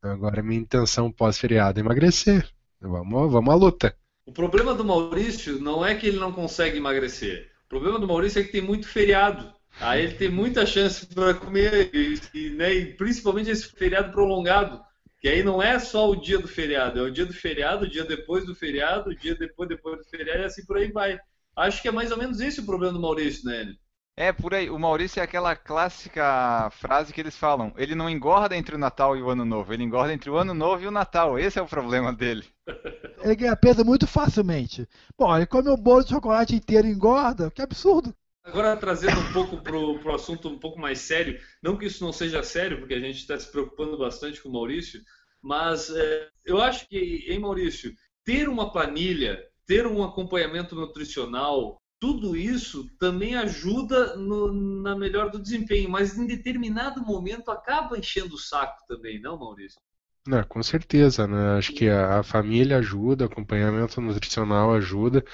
Agora 0.03 0.43
minha 0.43 0.61
intenção 0.61 1.13
pós-feriado 1.13 1.79
é 1.79 1.83
emagrecer. 1.83 2.49
Vamos, 2.81 3.33
vamos 3.33 3.55
à 3.55 3.57
luta. 3.57 3.97
O 4.25 4.33
problema 4.33 4.75
do 4.75 4.85
Maurício 4.85 5.59
não 5.61 5.85
é 5.85 5.95
que 5.95 6.07
ele 6.07 6.19
não 6.19 6.33
consegue 6.33 6.77
emagrecer. 6.77 7.51
O 7.67 7.69
problema 7.69 7.99
do 7.99 8.07
Maurício 8.07 8.41
é 8.41 8.45
que 8.45 8.53
tem 8.53 8.61
muito 8.61 8.87
feriado. 8.87 9.53
Aí 9.81 10.03
ele 10.05 10.15
tem 10.15 10.31
muita 10.31 10.67
chance 10.67 11.07
para 11.07 11.35
comer, 11.35 11.91
e, 11.95 12.51
né, 12.51 12.73
e 12.73 12.95
principalmente 12.95 13.51
esse 13.51 13.69
feriado 13.69 14.13
prolongado. 14.13 14.81
Que 15.21 15.29
aí 15.29 15.43
não 15.43 15.63
é 15.63 15.79
só 15.79 16.11
o 16.11 16.17
dia 16.17 16.39
do 16.39 16.49
feriado, 16.49 16.99
é 16.99 17.03
o 17.03 17.11
dia 17.11 17.25
do 17.25 17.33
feriado, 17.33 17.85
o 17.85 17.89
dia 17.89 18.05
depois 18.05 18.45
do 18.45 18.55
feriado, 18.55 19.11
o 19.11 19.15
dia 19.15 19.35
depois, 19.35 19.69
depois 19.69 19.99
do 19.99 20.05
feriado, 20.05 20.43
e 20.43 20.45
assim 20.45 20.65
por 20.67 20.77
aí 20.77 20.91
vai. 20.91 21.19
Acho 21.57 21.81
que 21.81 21.89
é 21.89 21.93
mais 21.93 22.11
ou 22.11 22.19
menos 22.19 22.41
esse 22.41 22.61
o 22.61 22.67
problema 22.67 22.93
do 22.93 23.01
Maurício, 23.01 23.45
né? 23.45 23.75
É, 24.17 24.31
por 24.31 24.53
aí. 24.53 24.69
O 24.69 24.79
Maurício 24.79 25.21
é 25.21 25.23
aquela 25.23 25.57
clássica 25.57 26.69
frase 26.73 27.13
que 27.13 27.21
eles 27.21 27.37
falam: 27.37 27.73
ele 27.77 27.95
não 27.95 28.11
engorda 28.11 28.57
entre 28.57 28.75
o 28.75 28.79
Natal 28.79 29.17
e 29.17 29.23
o 29.23 29.31
Ano 29.31 29.45
Novo, 29.45 29.73
ele 29.73 29.83
engorda 29.83 30.13
entre 30.13 30.29
o 30.29 30.37
Ano 30.37 30.53
Novo 30.53 30.83
e 30.83 30.87
o 30.87 30.91
Natal. 30.91 31.39
Esse 31.39 31.59
é 31.59 31.63
o 31.63 31.69
problema 31.69 32.13
dele. 32.13 32.45
Ele 33.23 33.37
ganha 33.37 33.55
peso 33.55 33.85
muito 33.85 34.05
facilmente. 34.05 34.85
Bom, 35.17 35.37
ele 35.37 35.47
come 35.47 35.71
um 35.71 35.77
bolo 35.77 36.03
de 36.03 36.11
chocolate 36.11 36.57
inteiro 36.57 36.89
e 36.89 36.91
engorda, 36.91 37.53
que 37.53 37.63
absurdo. 37.63 38.13
Agora, 38.45 38.77
trazendo 38.77 39.21
um 39.21 39.33
pouco 39.33 39.63
para 39.63 39.77
o 39.77 40.15
assunto 40.15 40.49
um 40.49 40.59
pouco 40.59 40.81
mais 40.81 40.99
sério, 40.99 41.39
não 41.63 41.77
que 41.77 41.87
isso 41.87 42.05
não 42.05 42.13
seja 42.13 42.43
sério, 42.43 42.81
porque 42.81 42.95
a 42.95 42.99
gente 42.99 43.19
está 43.19 43.39
se 43.39 43.49
preocupando 43.49 43.97
bastante 43.97 44.43
com 44.43 44.49
o 44.49 44.53
Maurício, 44.53 45.01
mas 45.41 45.89
é, 45.91 46.29
eu 46.45 46.61
acho 46.61 46.89
que, 46.89 47.25
em 47.29 47.39
Maurício, 47.39 47.93
ter 48.25 48.49
uma 48.49 48.73
planilha, 48.73 49.41
ter 49.67 49.87
um 49.87 50.03
acompanhamento 50.03 50.75
nutricional, 50.75 51.81
tudo 52.03 52.35
isso 52.37 52.91
também 52.99 53.37
ajuda 53.37 54.17
no, 54.17 54.53
na 54.83 54.97
melhor 54.97 55.31
do 55.31 55.39
desempenho, 55.39 55.89
mas 55.89 56.19
em 56.19 56.27
determinado 56.27 57.01
momento 57.01 57.49
acaba 57.49 57.97
enchendo 57.97 58.35
o 58.35 58.39
saco 58.39 58.85
também, 58.89 59.21
não, 59.21 59.39
Maurício? 59.39 59.81
Não, 60.27 60.43
com 60.45 60.63
certeza, 60.63 61.27
né? 61.29 61.59
Acho 61.59 61.73
que 61.73 61.89
a, 61.89 62.21
a 62.21 62.23
família 62.25 62.79
ajuda, 62.79 63.25
acompanhamento 63.27 64.01
nutricional 64.01 64.73
ajuda, 64.75 65.25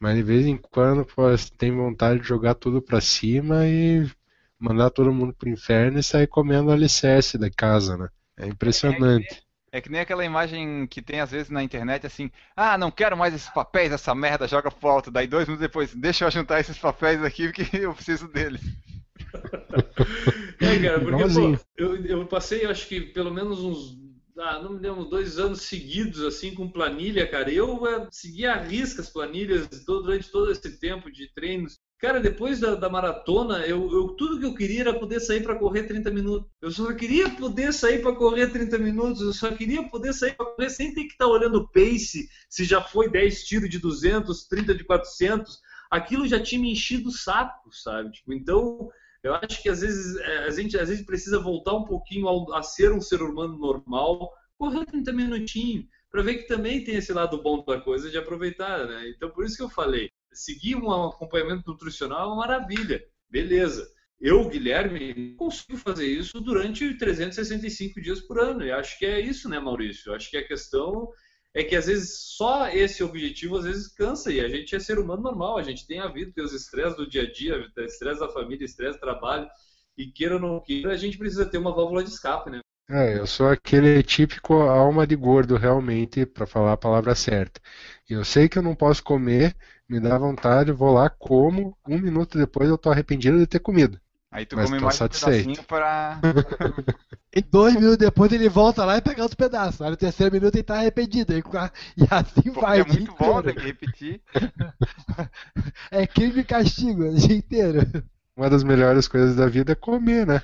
mas 0.00 0.16
de 0.16 0.22
vez 0.22 0.46
em 0.46 0.56
quando 0.58 1.04
pô, 1.06 1.22
tem 1.56 1.74
vontade 1.74 2.20
de 2.20 2.26
jogar 2.26 2.54
tudo 2.54 2.82
para 2.82 3.00
cima 3.00 3.66
e 3.66 4.06
mandar 4.58 4.90
todo 4.90 5.12
mundo 5.12 5.34
pro 5.34 5.48
inferno 5.48 5.98
e 5.98 6.02
sair 6.02 6.26
comendo 6.26 6.70
alicerce 6.70 7.38
da 7.38 7.50
casa, 7.50 7.96
né? 7.96 8.08
É 8.38 8.46
impressionante. 8.46 9.34
É, 9.34 9.38
É 9.38 9.47
que 9.80 9.90
nem 9.90 10.00
aquela 10.00 10.24
imagem 10.24 10.86
que 10.86 11.02
tem 11.02 11.20
às 11.20 11.30
vezes 11.30 11.50
na 11.50 11.62
internet 11.62 12.06
assim, 12.06 12.30
ah, 12.56 12.76
não 12.78 12.90
quero 12.90 13.16
mais 13.16 13.34
esses 13.34 13.48
papéis, 13.50 13.92
essa 13.92 14.14
merda, 14.14 14.48
joga 14.48 14.70
pro 14.70 14.88
alto. 14.88 15.10
Daí 15.10 15.26
dois 15.26 15.46
minutos 15.46 15.66
depois, 15.66 15.94
deixa 15.94 16.24
eu 16.26 16.30
juntar 16.30 16.60
esses 16.60 16.78
papéis 16.78 17.22
aqui 17.22 17.52
porque 17.52 17.76
eu 17.78 17.94
preciso 17.94 18.28
deles. 18.28 18.60
É, 20.60 20.76
cara, 20.78 21.00
porque 21.00 21.24
pô, 21.26 21.56
eu, 21.76 22.04
eu 22.06 22.26
passei, 22.26 22.64
acho 22.66 22.86
que 22.88 23.00
pelo 23.00 23.32
menos 23.32 23.60
uns, 23.60 23.98
ah, 24.38 24.60
não 24.62 24.72
me 24.74 24.80
lembro, 24.80 25.04
dois 25.04 25.38
anos 25.38 25.62
seguidos 25.62 26.22
assim 26.22 26.54
com 26.54 26.70
planilha, 26.70 27.26
cara. 27.28 27.50
Eu 27.52 27.86
eh, 27.86 28.08
seguia 28.10 28.52
a 28.52 28.62
risca 28.62 29.00
as 29.02 29.10
planilhas 29.10 29.68
todo- 29.84 30.02
durante 30.04 30.30
todo 30.30 30.50
esse 30.50 30.78
tempo 30.78 31.10
de 31.10 31.32
treinos. 31.32 31.78
Cara, 31.98 32.20
depois 32.20 32.60
da, 32.60 32.76
da 32.76 32.88
maratona, 32.88 33.66
eu, 33.66 33.90
eu- 33.90 34.08
tudo 34.16 34.38
que 34.38 34.46
eu 34.46 34.54
queria 34.54 34.82
era 34.82 34.98
poder 34.98 35.18
sair 35.18 35.42
para 35.42 35.56
correr 35.58 35.82
30 35.82 36.10
minutos. 36.12 36.48
Eu 36.62 36.70
só 36.70 36.92
queria 36.94 37.28
poder 37.30 37.72
sair 37.72 38.00
para 38.00 38.14
correr 38.14 38.48
30 38.52 38.78
minutos. 38.78 39.20
Eu 39.20 39.32
só 39.32 39.50
queria 39.52 39.82
poder 39.88 40.12
sair 40.12 40.34
para 40.36 40.46
correr 40.46 40.70
sem 40.70 40.94
ter 40.94 41.02
que 41.04 41.12
estar 41.12 41.26
olhando 41.26 41.56
o 41.58 41.68
pace, 41.68 42.28
se 42.48 42.64
já 42.64 42.80
foi 42.80 43.10
10 43.10 43.42
tiros 43.44 43.68
de 43.68 43.80
200, 43.80 44.46
30 44.46 44.74
de 44.76 44.84
400. 44.84 45.58
Aquilo 45.90 46.26
já 46.28 46.40
tinha 46.40 46.60
me 46.60 46.70
enchido 46.70 47.08
o 47.08 47.12
saco, 47.12 47.68
sabe? 47.74 48.12
Tipo, 48.12 48.32
então, 48.32 48.88
eu 49.22 49.34
acho 49.34 49.60
que 49.60 49.68
às 49.68 49.80
vezes 49.80 50.16
é, 50.20 50.38
a 50.44 50.50
gente 50.50 50.78
às 50.78 50.88
vezes 50.88 51.04
precisa 51.04 51.40
voltar 51.40 51.74
um 51.74 51.84
pouquinho 51.84 52.28
ao- 52.28 52.52
a 52.54 52.62
ser 52.62 52.92
um 52.92 53.00
ser 53.00 53.22
humano 53.22 53.58
normal, 53.58 54.30
correr 54.56 54.84
30 54.86 55.12
minutinhos, 55.12 55.84
para 56.12 56.22
ver 56.22 56.36
que 56.36 56.46
também 56.48 56.84
tem 56.84 56.94
esse 56.96 57.12
lado 57.12 57.42
bom 57.42 57.64
da 57.64 57.80
coisa 57.80 58.08
de 58.10 58.16
aproveitar, 58.18 58.86
né? 58.86 59.08
Então, 59.10 59.30
por 59.30 59.44
isso 59.44 59.56
que 59.56 59.62
eu 59.62 59.68
falei, 59.68 60.10
seguir 60.32 60.76
um 60.76 60.90
acompanhamento 60.90 61.70
nutricional 61.70 62.22
é 62.22 62.26
uma 62.26 62.36
maravilha, 62.36 63.02
beleza. 63.30 63.88
Eu, 64.20 64.48
Guilherme, 64.48 65.34
consigo 65.36 65.76
fazer 65.78 66.06
isso 66.06 66.40
durante 66.40 66.96
365 66.98 68.00
dias 68.00 68.20
por 68.20 68.40
ano. 68.40 68.64
E 68.64 68.72
acho 68.72 68.98
que 68.98 69.06
é 69.06 69.20
isso, 69.20 69.48
né, 69.48 69.60
Maurício? 69.60 70.12
Acho 70.12 70.28
que 70.28 70.36
a 70.36 70.46
questão 70.46 71.08
é 71.54 71.62
que 71.62 71.76
às 71.76 71.86
vezes 71.86 72.18
só 72.36 72.68
esse 72.68 73.02
objetivo 73.02 73.56
às 73.56 73.64
vezes 73.64 73.88
cansa 73.94 74.32
e 74.32 74.40
a 74.40 74.48
gente 74.48 74.74
é 74.74 74.80
ser 74.80 74.98
humano 74.98 75.22
normal, 75.22 75.56
a 75.56 75.62
gente 75.62 75.86
tem 75.86 76.00
a 76.00 76.08
vida, 76.08 76.32
tem 76.34 76.44
os 76.44 76.52
estresses 76.52 76.96
do 76.96 77.08
dia 77.08 77.22
a 77.22 77.32
dia, 77.32 77.64
estresse 77.78 78.20
da 78.20 78.28
família, 78.28 78.64
estresse 78.64 78.98
do 78.98 79.00
trabalho, 79.00 79.48
e 79.96 80.06
queira 80.06 80.34
ou 80.34 80.40
não 80.40 80.60
queira, 80.60 80.92
a 80.92 80.96
gente 80.96 81.18
precisa 81.18 81.46
ter 81.46 81.58
uma 81.58 81.74
válvula 81.74 82.04
de 82.04 82.10
escape, 82.10 82.50
né? 82.50 82.60
É, 82.90 83.18
eu 83.18 83.26
sou 83.26 83.48
aquele 83.48 84.02
típico 84.02 84.54
alma 84.54 85.06
de 85.06 85.14
gordo, 85.14 85.56
realmente, 85.56 86.24
para 86.24 86.46
falar 86.46 86.72
a 86.72 86.76
palavra 86.76 87.14
certa. 87.14 87.60
Eu 88.08 88.24
sei 88.24 88.48
que 88.48 88.58
eu 88.58 88.62
não 88.62 88.74
posso 88.74 89.02
comer, 89.04 89.54
me 89.88 90.00
dá 90.00 90.16
vontade, 90.16 90.72
vou 90.72 90.94
lá, 90.94 91.10
como, 91.10 91.76
um 91.86 91.98
minuto 91.98 92.38
depois 92.38 92.68
eu 92.68 92.78
tô 92.78 92.90
arrependido 92.90 93.38
de 93.38 93.46
ter 93.46 93.58
comido. 93.58 94.00
Aí 94.30 94.44
tu 94.44 94.56
Mas 94.56 94.66
come 94.66 94.80
mais 94.80 94.94
um 94.94 94.98
satisfeito. 94.98 95.44
pedacinho 95.46 95.66
pra. 95.66 96.20
E 97.34 97.42
dois 97.42 97.74
minutos 97.74 97.98
depois 97.98 98.32
ele 98.32 98.48
volta 98.48 98.84
lá 98.84 98.96
e 98.96 99.02
pega 99.02 99.22
outro 99.22 99.36
pedaço. 99.36 99.84
Aí 99.84 99.90
no 99.90 99.96
terceiro 99.96 100.32
minuto 100.32 100.54
ele 100.54 100.62
tá 100.62 100.76
arrependido. 100.78 101.32
E 101.32 101.38
e 101.38 102.06
assim 102.10 102.42
Porque 102.42 102.60
vai. 102.60 102.80
é 102.80 102.84
muito 102.84 103.14
bom, 103.14 103.42
tem 103.42 103.52
inteiro. 103.52 103.60
que 103.60 103.66
repetir. 103.66 104.20
É 105.90 106.06
crime 106.06 106.40
e 106.40 106.44
castigo 106.44 107.04
o 107.04 107.14
dia 107.14 107.36
inteiro. 107.36 107.80
Uma 108.36 108.48
das 108.50 108.62
melhores 108.64 109.06
coisas 109.08 109.36
da 109.36 109.46
vida 109.46 109.72
é 109.72 109.74
comer, 109.74 110.26
né? 110.26 110.42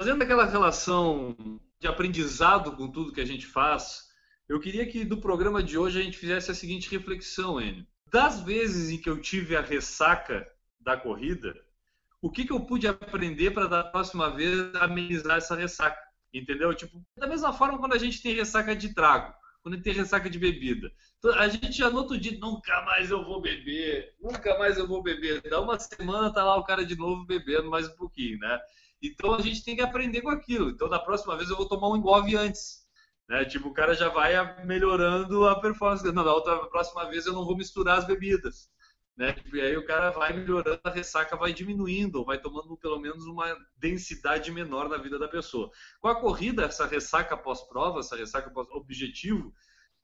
Fazendo 0.00 0.22
aquela 0.22 0.46
relação 0.46 1.36
de 1.80 1.86
aprendizado 1.86 2.72
com 2.72 2.88
tudo 2.88 3.12
que 3.12 3.20
a 3.20 3.26
gente 3.26 3.46
faz, 3.46 4.05
eu 4.48 4.60
queria 4.60 4.86
que 4.86 5.04
do 5.04 5.20
programa 5.20 5.62
de 5.62 5.76
hoje 5.76 6.00
a 6.00 6.02
gente 6.02 6.18
fizesse 6.18 6.50
a 6.50 6.54
seguinte 6.54 6.90
reflexão, 6.90 7.60
Enio. 7.60 7.86
Das 8.10 8.40
vezes 8.40 8.90
em 8.90 8.98
que 8.98 9.10
eu 9.10 9.20
tive 9.20 9.56
a 9.56 9.60
ressaca 9.60 10.48
da 10.80 10.96
corrida, 10.96 11.54
o 12.22 12.30
que, 12.30 12.44
que 12.44 12.52
eu 12.52 12.60
pude 12.60 12.86
aprender 12.86 13.50
para 13.50 13.66
da 13.66 13.84
próxima 13.84 14.30
vez 14.30 14.74
amenizar 14.76 15.38
essa 15.38 15.56
ressaca? 15.56 16.00
Entendeu? 16.32 16.74
Tipo, 16.74 17.02
da 17.16 17.26
mesma 17.26 17.52
forma 17.52 17.78
quando 17.78 17.94
a 17.94 17.98
gente 17.98 18.22
tem 18.22 18.34
ressaca 18.34 18.74
de 18.74 18.94
trago, 18.94 19.34
quando 19.62 19.74
a 19.74 19.76
gente 19.76 19.84
tem 19.84 19.94
ressaca 19.94 20.30
de 20.30 20.38
bebida. 20.38 20.92
Então, 21.18 21.34
A 21.34 21.48
gente 21.48 21.72
já 21.72 21.90
no 21.90 21.98
outro 21.98 22.16
dia, 22.16 22.38
nunca 22.38 22.82
mais 22.82 23.10
eu 23.10 23.24
vou 23.24 23.40
beber, 23.40 24.14
nunca 24.20 24.56
mais 24.58 24.78
eu 24.78 24.86
vou 24.86 25.02
beber. 25.02 25.42
Dá 25.42 25.60
uma 25.60 25.78
semana, 25.78 26.32
tá 26.32 26.44
lá 26.44 26.56
o 26.56 26.64
cara 26.64 26.84
de 26.84 26.96
novo 26.96 27.24
bebendo 27.24 27.68
mais 27.68 27.88
um 27.88 27.96
pouquinho, 27.96 28.38
né? 28.38 28.60
Então 29.02 29.34
a 29.34 29.40
gente 29.40 29.64
tem 29.64 29.74
que 29.76 29.82
aprender 29.82 30.22
com 30.22 30.30
aquilo. 30.30 30.70
Então 30.70 30.88
da 30.88 30.98
próxima 30.98 31.36
vez 31.36 31.50
eu 31.50 31.56
vou 31.56 31.68
tomar 31.68 31.88
um 31.88 31.96
engove 31.96 32.36
antes. 32.36 32.85
Né? 33.28 33.44
Tipo, 33.44 33.68
o 33.68 33.74
cara 33.74 33.94
já 33.94 34.08
vai 34.08 34.64
melhorando 34.64 35.46
a 35.46 35.60
performance. 35.60 36.04
Não, 36.12 36.24
da 36.24 36.34
outra 36.34 36.66
próxima 36.66 37.08
vez 37.10 37.26
eu 37.26 37.32
não 37.32 37.44
vou 37.44 37.56
misturar 37.56 37.98
as 37.98 38.06
bebidas. 38.06 38.70
Né? 39.16 39.32
Tipo, 39.32 39.56
E 39.56 39.60
aí 39.60 39.76
o 39.76 39.86
cara 39.86 40.10
vai 40.10 40.32
melhorando, 40.32 40.80
a 40.84 40.90
ressaca 40.90 41.36
vai 41.36 41.52
diminuindo, 41.52 42.16
ou 42.16 42.24
vai 42.24 42.38
tomando 42.38 42.76
pelo 42.76 43.00
menos 43.00 43.24
uma 43.26 43.56
densidade 43.76 44.52
menor 44.52 44.88
na 44.88 44.98
vida 44.98 45.18
da 45.18 45.26
pessoa. 45.26 45.70
Com 46.00 46.08
a 46.08 46.20
corrida, 46.20 46.64
essa 46.64 46.86
ressaca 46.86 47.36
pós-prova, 47.36 48.00
essa 48.00 48.16
ressaca 48.16 48.50
pós-objetivo, 48.50 49.52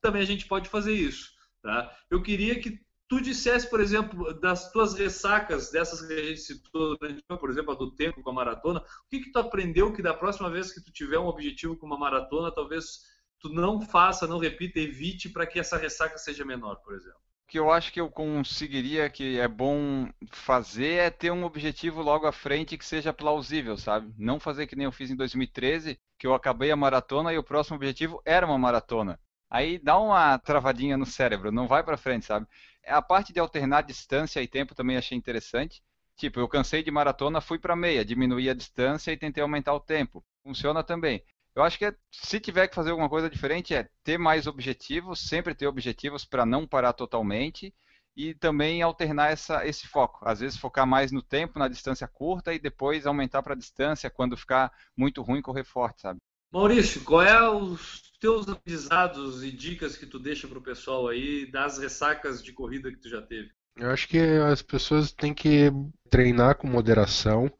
também 0.01 0.21
a 0.21 0.25
gente 0.25 0.47
pode 0.47 0.67
fazer 0.67 0.93
isso. 0.93 1.31
Tá? 1.61 1.95
Eu 2.09 2.21
queria 2.21 2.59
que 2.59 2.81
tu 3.07 3.21
dissesse, 3.21 3.69
por 3.69 3.79
exemplo, 3.79 4.33
das 4.39 4.71
tuas 4.71 4.95
ressacas, 4.95 5.69
dessas 5.69 6.01
que 6.01 6.13
a 6.13 6.23
gente 6.23 6.41
citou, 6.41 6.97
por 7.39 7.49
exemplo, 7.51 7.71
a 7.71 7.75
do 7.75 7.91
tempo 7.95 8.23
com 8.23 8.31
a 8.31 8.33
maratona, 8.33 8.79
o 8.79 9.09
que, 9.09 9.19
que 9.19 9.31
tu 9.31 9.37
aprendeu 9.37 9.93
que 9.93 10.01
da 10.01 10.13
próxima 10.13 10.49
vez 10.49 10.73
que 10.73 10.83
tu 10.83 10.91
tiver 10.91 11.19
um 11.19 11.27
objetivo 11.27 11.77
com 11.77 11.85
uma 11.85 11.97
maratona, 11.97 12.51
talvez 12.51 13.01
tu 13.43 13.49
não 13.49 13.81
faça, 13.81 14.25
não 14.25 14.37
repita, 14.37 14.79
evite 14.79 15.27
para 15.27 15.45
que 15.45 15.59
essa 15.59 15.77
ressaca 15.77 16.17
seja 16.17 16.45
menor, 16.45 16.77
por 16.77 16.95
exemplo? 16.95 17.19
O 17.45 17.51
que 17.53 17.59
eu 17.59 17.69
acho 17.69 17.91
que 17.91 17.99
eu 17.99 18.09
conseguiria, 18.09 19.09
que 19.09 19.37
é 19.37 19.47
bom 19.49 20.09
fazer, 20.31 20.93
é 20.93 21.09
ter 21.09 21.29
um 21.29 21.43
objetivo 21.43 22.01
logo 22.01 22.25
à 22.25 22.31
frente 22.31 22.77
que 22.77 22.85
seja 22.85 23.11
plausível, 23.11 23.77
sabe? 23.77 24.11
Não 24.17 24.39
fazer 24.39 24.65
que 24.65 24.77
nem 24.77 24.85
eu 24.85 24.93
fiz 24.93 25.11
em 25.11 25.15
2013, 25.15 25.99
que 26.17 26.25
eu 26.25 26.33
acabei 26.33 26.71
a 26.71 26.75
maratona 26.75 27.33
e 27.33 27.37
o 27.37 27.43
próximo 27.43 27.75
objetivo 27.75 28.21
era 28.25 28.45
uma 28.45 28.57
maratona. 28.57 29.19
Aí 29.49 29.77
dá 29.77 29.99
uma 29.99 30.39
travadinha 30.39 30.97
no 30.97 31.05
cérebro, 31.05 31.51
não 31.51 31.67
vai 31.67 31.83
pra 31.83 31.97
frente, 31.97 32.25
sabe? 32.25 32.47
A 32.87 33.01
parte 33.01 33.33
de 33.33 33.39
alternar 33.39 33.83
distância 33.83 34.41
e 34.41 34.47
tempo 34.47 34.73
também 34.73 34.97
achei 34.97 35.17
interessante. 35.17 35.83
Tipo, 36.15 36.39
eu 36.39 36.47
cansei 36.47 36.81
de 36.81 36.89
maratona, 36.89 37.41
fui 37.41 37.59
pra 37.59 37.75
meia, 37.75 38.05
diminuí 38.05 38.49
a 38.49 38.53
distância 38.53 39.11
e 39.11 39.17
tentei 39.17 39.43
aumentar 39.43 39.73
o 39.73 39.79
tempo. 39.79 40.23
Funciona 40.43 40.83
também. 40.83 41.23
Eu 41.55 41.63
acho 41.63 41.77
que 41.77 41.85
é- 41.85 41.95
se 42.11 42.39
tiver 42.39 42.67
que 42.67 42.75
fazer 42.75 42.91
alguma 42.91 43.09
coisa 43.09 43.29
diferente 43.29 43.73
é 43.73 43.87
ter 44.03 44.17
mais 44.17 44.47
objetivos, 44.47 45.19
sempre 45.19 45.53
ter 45.55 45.67
objetivos 45.67 46.25
para 46.25 46.45
não 46.45 46.67
parar 46.67 46.93
totalmente 46.93 47.73
e 48.15 48.33
também 48.33 48.81
alternar 48.81 49.31
essa, 49.31 49.65
esse 49.65 49.87
foco. 49.87 50.27
Às 50.27 50.39
vezes 50.39 50.57
focar 50.57 50.85
mais 50.85 51.11
no 51.11 51.21
tempo, 51.21 51.59
na 51.59 51.67
distância 51.67 52.07
curta 52.07 52.53
e 52.53 52.59
depois 52.59 53.05
aumentar 53.05 53.41
para 53.43 53.53
a 53.53 53.57
distância 53.57 54.09
quando 54.09 54.37
ficar 54.37 54.71
muito 54.95 55.21
ruim 55.21 55.41
correr 55.41 55.63
forte, 55.63 56.01
sabe? 56.01 56.19
Maurício, 56.51 57.01
qual 57.03 57.21
é 57.23 57.49
os 57.49 58.11
teus 58.19 58.47
aprendizados 58.47 59.43
e 59.43 59.51
dicas 59.51 59.97
que 59.97 60.05
tu 60.05 60.19
deixa 60.19 60.47
pro 60.47 60.61
pessoal 60.61 61.07
aí 61.07 61.49
das 61.49 61.77
ressacas 61.79 62.43
de 62.43 62.53
corrida 62.53 62.91
que 62.91 62.97
tu 62.97 63.09
já 63.09 63.21
teve? 63.21 63.51
Eu 63.75 63.89
acho 63.89 64.07
que 64.07 64.19
as 64.19 64.61
pessoas 64.61 65.11
têm 65.11 65.33
que 65.33 65.71
treinar 66.09 66.57
com 66.57 66.67
moderação, 66.67 67.51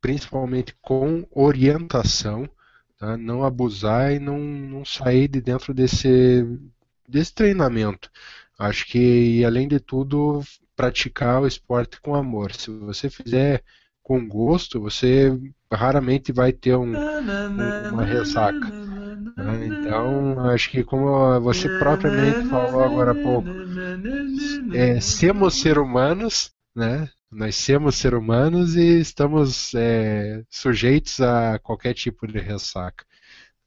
principalmente 0.00 0.76
com 0.82 1.26
orientação, 1.32 2.48
tá? 2.98 3.16
Não 3.16 3.44
abusar 3.44 4.12
e 4.12 4.18
não, 4.18 4.38
não 4.38 4.84
sair 4.84 5.28
de 5.28 5.40
dentro 5.40 5.74
desse, 5.74 6.44
desse 7.08 7.34
treinamento. 7.34 8.10
Acho 8.58 8.86
que, 8.86 9.44
além 9.44 9.68
de 9.68 9.78
tudo, 9.80 10.42
praticar 10.74 11.42
o 11.42 11.46
esporte 11.46 12.00
com 12.00 12.14
amor. 12.14 12.52
Se 12.54 12.70
você 12.70 13.10
fizer 13.10 13.62
com 14.02 14.26
gosto, 14.28 14.80
você 14.80 15.30
raramente 15.72 16.32
vai 16.32 16.52
ter 16.52 16.76
um, 16.76 17.00
um- 17.56 17.70
uma 17.90 18.04
ressaca. 18.04 18.72
né? 19.36 19.66
Então, 19.68 20.40
acho 20.50 20.70
que 20.70 20.84
como 20.84 21.40
você 21.40 21.68
propriamente 21.70 22.44
falou 22.44 22.82
agora 22.84 23.12
há 23.12 23.14
pouco, 23.14 23.56
é, 24.70 25.00
somos 25.00 25.54
ser 25.60 25.78
humanos, 25.78 26.50
né? 26.74 27.08
Nós 27.30 27.56
somos 27.56 27.96
ser 27.96 28.14
humanos 28.14 28.76
e 28.76 29.00
estamos 29.00 29.74
é, 29.74 30.44
sujeitos 30.48 31.20
a 31.20 31.58
qualquer 31.58 31.94
tipo 31.94 32.26
de 32.26 32.38
ressaca. 32.38 33.04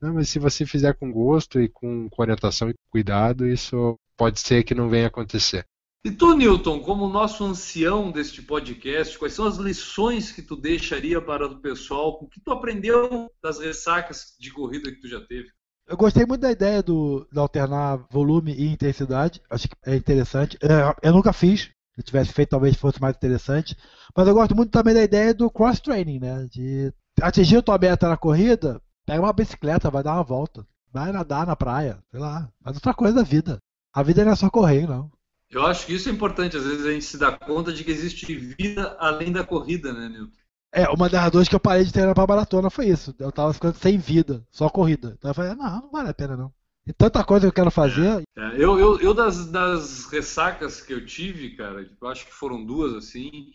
Não, 0.01 0.14
mas 0.14 0.30
se 0.30 0.39
você 0.39 0.66
fizer 0.66 0.93
com 0.93 1.12
gosto 1.12 1.60
e 1.60 1.68
com, 1.68 2.10
com 2.10 2.22
orientação 2.22 2.70
e 2.70 2.76
cuidado, 2.89 3.45
isso 3.45 3.99
pode 4.16 4.39
ser 4.39 4.64
que 4.64 4.74
não 4.74 4.89
venha 4.89 5.07
acontecer. 5.07 5.66
E 6.05 6.10
tu, 6.10 6.34
Newton, 6.34 6.80
como 6.80 7.10
nosso 7.10 7.43
ancião 7.43 8.10
deste 8.10 8.41
podcast, 8.41 9.20
quais 9.20 9.34
são 9.34 9.45
as 9.45 9.57
lições 9.57 10.32
que 10.32 10.41
tu 10.41 10.55
deixaria 10.55 11.22
para 11.22 11.45
o 11.45 11.60
pessoal? 11.60 12.18
O 12.22 12.30
que 12.30 12.39
tu 12.39 12.51
aprendeu 12.51 13.30
das 13.43 13.60
ressacas 13.60 14.34
de 14.39 14.49
corrida 14.51 14.89
que 14.89 15.01
tu 15.01 15.10
já 15.10 15.20
teve? 15.20 15.49
Eu 15.86 15.97
gostei 15.97 16.26
muito 16.26 16.41
da 16.41 16.51
ideia 16.51 16.82
do, 16.82 17.28
de 17.30 17.38
alternar 17.38 18.07
volume 18.10 18.53
e 18.53 18.72
intensidade. 18.72 19.41
Acho 19.49 19.68
que 19.68 19.76
é 19.86 19.95
interessante. 19.95 20.57
É, 20.62 21.07
eu 21.10 21.12
nunca 21.12 21.34
fiz. 21.34 21.70
Se 22.00 22.02
eu 22.02 22.06
tivesse 22.06 22.32
feito, 22.32 22.52
talvez 22.52 22.78
fosse 22.78 23.02
mais 23.02 23.14
interessante. 23.14 23.76
Mas 24.16 24.26
eu 24.26 24.34
gosto 24.34 24.56
muito 24.56 24.72
também 24.72 24.93
da 24.93 25.04
ideia 25.04 25.34
do 25.34 25.52
cross-training, 25.52 26.20
né? 26.20 26.47
De 26.50 26.93
atingir 27.22 27.58
a 27.58 27.62
tua 27.62 27.78
meta 27.78 28.08
na 28.08 28.16
corrida, 28.16 28.82
pega 29.06 29.22
uma 29.22 29.34
bicicleta, 29.34 29.91
vai 29.91 30.02
dar 30.02 30.14
uma 30.14 30.24
volta. 30.24 30.66
Vai 30.93 31.12
nadar 31.12 31.45
na 31.45 31.58
praia, 31.58 32.00
sei 32.10 32.20
lá. 32.20 32.50
Faz 32.64 32.78
outra 32.78 32.93
coisa 32.93 33.16
da 33.16 33.24
vida. 33.24 33.60
A 33.93 34.02
vida 34.02 34.24
não 34.24 34.32
é 34.32 34.36
só 34.36 34.50
correr, 34.50 34.88
não. 34.88 35.12
Eu 35.52 35.66
acho 35.66 35.86
que 35.86 35.93
isso 35.93 36.08
é 36.08 36.12
importante. 36.12 36.56
Às 36.56 36.64
vezes 36.64 36.86
a 36.86 36.91
gente 36.91 37.06
se 37.06 37.18
dá 37.18 37.32
conta 37.38 37.74
de 37.74 37.84
que 37.84 37.91
existe 37.91 38.34
vida 38.34 38.95
além 38.97 39.32
da 39.32 39.43
corrida, 39.43 39.91
né, 39.91 40.08
Newton? 40.08 40.32
É, 40.72 40.88
uma 40.89 41.10
das 41.10 41.22
razões 41.22 41.50
que 41.50 41.56
eu 41.56 41.60
parei 41.60 41.84
de 41.84 41.91
treinar 41.91 42.16
pra 42.16 42.26
maratona 42.26 42.70
foi 42.70 42.88
isso. 42.88 43.14
Eu 43.20 43.32
tava 43.32 43.54
ficando 43.54 43.76
sem 43.76 43.97
vida, 43.97 44.45
só 44.50 44.70
corrida. 44.70 45.16
Então 45.18 45.32
eu 45.32 45.36
falei, 45.36 45.54
não, 45.54 45.82
não 45.82 45.91
vale 45.91 46.10
a 46.10 46.14
pena 46.14 46.38
não. 46.38 46.54
E 46.89 46.93
tanta 46.93 47.23
coisa 47.23 47.45
que 47.45 47.49
eu 47.49 47.53
quero 47.53 47.69
fazer. 47.69 48.23
É, 48.35 48.55
eu, 48.55 48.79
eu, 48.79 48.99
eu 48.99 49.13
das, 49.13 49.45
das 49.45 50.05
ressacas 50.05 50.81
que 50.81 50.91
eu 50.91 51.05
tive, 51.05 51.55
cara, 51.55 51.85
tipo, 51.85 52.03
eu 52.03 52.09
acho 52.09 52.25
que 52.25 52.33
foram 52.33 52.65
duas 52.65 52.95
assim. 52.95 53.51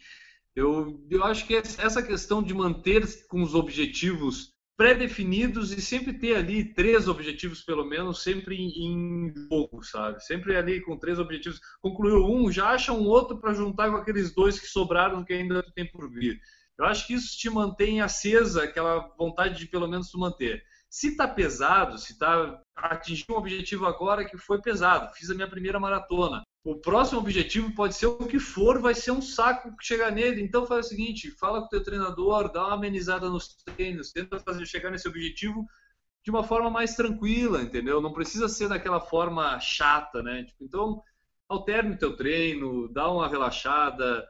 Eu, 0.55 1.05
eu 1.11 1.25
acho 1.25 1.45
que 1.45 1.57
essa 1.57 2.01
questão 2.01 2.41
de 2.41 2.55
manter 2.55 3.03
com 3.27 3.43
os 3.43 3.57
objetivos 3.57 4.55
pré-definidos 4.77 5.73
e 5.73 5.83
sempre 5.83 6.13
ter 6.13 6.37
ali 6.37 6.73
três 6.75 7.09
objetivos, 7.09 7.61
pelo 7.61 7.85
menos, 7.85 8.23
sempre 8.23 8.55
em 8.55 9.35
jogo, 9.51 9.83
sabe? 9.83 10.23
Sempre 10.23 10.57
ali 10.57 10.81
com 10.81 10.97
três 10.97 11.19
objetivos. 11.19 11.59
Concluiu 11.83 12.25
um, 12.25 12.53
já 12.53 12.69
acha 12.69 12.93
um 12.93 13.03
outro 13.03 13.41
para 13.41 13.53
juntar 13.53 13.91
com 13.91 13.97
aqueles 13.97 14.33
dois 14.33 14.61
que 14.61 14.69
sobraram 14.69 15.25
que 15.25 15.33
ainda 15.33 15.61
tem 15.75 15.91
por 15.91 16.09
vir. 16.09 16.39
Eu 16.79 16.85
acho 16.85 17.05
que 17.05 17.15
isso 17.15 17.37
te 17.37 17.51
mantém 17.51 18.01
acesa, 18.01 18.63
aquela 18.63 19.13
vontade 19.19 19.59
de 19.59 19.67
pelo 19.67 19.89
menos 19.89 20.09
tu 20.09 20.21
manter. 20.21 20.63
Se 20.95 21.09
está 21.09 21.27
pesado, 21.27 21.99
se 21.99 22.13
está 22.13 22.63
atingir 22.77 23.25
um 23.29 23.35
objetivo 23.35 23.85
agora 23.85 24.25
que 24.25 24.39
foi 24.39 24.63
pesado, 24.63 25.13
fiz 25.13 25.29
a 25.29 25.35
minha 25.35 25.51
primeira 25.51 25.81
maratona. 25.81 26.45
O 26.65 26.77
próximo 26.77 27.19
objetivo 27.19 27.75
pode 27.75 27.97
ser 27.97 28.07
o 28.07 28.29
que 28.29 28.39
for, 28.39 28.81
vai 28.81 28.95
ser 28.95 29.11
um 29.11 29.21
saco 29.21 29.75
chegar 29.81 30.13
nele. 30.13 30.41
Então 30.41 30.65
faz 30.65 30.87
o 30.87 30.89
seguinte, 30.89 31.33
fala 31.33 31.59
com 31.59 31.67
o 31.67 31.69
teu 31.69 31.83
treinador, 31.83 32.53
dá 32.53 32.69
uma 32.69 32.75
amenizada 32.75 33.29
nos 33.29 33.57
treinos, 33.65 34.13
tenta 34.13 34.39
fazer 34.39 34.65
chegar 34.67 34.93
nesse 34.93 35.09
objetivo 35.09 35.67
de 36.25 36.31
uma 36.31 36.45
forma 36.45 36.71
mais 36.71 36.95
tranquila, 36.95 37.61
entendeu? 37.61 38.01
Não 38.01 38.13
precisa 38.13 38.49
ser 38.49 38.69
daquela 38.69 39.01
forma 39.01 39.59
chata, 39.59 40.23
né? 40.23 40.45
Tipo, 40.45 40.63
então 40.63 41.03
alterne 41.49 41.97
o 41.97 41.99
teu 41.99 42.15
treino, 42.17 42.89
dá 42.93 43.11
uma 43.11 43.27
relaxada, 43.27 44.25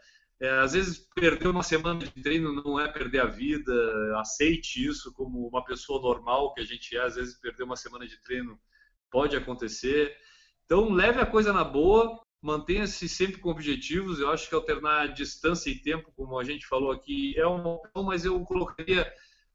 é, 0.45 0.61
às 0.61 0.73
vezes, 0.73 0.99
perder 1.15 1.49
uma 1.49 1.63
semana 1.63 2.01
de 2.01 2.11
treino 2.23 2.53
não 2.53 2.79
é 2.79 2.87
perder 2.87 3.21
a 3.21 3.27
vida. 3.27 3.73
Aceite 4.19 4.85
isso 4.85 5.13
como 5.13 5.47
uma 5.49 5.65
pessoa 5.65 6.01
normal 6.03 6.53
que 6.53 6.61
a 6.61 6.65
gente 6.65 6.97
é. 6.97 7.03
Às 7.03 7.17
vezes, 7.17 7.35
perder 7.35 7.63
uma 7.63 7.77
semana 7.77 8.07
de 8.07 8.21
treino 8.23 8.59
pode 9.11 9.37
acontecer. 9.37 10.15
Então, 10.65 10.93
leve 10.93 11.21
a 11.21 11.27
coisa 11.27 11.53
na 11.53 11.65
boa, 11.65 12.21
mantenha-se 12.43 13.09
sempre 13.09 13.39
com 13.39 13.51
objetivos. 13.51 14.19
Eu 14.21 14.31
acho 14.31 14.49
que 14.49 14.55
alternar 14.55 15.13
distância 15.15 15.71
e 15.71 15.79
tempo, 15.79 16.13
como 16.15 16.39
a 16.39 16.45
gente 16.45 16.67
falou 16.67 16.93
aqui, 16.93 17.35
é 17.39 17.47
uma 17.47 17.77
opção, 17.77 18.03
mas 18.03 18.25
eu 18.25 18.39
colocaria 18.45 19.11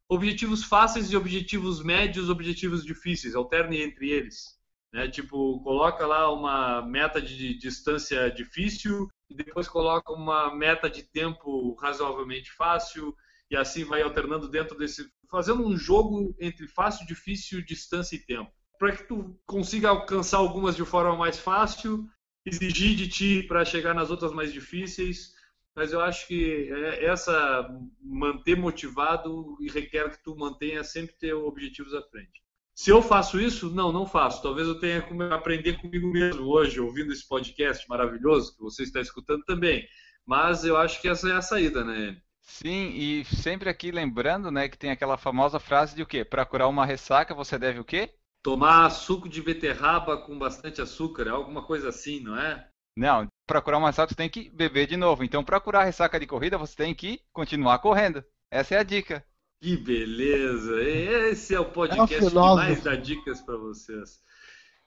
objetivos 0.08 0.64
fáceis 0.64 1.12
e 1.12 1.16
objetivos 1.16 1.82
médios, 1.82 2.28
objetivos 2.28 2.84
difíceis. 2.84 3.34
Alterne 3.36 3.80
entre 3.80 4.10
eles. 4.10 4.59
Né? 4.92 5.08
Tipo, 5.08 5.62
coloca 5.62 6.06
lá 6.06 6.32
uma 6.32 6.82
meta 6.82 7.20
de 7.20 7.56
distância 7.56 8.30
difícil 8.30 9.08
e 9.28 9.34
depois 9.34 9.68
coloca 9.68 10.12
uma 10.12 10.54
meta 10.54 10.90
de 10.90 11.02
tempo 11.02 11.74
razoavelmente 11.74 12.50
fácil 12.52 13.14
e 13.50 13.56
assim 13.56 13.84
vai 13.84 14.02
alternando 14.02 14.48
dentro 14.48 14.76
desse, 14.76 15.08
fazendo 15.30 15.66
um 15.66 15.76
jogo 15.76 16.34
entre 16.40 16.66
fácil, 16.68 17.06
difícil, 17.06 17.64
distância 17.64 18.16
e 18.16 18.24
tempo, 18.24 18.50
para 18.78 18.96
que 18.96 19.04
tu 19.04 19.38
consiga 19.46 19.88
alcançar 19.88 20.38
algumas 20.38 20.76
de 20.76 20.84
forma 20.84 21.16
mais 21.16 21.38
fácil, 21.38 22.08
exigir 22.46 22.96
de 22.96 23.08
ti 23.08 23.42
para 23.42 23.64
chegar 23.64 23.94
nas 23.94 24.10
outras 24.10 24.32
mais 24.32 24.52
difíceis. 24.52 25.32
Mas 25.74 25.92
eu 25.92 26.00
acho 26.00 26.26
que 26.26 26.68
é, 26.72 27.04
essa 27.04 27.68
manter 28.02 28.56
motivado 28.56 29.56
requer 29.72 30.10
que 30.10 30.22
tu 30.22 30.36
mantenha 30.36 30.82
sempre 30.82 31.14
ter 31.16 31.32
objetivos 31.32 31.94
à 31.94 32.02
frente. 32.02 32.42
Se 32.80 32.88
eu 32.88 33.02
faço 33.02 33.38
isso, 33.38 33.68
não, 33.68 33.92
não 33.92 34.06
faço. 34.06 34.40
Talvez 34.40 34.66
eu 34.66 34.80
tenha 34.80 35.02
que 35.02 35.12
aprender 35.24 35.78
comigo 35.82 36.10
mesmo 36.10 36.46
hoje, 36.46 36.80
ouvindo 36.80 37.12
esse 37.12 37.28
podcast 37.28 37.86
maravilhoso 37.86 38.56
que 38.56 38.62
você 38.62 38.84
está 38.84 39.02
escutando 39.02 39.44
também. 39.44 39.86
Mas 40.24 40.64
eu 40.64 40.78
acho 40.78 40.98
que 40.98 41.06
essa 41.06 41.28
é 41.28 41.36
a 41.36 41.42
saída, 41.42 41.84
né? 41.84 42.16
Sim, 42.40 42.88
e 42.94 43.22
sempre 43.26 43.68
aqui 43.68 43.90
lembrando, 43.90 44.50
né, 44.50 44.66
que 44.66 44.78
tem 44.78 44.90
aquela 44.90 45.18
famosa 45.18 45.60
frase 45.60 45.94
de 45.94 46.02
o 46.02 46.06
quê? 46.06 46.24
Para 46.24 46.46
curar 46.46 46.68
uma 46.68 46.86
ressaca, 46.86 47.34
você 47.34 47.58
deve 47.58 47.80
o 47.80 47.84
quê? 47.84 48.14
Tomar 48.42 48.88
suco 48.88 49.28
de 49.28 49.42
beterraba 49.42 50.16
com 50.16 50.38
bastante 50.38 50.80
açúcar, 50.80 51.28
alguma 51.28 51.62
coisa 51.62 51.90
assim, 51.90 52.20
não 52.20 52.34
é? 52.34 52.66
Não, 52.96 53.26
para 53.46 53.60
curar 53.60 53.76
uma 53.76 53.88
ressaca 53.88 54.08
você 54.08 54.16
tem 54.16 54.30
que 54.30 54.48
beber 54.48 54.86
de 54.86 54.96
novo. 54.96 55.22
Então, 55.22 55.44
para 55.44 55.60
curar 55.60 55.82
a 55.82 55.84
ressaca 55.84 56.18
de 56.18 56.26
corrida, 56.26 56.56
você 56.56 56.74
tem 56.76 56.94
que 56.94 57.20
continuar 57.30 57.78
correndo. 57.80 58.24
Essa 58.50 58.76
é 58.76 58.78
a 58.78 58.82
dica. 58.82 59.22
Que 59.60 59.76
beleza! 59.76 60.82
Esse 60.82 61.54
é 61.54 61.60
o 61.60 61.66
podcast 61.66 62.14
é 62.14 62.16
um 62.16 62.30
que 62.30 62.34
mais 62.34 62.82
dá 62.82 62.96
dicas 62.96 63.42
para 63.42 63.58
vocês. 63.58 64.18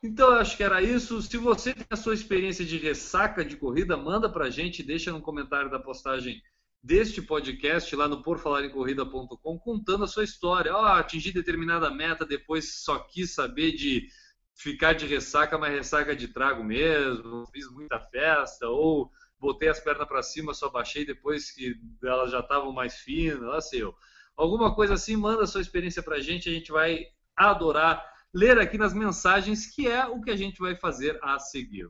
Então, 0.01 0.31
eu 0.31 0.39
acho 0.39 0.57
que 0.57 0.63
era 0.63 0.81
isso. 0.81 1.21
Se 1.21 1.37
você 1.37 1.75
tem 1.75 1.85
a 1.91 1.95
sua 1.95 2.15
experiência 2.15 2.65
de 2.65 2.77
ressaca 2.79 3.45
de 3.45 3.55
corrida, 3.55 3.95
manda 3.95 4.27
para 4.27 4.45
a 4.45 4.49
gente, 4.49 4.81
deixa 4.81 5.11
no 5.11 5.21
comentário 5.21 5.69
da 5.69 5.79
postagem 5.79 6.41
deste 6.81 7.21
podcast 7.21 7.95
lá 7.95 8.07
no 8.07 8.23
porfalarencorrida.com 8.23 9.59
contando 9.59 10.05
a 10.05 10.07
sua 10.07 10.23
história. 10.23 10.75
Oh, 10.75 10.85
atingi 10.85 11.31
determinada 11.31 11.91
meta, 11.91 12.25
depois 12.25 12.81
só 12.83 12.97
quis 12.97 13.31
saber 13.31 13.73
de 13.73 14.07
ficar 14.55 14.93
de 14.93 15.05
ressaca, 15.05 15.55
mas 15.55 15.71
ressaca 15.71 16.15
de 16.15 16.29
trago 16.29 16.63
mesmo, 16.63 17.45
fiz 17.53 17.69
muita 17.69 17.99
festa, 17.99 18.67
ou 18.67 19.11
botei 19.39 19.69
as 19.69 19.79
pernas 19.79 20.07
para 20.07 20.23
cima, 20.23 20.51
só 20.51 20.67
baixei 20.67 21.05
depois 21.05 21.51
que 21.51 21.75
elas 22.03 22.31
já 22.31 22.39
estavam 22.39 22.71
mais 22.71 22.95
finas, 22.95 23.41
lá 23.41 23.61
sei 23.61 23.83
eu 23.83 23.95
alguma 24.37 24.73
coisa 24.73 24.93
assim, 24.95 25.15
manda 25.15 25.45
sua 25.45 25.61
experiência 25.61 26.03
para 26.03 26.15
a 26.15 26.21
gente, 26.21 26.49
a 26.49 26.53
gente 26.53 26.71
vai 26.71 27.05
adorar 27.35 28.03
ler 28.33 28.57
aqui 28.57 28.77
nas 28.77 28.93
mensagens, 28.93 29.67
que 29.67 29.87
é 29.87 30.05
o 30.07 30.21
que 30.21 30.31
a 30.31 30.35
gente 30.35 30.59
vai 30.59 30.75
fazer 30.75 31.19
a 31.21 31.37
seguir. 31.37 31.89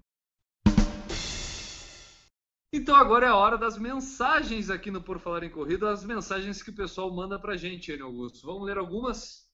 Então 2.75 2.95
agora 2.95 3.27
é 3.27 3.29
a 3.29 3.35
hora 3.35 3.57
das 3.57 3.77
mensagens 3.77 4.69
aqui 4.69 4.89
no 4.89 5.01
Por 5.01 5.19
Falar 5.19 5.43
em 5.43 5.49
Corrida, 5.49 5.91
as 5.91 6.03
mensagens 6.03 6.61
que 6.61 6.71
o 6.71 6.75
pessoal 6.75 7.13
manda 7.13 7.39
para 7.39 7.53
a 7.53 7.57
gente, 7.57 7.91
Enio 7.91 8.07
Augusto. 8.07 8.45
Vamos 8.45 8.65
ler 8.65 8.77
algumas? 8.77 9.47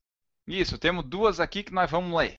Isso, 0.47 0.77
temos 0.79 1.05
duas 1.05 1.39
aqui 1.39 1.61
que 1.61 1.73
nós 1.73 1.91
vamos 1.91 2.17
ler. 2.17 2.35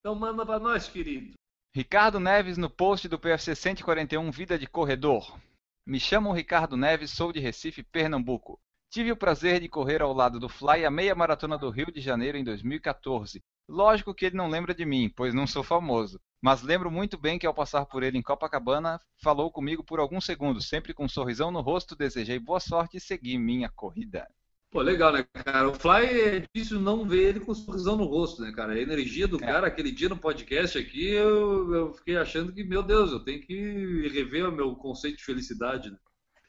Então 0.00 0.14
manda 0.14 0.44
para 0.44 0.60
nós, 0.60 0.86
querido. 0.86 1.32
Ricardo 1.74 2.20
Neves 2.20 2.58
no 2.58 2.68
post 2.68 3.08
do 3.08 3.18
PFC 3.18 3.54
141 3.54 4.30
Vida 4.30 4.58
de 4.58 4.66
Corredor. 4.66 5.38
Me 5.86 5.98
chamo 5.98 6.32
Ricardo 6.32 6.76
Neves, 6.76 7.10
sou 7.10 7.32
de 7.32 7.40
Recife, 7.40 7.82
Pernambuco. 7.82 8.60
Tive 8.90 9.12
o 9.12 9.16
prazer 9.16 9.60
de 9.60 9.68
correr 9.68 10.00
ao 10.00 10.14
lado 10.14 10.40
do 10.40 10.48
Fly 10.48 10.86
a 10.86 10.90
meia 10.90 11.14
maratona 11.14 11.58
do 11.58 11.68
Rio 11.68 11.92
de 11.92 12.00
Janeiro 12.00 12.38
em 12.38 12.44
2014. 12.44 13.42
Lógico 13.68 14.14
que 14.14 14.24
ele 14.24 14.36
não 14.36 14.48
lembra 14.48 14.74
de 14.74 14.86
mim, 14.86 15.12
pois 15.14 15.34
não 15.34 15.46
sou 15.46 15.62
famoso. 15.62 16.18
Mas 16.40 16.62
lembro 16.62 16.90
muito 16.90 17.18
bem 17.18 17.38
que 17.38 17.46
ao 17.46 17.52
passar 17.52 17.84
por 17.84 18.02
ele 18.02 18.16
em 18.16 18.22
Copacabana, 18.22 18.98
falou 19.22 19.50
comigo 19.50 19.84
por 19.84 20.00
alguns 20.00 20.24
segundos, 20.24 20.68
sempre 20.68 20.94
com 20.94 21.04
um 21.04 21.08
sorrisão 21.08 21.50
no 21.50 21.60
rosto, 21.60 21.94
desejei 21.94 22.38
boa 22.38 22.60
sorte 22.60 22.96
e 22.96 23.00
segui 23.00 23.36
minha 23.36 23.68
corrida. 23.68 24.26
Pô, 24.70 24.80
legal, 24.80 25.12
né, 25.12 25.26
cara? 25.34 25.68
O 25.68 25.74
Fly 25.74 26.20
é 26.20 26.40
difícil 26.40 26.80
não 26.80 27.06
ver 27.06 27.28
ele 27.28 27.40
com 27.40 27.52
um 27.52 27.54
sorrisão 27.54 27.96
no 27.96 28.04
rosto, 28.04 28.40
né, 28.40 28.52
cara? 28.52 28.72
A 28.72 28.80
energia 28.80 29.28
do 29.28 29.36
é. 29.36 29.40
cara, 29.40 29.66
aquele 29.66 29.90
dia 29.90 30.08
no 30.08 30.16
podcast 30.16 30.78
aqui, 30.78 31.10
eu, 31.10 31.74
eu, 31.74 31.94
fiquei 31.94 32.16
achando 32.16 32.52
que, 32.52 32.64
meu 32.64 32.82
Deus, 32.82 33.10
eu 33.10 33.20
tenho 33.20 33.40
que 33.42 34.08
rever 34.08 34.48
o 34.48 34.52
meu 34.52 34.74
conceito 34.76 35.18
de 35.18 35.24
felicidade, 35.24 35.90
né? 35.90 35.98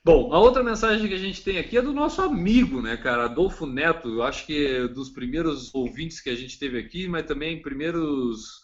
Bom, 0.02 0.34
a 0.34 0.40
outra 0.40 0.64
mensagem 0.64 1.10
que 1.10 1.14
a 1.14 1.20
gente 1.20 1.44
tem 1.44 1.58
aqui 1.58 1.78
é 1.78 1.82
do 1.82 1.92
nosso 1.92 2.22
amigo, 2.22 2.82
né, 2.82 2.96
cara, 2.96 3.26
Adolfo 3.26 3.66
Neto. 3.66 4.08
Eu 4.08 4.24
acho 4.24 4.46
que 4.46 4.66
é 4.66 4.88
dos 4.88 5.10
primeiros 5.10 5.76
ouvintes 5.76 6.22
que 6.22 6.30
a 6.30 6.36
gente 6.36 6.58
teve 6.58 6.80
aqui, 6.80 7.06
mas 7.06 7.26
também 7.26 7.62
primeiros 7.62 8.62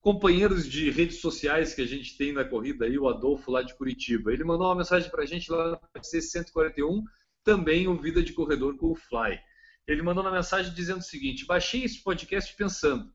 companheiros 0.00 0.68
de 0.68 0.88
redes 0.88 1.20
sociais 1.20 1.74
que 1.74 1.82
a 1.82 1.86
gente 1.86 2.16
tem 2.16 2.32
na 2.32 2.44
corrida 2.44 2.84
aí, 2.84 2.96
o 2.96 3.08
Adolfo 3.08 3.50
lá 3.50 3.60
de 3.60 3.76
Curitiba. 3.76 4.32
Ele 4.32 4.44
mandou 4.44 4.68
uma 4.68 4.76
mensagem 4.76 5.10
para 5.10 5.24
a 5.24 5.26
gente 5.26 5.50
lá 5.50 5.72
no 5.72 5.80
PC 5.92 6.22
141, 6.22 7.02
também 7.42 7.88
o 7.88 7.96
Vida 7.96 8.22
de 8.22 8.32
Corredor 8.32 8.76
com 8.76 8.92
o 8.92 8.94
Fly. 8.94 9.36
Ele 9.84 10.00
mandou 10.00 10.22
uma 10.22 10.30
mensagem 10.30 10.72
dizendo 10.72 11.00
o 11.00 11.02
seguinte: 11.02 11.44
baixei 11.44 11.82
esse 11.82 12.04
podcast 12.04 12.54
pensando, 12.56 13.12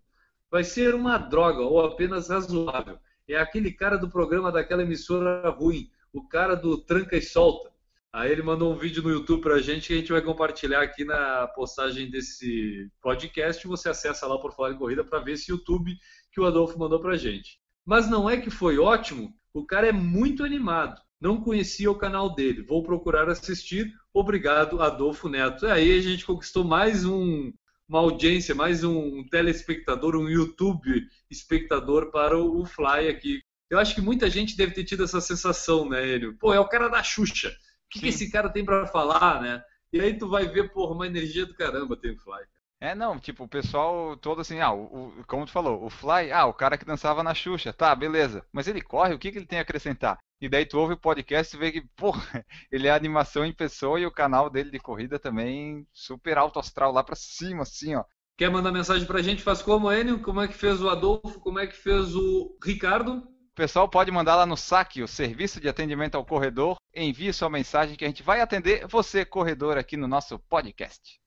vai 0.52 0.66
ser 0.66 0.94
uma 0.94 1.18
droga 1.18 1.62
ou 1.62 1.82
apenas 1.82 2.28
razoável. 2.28 3.00
É 3.26 3.38
aquele 3.38 3.72
cara 3.72 3.98
do 3.98 4.10
programa 4.10 4.52
daquela 4.52 4.84
emissora 4.84 5.50
ruim 5.50 5.90
o 6.14 6.26
cara 6.28 6.56
do 6.56 6.78
Tranca 6.78 7.18
e 7.18 7.22
Solta. 7.22 7.74
Aí 8.14 8.32
ele 8.32 8.44
mandou 8.44 8.72
um 8.72 8.78
vídeo 8.78 9.02
no 9.02 9.10
YouTube 9.10 9.42
pra 9.42 9.60
gente 9.60 9.88
que 9.88 9.94
a 9.94 9.98
gente 9.98 10.12
vai 10.12 10.22
compartilhar 10.22 10.84
aqui 10.84 11.04
na 11.04 11.48
postagem 11.48 12.12
desse 12.12 12.88
podcast. 13.02 13.68
Você 13.68 13.90
acessa 13.90 14.28
lá 14.28 14.38
por 14.38 14.54
Falar 14.54 14.72
em 14.72 14.78
Corrida 14.78 15.04
para 15.04 15.18
ver 15.18 15.32
esse 15.32 15.50
YouTube 15.52 15.98
que 16.32 16.40
o 16.40 16.46
Adolfo 16.46 16.78
mandou 16.78 17.00
pra 17.00 17.18
gente. 17.18 17.60
Mas 17.84 18.08
não 18.08 18.30
é 18.30 18.38
que 18.38 18.52
foi 18.52 18.78
ótimo? 18.78 19.36
O 19.52 19.66
cara 19.66 19.88
é 19.88 19.92
muito 19.92 20.44
animado. 20.44 21.02
Não 21.20 21.42
conhecia 21.42 21.90
o 21.90 21.98
canal 21.98 22.36
dele. 22.36 22.62
Vou 22.62 22.84
procurar 22.84 23.28
assistir. 23.30 23.92
Obrigado, 24.14 24.80
Adolfo 24.80 25.28
Neto. 25.28 25.66
E 25.66 25.72
aí 25.72 25.98
a 25.98 26.02
gente 26.02 26.24
conquistou 26.24 26.64
mais 26.64 27.04
um, 27.06 27.52
uma 27.90 28.00
audiência, 28.00 28.54
mais 28.54 28.84
um 28.84 29.28
telespectador, 29.28 30.16
um 30.16 30.30
YouTube 30.30 31.08
espectador 31.32 32.12
para 32.12 32.38
o 32.38 32.64
Fly 32.64 33.08
aqui 33.08 33.42
eu 33.70 33.80
acho 33.80 33.96
que 33.96 34.02
muita 34.02 34.30
gente 34.30 34.56
deve 34.58 34.74
ter 34.74 34.84
tido 34.84 35.04
essa 35.04 35.22
sensação, 35.22 35.90
né, 35.90 36.16
Enio? 36.16 36.38
Pô, 36.38 36.54
é 36.54 36.60
o 36.60 36.68
cara 36.68 36.88
da 36.90 37.02
Xuxa. 37.04 37.50
O 37.50 37.54
que, 37.90 38.00
que 38.00 38.08
esse 38.08 38.32
cara 38.32 38.50
tem 38.50 38.66
para 38.66 38.88
falar, 38.88 39.42
né? 39.42 39.64
E 39.92 40.00
aí 40.02 40.18
tu 40.18 40.28
vai 40.30 40.48
ver, 40.48 40.72
porra, 40.74 40.94
uma 40.96 41.08
energia 41.08 41.46
do 41.46 41.54
caramba 41.56 41.96
tem 41.96 42.12
o 42.12 42.18
Fly. 42.20 42.44
É, 42.80 42.94
não, 42.94 43.18
tipo, 43.18 43.46
o 43.46 43.48
pessoal 43.48 44.18
todo 44.18 44.42
assim, 44.42 44.60
ah, 44.60 44.72
o, 44.74 45.20
o- 45.20 45.24
como 45.26 45.46
tu 45.46 45.52
falou, 45.52 45.86
o 45.86 45.90
Fly, 45.90 46.32
ah, 46.34 46.46
o 46.46 46.54
cara 46.54 46.78
que 46.78 46.84
dançava 46.86 47.24
na 47.24 47.34
Xuxa, 47.34 47.72
tá, 47.72 47.96
beleza. 47.96 48.46
Mas 48.52 48.68
ele 48.68 48.82
corre, 48.82 49.14
o 49.14 49.20
que, 49.20 49.32
que 49.32 49.38
ele 49.38 49.46
tem 49.46 49.60
a 49.60 49.62
acrescentar? 49.62 50.18
E 50.42 50.50
daí 50.50 50.66
tu 50.66 50.78
ouve 50.78 50.94
o 50.96 50.98
podcast 51.00 51.56
e 51.56 51.60
vê 51.60 51.72
que, 51.72 51.82
pô, 51.96 52.12
ele 52.72 52.88
é 52.88 52.92
animação 52.92 53.46
em 53.46 53.54
pessoa 53.54 54.00
e 54.00 54.06
o 54.06 54.12
canal 54.12 54.50
dele 54.50 54.70
de 54.70 54.80
corrida 54.80 55.18
também 55.18 55.88
super 55.94 56.38
alto 56.38 56.60
astral 56.60 56.92
lá 56.92 57.02
pra 57.04 57.16
cima, 57.16 57.64
assim, 57.64 57.96
ó. 57.96 58.04
Quer 58.38 58.50
mandar 58.50 58.72
mensagem 58.72 59.08
pra 59.08 59.22
gente? 59.22 59.44
Faz 59.44 59.62
como, 59.62 59.92
Enio? 59.92 60.22
Como 60.22 60.42
é 60.42 60.48
que 60.48 60.54
fez 60.54 60.82
o 60.82 60.90
Adolfo? 60.90 61.40
Como 61.40 61.60
é 61.60 61.68
que 61.68 61.76
fez 61.78 62.14
o 62.16 62.58
Ricardo? 62.62 63.24
O 63.54 63.56
pessoal 63.56 63.88
pode 63.88 64.10
mandar 64.10 64.36
lá 64.36 64.48
no 64.48 64.58
saque 64.58 65.04
o 65.04 65.08
serviço 65.08 65.62
de 65.62 65.70
atendimento 65.70 66.16
ao 66.16 66.26
corredor, 66.26 66.76
envie 66.92 67.32
sua 67.32 67.52
mensagem 67.52 67.96
que 67.96 68.04
a 68.04 68.08
gente 68.08 68.24
vai 68.24 68.42
atender 68.42 68.88
você, 68.88 69.24
corredor, 69.24 69.78
aqui 69.78 69.96
no 69.96 70.08
nosso 70.08 70.40
podcast. 70.40 71.22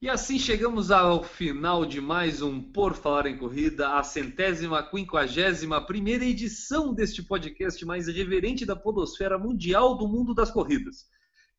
E 0.00 0.08
assim 0.08 0.38
chegamos 0.38 0.92
ao 0.92 1.24
final 1.24 1.84
de 1.84 2.00
mais 2.00 2.40
um 2.40 2.62
Por 2.62 2.94
Falar 2.94 3.26
em 3.26 3.36
Corrida, 3.36 3.98
a 3.98 4.04
centésima, 4.04 4.88
quinquagésima 4.88 5.84
primeira 5.84 6.24
edição 6.24 6.94
deste 6.94 7.20
podcast 7.20 7.84
mais 7.84 8.06
irreverente 8.06 8.64
da 8.64 8.76
podosfera 8.76 9.36
mundial 9.36 9.96
do 9.96 10.06
mundo 10.06 10.32
das 10.32 10.52
corridas. 10.52 11.08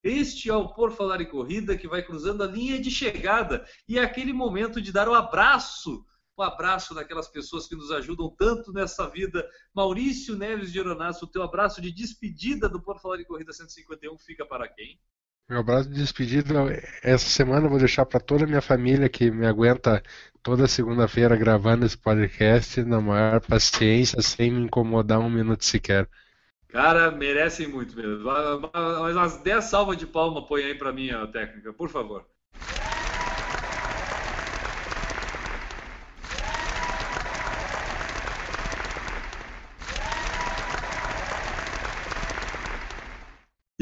Este 0.02 0.50
é 0.50 0.56
o 0.56 0.70
Por 0.70 0.94
Falar 0.94 1.20
em 1.20 1.30
Corrida 1.30 1.76
que 1.76 1.90
vai 1.90 2.02
cruzando 2.02 2.42
a 2.42 2.48
linha 2.48 2.80
de 2.80 2.90
chegada 2.90 3.66
e 3.86 4.00
é 4.00 4.02
aquele 4.02 4.32
momento 4.32 4.82
de 4.82 4.94
dar 4.94 5.10
o 5.10 5.14
abraço, 5.14 6.06
o 6.36 6.44
abraço 6.44 6.94
daquelas 6.96 7.28
pessoas 7.28 7.68
que 7.68 7.76
nos 7.76 7.92
ajudam 7.92 8.30
tanto 8.30 8.74
nessa 8.74 9.08
vida. 9.08 9.48
Maurício 9.74 10.36
Neves 10.36 10.72
de 10.72 10.80
Oronaço, 10.80 11.26
o 11.26 11.28
teu 11.28 11.44
abraço 11.44 11.82
de 11.82 11.92
despedida 11.92 12.68
do 12.68 12.82
Por 12.82 13.00
Falar 13.00 13.20
em 13.20 13.26
Corrida 13.26 13.54
151 13.54 14.18
fica 14.18 14.46
para 14.46 14.68
quem? 14.68 15.00
Meu 15.48 15.60
abraço 15.60 15.90
de 15.90 15.96
despedida 15.96 16.54
essa 17.04 17.30
semana 17.30 17.66
eu 17.66 17.70
vou 17.70 17.78
deixar 17.78 18.06
para 18.06 18.20
toda 18.20 18.46
a 18.46 18.48
minha 18.48 18.62
família 18.62 19.10
que 19.10 19.30
me 19.30 19.46
aguenta 19.46 20.02
toda 20.42 20.68
segunda-feira 20.68 21.36
gravando 21.36 21.86
esse 21.86 21.98
podcast 21.98 22.82
na 22.84 23.02
maior 23.02 23.42
paciência, 23.42 24.22
sem 24.22 24.52
me 24.52 24.62
incomodar 24.62 25.20
um 25.20 25.30
minuto 25.30 25.64
sequer. 25.66 26.10
Cara, 26.70 27.12
merecem 27.12 27.68
muito 27.68 27.96
mesmo. 27.96 28.24
Mas 28.24 29.16
umas 29.16 29.38
10 29.44 29.64
salvas 29.66 29.98
de 29.98 30.08
palma 30.08 30.48
põe 30.48 30.64
aí 30.64 30.76
pra 30.76 30.92
mim, 30.92 31.12
a 31.12 31.28
técnica, 31.28 31.72
por 31.72 31.90
favor. 31.90 32.26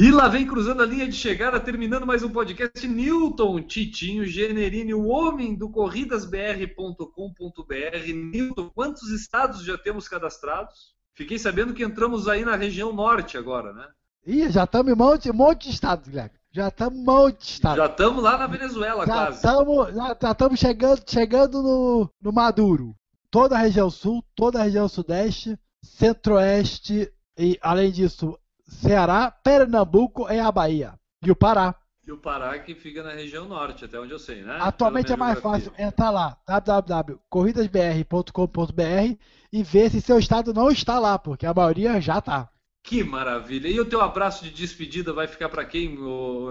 E 0.02 0.10
lá 0.10 0.28
vem 0.28 0.48
cruzando 0.48 0.82
a 0.82 0.86
linha 0.88 1.08
de 1.08 1.14
chegada, 1.14 1.60
terminando 1.60 2.08
mais 2.08 2.24
um 2.24 2.32
podcast. 2.32 2.88
Newton 2.88 3.62
Titinho 3.62 4.26
Generini, 4.26 4.96
o 4.96 5.06
homem 5.06 5.54
do 5.54 5.70
corridasbr.com.br. 5.70 8.12
Newton, 8.12 8.72
quantos 8.74 9.12
estados 9.12 9.64
já 9.64 9.78
temos 9.78 10.08
cadastrados? 10.08 10.96
Fiquei 11.14 11.38
sabendo 11.38 11.76
que 11.76 11.84
entramos 11.84 12.28
aí 12.28 12.44
na 12.44 12.56
região 12.56 12.92
norte 12.92 13.38
agora, 13.38 13.72
né? 13.74 13.88
Ih, 14.26 14.50
já 14.50 14.64
estamos 14.64 14.92
em 14.92 14.96
um 14.96 14.98
monte, 14.98 15.32
monte 15.32 15.68
de 15.68 15.76
estados, 15.76 16.08
Guilherme. 16.08 16.32
Já 16.52 16.70
estamos 16.70 16.98
em 16.98 17.02
um 17.04 17.06
monte 17.06 17.38
de 17.38 17.52
estados. 17.52 17.78
Já 17.78 17.86
estamos 17.86 18.24
lá 18.24 18.40
na 18.40 18.48
Venezuela, 18.48 19.06
Já 19.06 19.14
quase. 19.14 19.44
já, 19.44 20.16
já 20.20 20.32
estamos 20.32 20.60
chegando, 20.60 21.04
chegando 21.08 21.62
no, 21.62 22.10
no 22.20 22.34
Maduro. 22.34 22.96
Toda 23.30 23.56
a 23.56 23.60
região 23.60 23.92
sul, 23.92 24.26
toda 24.36 24.60
a 24.60 24.64
região 24.64 24.90
sudeste, 24.90 25.56
centro-oeste 25.84 27.14
e, 27.38 27.56
além 27.62 27.92
disso, 27.92 28.36
Ceará, 28.72 29.30
Pernambuco 29.30 30.28
e 30.32 30.40
a 30.40 30.52
Bahia. 30.52 30.96
E 31.24 31.30
o 31.30 31.36
Pará. 31.36 31.76
E 32.06 32.12
o 32.12 32.18
Pará 32.18 32.58
que 32.58 32.74
fica 32.74 33.04
na 33.04 33.14
região 33.14 33.48
norte, 33.48 33.86
até 33.86 34.00
onde 34.00 34.12
eu 34.12 34.18
sei, 34.18 34.42
né? 34.42 34.58
Atualmente 34.60 35.14
é 35.14 35.16
mais 35.16 35.40
fácil 35.40 35.72
entrar 35.78 36.10
lá, 36.10 36.36
www.corridasbr.com.br 36.48 39.16
e 39.54 39.64
ver 39.64 39.92
se 39.92 40.02
seu 40.02 40.18
estado 40.18 40.52
não 40.54 40.72
está 40.72 40.98
lá, 40.98 41.20
porque 41.20 41.46
a 41.46 41.54
maioria 41.54 42.02
já 42.02 42.18
está. 42.18 42.50
Que 42.84 43.04
maravilha. 43.04 43.68
E 43.68 43.80
o 43.80 43.86
teu 43.86 44.02
abraço 44.02 44.44
de 44.44 44.50
despedida 44.50 45.14
vai 45.14 45.28
ficar 45.28 45.50
para 45.50 45.64
quem, 45.64 45.90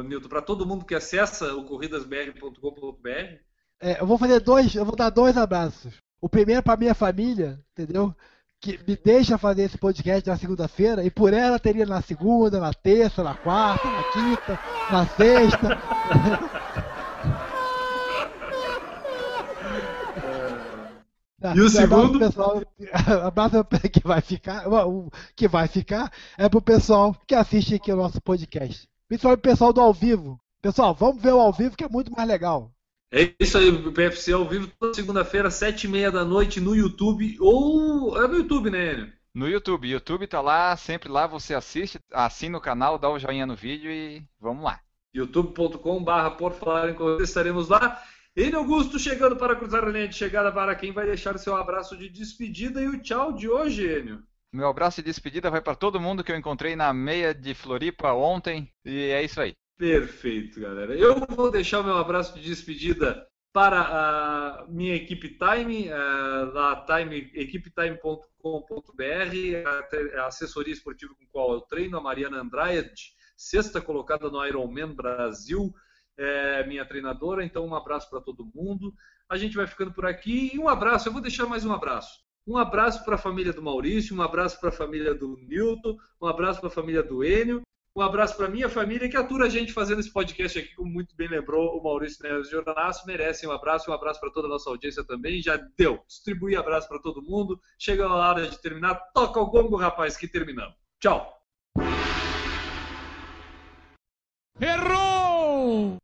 Nilton? 0.05 0.29
Para 0.29 0.43
todo 0.43 0.65
mundo 0.65 0.85
que 0.85 0.95
acessa 0.95 1.53
o 1.55 1.65
corridasbr.com.br? 1.65 3.41
É, 3.81 4.01
eu 4.01 4.07
vou 4.07 4.19
fazer 4.19 4.39
dois, 4.41 4.73
eu 4.75 4.85
vou 4.85 4.95
dar 4.95 5.11
dois 5.11 5.37
abraços. 5.37 5.95
O 6.21 6.29
primeiro 6.29 6.63
para 6.63 6.79
minha 6.79 6.95
família, 6.95 7.61
entendeu? 7.73 8.15
Que 8.61 8.79
me 8.87 8.95
deixa 8.95 9.39
fazer 9.39 9.63
esse 9.63 9.79
podcast 9.79 10.29
na 10.29 10.37
segunda-feira 10.37 11.03
e 11.03 11.11
por 11.11 11.33
ela 11.33 11.59
teria 11.59 11.87
na 11.87 12.03
segunda, 12.03 12.61
na 12.61 12.75
terça, 12.75 13.23
na 13.23 13.35
quarta, 13.35 13.89
na 13.91 14.05
quinta, 14.13 14.59
na 14.91 15.07
sexta. 15.07 15.79
E 21.55 21.61
o 21.61 21.71
abraço 21.71 21.71
segundo? 21.71 22.19
Pessoal, 22.19 22.63
abraço 23.25 23.65
que 23.91 24.07
vai 24.07 24.21
ficar, 24.21 24.65
que 25.35 25.49
vai 25.49 25.67
ficar 25.67 26.13
é 26.37 26.49
pro 26.51 26.61
pessoal 26.61 27.17
que 27.27 27.35
assiste 27.35 27.77
aqui 27.77 27.91
o 27.91 27.97
nosso 27.97 28.21
podcast. 28.21 28.87
Principalmente 29.09 29.39
o 29.39 29.43
pessoal 29.43 29.73
do 29.73 29.81
ao 29.81 29.95
vivo. 29.95 30.39
Pessoal, 30.61 30.95
vamos 30.95 31.23
ver 31.23 31.33
o 31.33 31.41
ao 31.41 31.51
vivo 31.51 31.77
que 31.77 31.85
é 31.85 31.89
muito 31.89 32.13
mais 32.13 32.29
legal. 32.29 32.71
É 33.13 33.35
isso 33.41 33.59
aí, 33.59 33.69
o 33.69 33.93
PFC 33.93 34.33
ao 34.33 34.49
vivo 34.49 34.69
toda 34.79 34.95
segunda-feira, 34.95 35.51
sete 35.51 35.85
e 35.85 35.89
meia 35.89 36.13
da 36.13 36.25
noite 36.25 36.61
no 36.61 36.77
YouTube 36.77 37.37
ou 37.41 38.17
é 38.23 38.29
no 38.29 38.37
YouTube, 38.37 38.71
né, 38.71 38.93
Enio? 38.93 39.13
No 39.35 39.49
YouTube, 39.49 39.91
YouTube 39.91 40.29
tá 40.29 40.41
lá, 40.41 40.77
sempre 40.77 41.09
lá, 41.09 41.27
você 41.27 41.53
assiste, 41.53 41.99
assina 42.13 42.57
o 42.57 42.61
canal, 42.61 42.99
dá 42.99 43.11
o 43.11 43.19
joinha 43.19 43.47
no 43.47 43.57
vídeo 43.57 43.91
e 43.91 44.23
vamos 44.39 44.63
lá. 44.63 44.81
youtube.com/barra 45.13 46.31
por 46.33 46.53
falar 46.53 46.91
em 46.91 46.95
corrida 46.95 47.25
estaremos 47.25 47.69
lá. 47.69 48.01
Enio 48.37 48.59
Augusto 48.59 48.97
chegando 48.97 49.35
para 49.35 49.57
cruzar 49.57 49.83
a 49.83 49.89
linha 49.89 50.07
de 50.07 50.15
chegada 50.15 50.53
para 50.53 50.77
quem 50.77 50.93
vai 50.93 51.05
deixar 51.05 51.37
seu 51.37 51.57
abraço 51.57 51.97
de 51.97 52.09
despedida 52.09 52.81
e 52.81 52.87
o 52.87 53.03
tchau 53.03 53.33
de 53.33 53.49
hoje, 53.49 53.85
Enio. 53.87 54.23
Meu 54.53 54.69
abraço 54.69 55.03
de 55.03 55.07
despedida 55.07 55.51
vai 55.51 55.61
para 55.61 55.75
todo 55.75 56.01
mundo 56.01 56.23
que 56.23 56.31
eu 56.31 56.37
encontrei 56.37 56.77
na 56.77 56.93
meia 56.93 57.35
de 57.35 57.55
Floripa 57.55 58.13
ontem 58.13 58.73
e 58.85 59.11
é 59.11 59.23
isso 59.23 59.41
aí. 59.41 59.57
Perfeito, 59.81 60.61
galera. 60.61 60.95
Eu 60.95 61.19
vou 61.21 61.51
deixar 61.51 61.81
o 61.81 61.85
meu 61.85 61.97
abraço 61.97 62.39
de 62.39 62.43
despedida 62.43 63.27
para 63.51 63.81
a 63.81 64.67
minha 64.69 64.95
equipe 64.95 65.39
Time, 65.39 65.89
eh, 65.89 66.51
lá 66.53 66.85
time, 66.85 67.31
equipetime.com.br, 67.33 69.03
a 69.65 70.21
a 70.21 70.27
assessoria 70.27 70.75
esportiva 70.75 71.15
com 71.15 71.27
qual 71.33 71.55
eu 71.55 71.63
treino, 71.63 71.97
a 71.97 72.01
Mariana 72.03 72.43
Andrade, 72.43 73.15
sexta 73.35 73.81
colocada 73.81 74.29
no 74.29 74.47
Ironman 74.47 74.95
Brasil, 74.95 75.73
é 76.15 76.63
minha 76.67 76.85
treinadora, 76.85 77.43
então 77.43 77.67
um 77.67 77.75
abraço 77.75 78.11
para 78.11 78.21
todo 78.21 78.51
mundo. 78.55 78.93
A 79.31 79.39
gente 79.39 79.57
vai 79.57 79.67
ficando 79.67 79.95
por 79.95 80.05
aqui 80.05 80.51
e 80.53 80.59
um 80.59 80.69
abraço, 80.69 81.09
eu 81.09 81.13
vou 81.15 81.23
deixar 81.23 81.47
mais 81.47 81.65
um 81.65 81.73
abraço. 81.73 82.21
Um 82.47 82.59
abraço 82.59 83.03
para 83.03 83.15
a 83.15 83.19
família 83.19 83.55
do 83.55 83.63
Maurício, 83.63 84.15
um 84.15 84.21
abraço 84.21 84.61
para 84.61 84.69
a 84.69 84.73
família 84.73 85.15
do 85.15 85.39
Newton, 85.39 85.97
um 86.21 86.27
abraço 86.27 86.61
para 86.61 86.69
a 86.69 86.73
família 86.73 87.03
do 87.03 87.25
Enio, 87.25 87.63
um 87.97 88.03
abraço 88.03 88.37
para 88.37 88.49
minha 88.49 88.69
família 88.69 89.09
que 89.09 89.17
atura 89.17 89.47
a 89.47 89.49
gente 89.49 89.73
fazendo 89.73 89.99
esse 90.01 90.13
podcast 90.13 90.59
aqui, 90.59 90.75
como 90.77 90.91
muito 90.91 91.15
bem 91.17 91.29
lembrou 91.29 91.77
o 91.77 91.83
Maurício 91.83 92.23
Neves 92.23 92.47
de 92.47 92.53
Jornaço. 92.53 93.07
Merecem 93.07 93.49
um 93.49 93.53
abraço 93.53 93.89
e 93.89 93.91
um 93.91 93.95
abraço 93.95 94.21
para 94.21 94.31
toda 94.31 94.47
a 94.47 94.51
nossa 94.51 94.71
audiência 94.71 95.05
também. 95.05 95.43
Já 95.43 95.57
deu. 95.77 96.03
Distribuí 96.07 96.55
abraço 96.57 96.89
para 96.89 97.01
todo 97.01 97.21
mundo. 97.23 97.61
Chega 97.79 98.05
a 98.07 98.15
hora 98.15 98.47
de 98.49 98.59
terminar. 98.61 98.95
Toca 99.13 99.41
o 99.41 99.47
gongo, 99.51 99.77
rapaz, 99.77 100.17
que 100.17 100.29
terminamos. 100.29 100.75
Tchau. 101.01 101.37
Errou! 104.61 105.97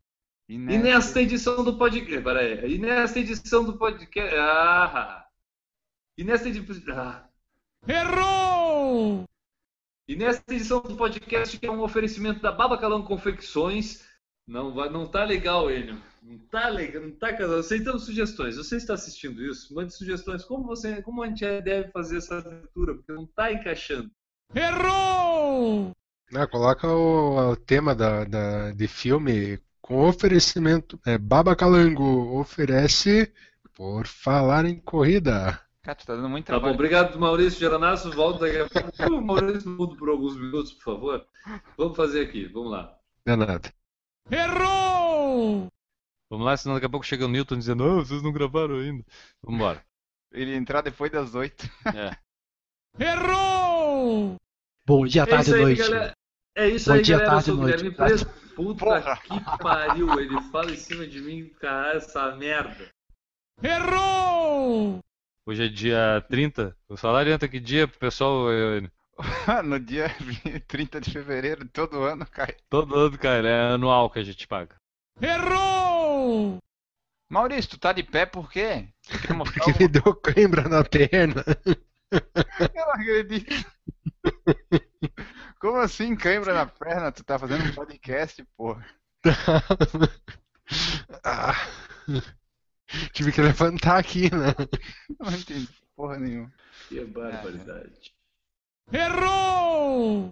E 0.49 0.55
E 0.55 0.59
nessa- 0.59 0.83
nesta 0.83 1.23
edição 1.23 1.63
do 1.63 1.77
podcast. 1.79 2.23
Peraí. 2.25 2.75
E 2.75 2.79
nesta 2.79 3.19
edição 3.21 3.65
do 3.65 3.77
podcast. 3.79 4.35
Ah! 4.37 5.27
E 6.19 6.25
nesta 6.25 6.49
edição. 6.49 6.99
Ah. 6.99 7.29
Errou! 7.87 9.25
E 10.09 10.15
nesta 10.17 10.55
edição 10.55 10.81
do 10.81 10.97
podcast, 10.97 11.59
que 11.59 11.67
é 11.67 11.71
um 11.71 11.83
oferecimento 11.83 12.41
da 12.41 12.53
Babacalão 12.53 13.03
Confecções, 13.03 14.05
não, 14.47 14.73
vai, 14.73 14.89
não 14.89 15.07
tá 15.07 15.25
legal, 15.25 15.71
Enio. 15.71 16.01
Não 16.23 16.39
tá 16.39 16.69
legal, 16.69 17.03
não 17.03 17.11
tá 17.11 17.33
casado. 17.33 17.59
Aceitamos 17.61 18.05
sugestões. 18.05 18.57
Você 18.57 18.77
está 18.77 18.95
assistindo 18.95 19.43
isso? 19.45 19.75
Mande 19.75 19.93
sugestões. 19.95 20.45
Como 20.45 20.65
você, 20.65 21.03
como 21.03 21.23
a 21.23 21.27
gente 21.27 21.45
deve 21.63 21.91
fazer 21.91 22.19
essa 22.19 22.39
abertura? 22.39 22.95
Porque 22.95 23.13
não 23.13 23.27
tá 23.27 23.53
encaixando. 23.53 24.11
Errou! 24.55 25.91
Ah, 26.35 26.47
coloca 26.47 26.87
o, 26.89 27.51
o 27.53 27.57
tema 27.57 27.95
da, 27.95 28.25
da- 28.25 28.71
de 28.73 28.87
filme 28.89 29.59
com 29.81 30.07
oferecimento. 30.09 31.01
É, 31.05 31.19
Baba 31.19 31.55
Calango 31.57 32.39
oferece 32.39 33.33
por 33.75 34.07
falar 34.07 34.65
em 34.65 34.79
corrida. 34.81 35.61
Cara, 35.87 35.95
tu 35.95 36.05
tá 36.07 36.17
dando 36.17 36.29
muito 36.29 36.47
Tá 36.47 36.55
bom, 36.55 36.59
trabalho. 36.59 36.75
obrigado, 36.75 37.17
Maurício 37.19 37.61
Geranasso. 37.61 38.11
Volto 38.11 38.41
daqui 38.41 38.59
a 38.59 38.69
pouco. 38.69 39.23
Maurício 39.23 39.71
muda 39.71 39.95
por 39.97 40.09
alguns 40.09 40.37
minutos, 40.37 40.73
por 40.73 40.83
favor. 40.83 41.27
Vamos 41.79 41.97
fazer 41.97 42.23
aqui, 42.27 42.47
vamos 42.47 42.73
lá. 42.73 42.99
Não 43.25 43.35
é 43.35 43.37
nada. 43.37 43.73
Errou! 44.29 45.69
Vamos 46.29 46.45
lá, 46.45 46.57
senão 46.57 46.75
daqui 46.75 46.87
a 46.87 46.91
pouco 46.91 47.07
chega 47.07 47.25
o 47.25 47.29
Newton 47.29 47.59
dizendo, 47.59 47.85
não, 47.87 48.05
vocês 48.05 48.21
não 48.21 48.33
gravaram 48.33 48.75
ainda. 48.81 49.05
Vamos 49.45 49.61
embora. 49.61 49.85
Ele 50.33 50.57
entrar 50.57 50.81
depois 50.81 51.13
das 51.13 51.37
oito. 51.37 51.65
É. 51.95 52.17
Errou! 52.99 54.35
Bom 54.85 55.07
dia, 55.07 55.23
É 55.23 55.27
tarde 55.27 55.43
isso 55.51 55.53
e 55.53 55.59
aí, 55.59 55.63
noite. 55.63 55.79
galera. 55.83 56.13
É 56.57 56.69
isso 56.69 56.91
Bom 56.91 56.97
aí, 56.97 57.03
dia, 57.03 57.19
galera. 57.19 57.31
Eu 57.31 57.35
tarde, 57.37 57.47
sou 57.47 57.55
o 57.55 57.59
noite. 57.61 57.77
Guilherme 57.77 57.97
Preto. 57.97 58.55
Puta 58.57 58.85
Porra. 58.85 59.17
que 59.19 59.59
pariu. 59.63 60.19
Ele 60.19 60.41
fala 60.51 60.73
em 60.73 60.77
cima 60.77 61.07
de 61.07 61.21
mim, 61.21 61.49
cara, 61.61 61.97
essa 61.97 62.35
merda. 62.35 62.89
Errou! 63.63 64.99
Hoje 65.49 65.67
é 65.67 65.69
dia 65.69 66.25
30. 66.29 66.77
O 66.89 66.97
salário 66.97 67.33
entra 67.33 67.47
que 67.49 67.61
dia 67.61 67.87
pro 67.87 68.01
pessoal? 68.01 68.49
eh, 68.53 68.81
no 69.63 69.79
dia 69.79 70.11
30 70.67 71.01
de 71.01 71.13
fevereiro 71.13 71.69
todo 71.69 72.03
ano, 72.03 72.27
cai. 72.27 72.57
Todo 72.69 72.97
ano, 72.97 73.17
cara, 73.17 73.49
é 73.49 73.75
anual 73.75 74.11
que 74.11 74.19
a 74.19 74.25
gente 74.25 74.45
paga. 74.49 74.75
Errou! 75.23 76.59
Maurício, 77.31 77.71
tu 77.71 77.79
tá 77.79 77.93
de 77.93 78.03
pé 78.03 78.27
por 78.27 78.51
quê? 78.51 78.89
Porque 79.09 79.83
me 79.83 79.89
deu 79.89 80.15
cãibra 80.17 80.69
na 80.69 80.83
perna. 80.83 81.45
Eu 82.11 82.87
não 82.87 82.93
acredito. 82.93 83.55
Como 85.61 85.79
assim, 85.79 86.17
cãibra 86.17 86.53
na 86.55 86.67
perna? 86.67 87.13
Tu 87.13 87.23
tá 87.23 87.39
fazendo 87.39 87.65
um 87.71 87.73
podcast, 87.73 88.45
porra. 88.57 88.85
Ah. 91.23 91.55
Tive 93.13 93.33
que 93.33 93.41
levantar 93.41 93.99
aqui, 93.99 94.31
né? 94.35 94.55
Não 95.19 95.33
entendi 95.33 95.69
porra 95.97 96.19
nenhuma. 96.19 96.53
Que 96.89 97.05
barbaridade. 97.05 98.13
Errou! 98.93 100.29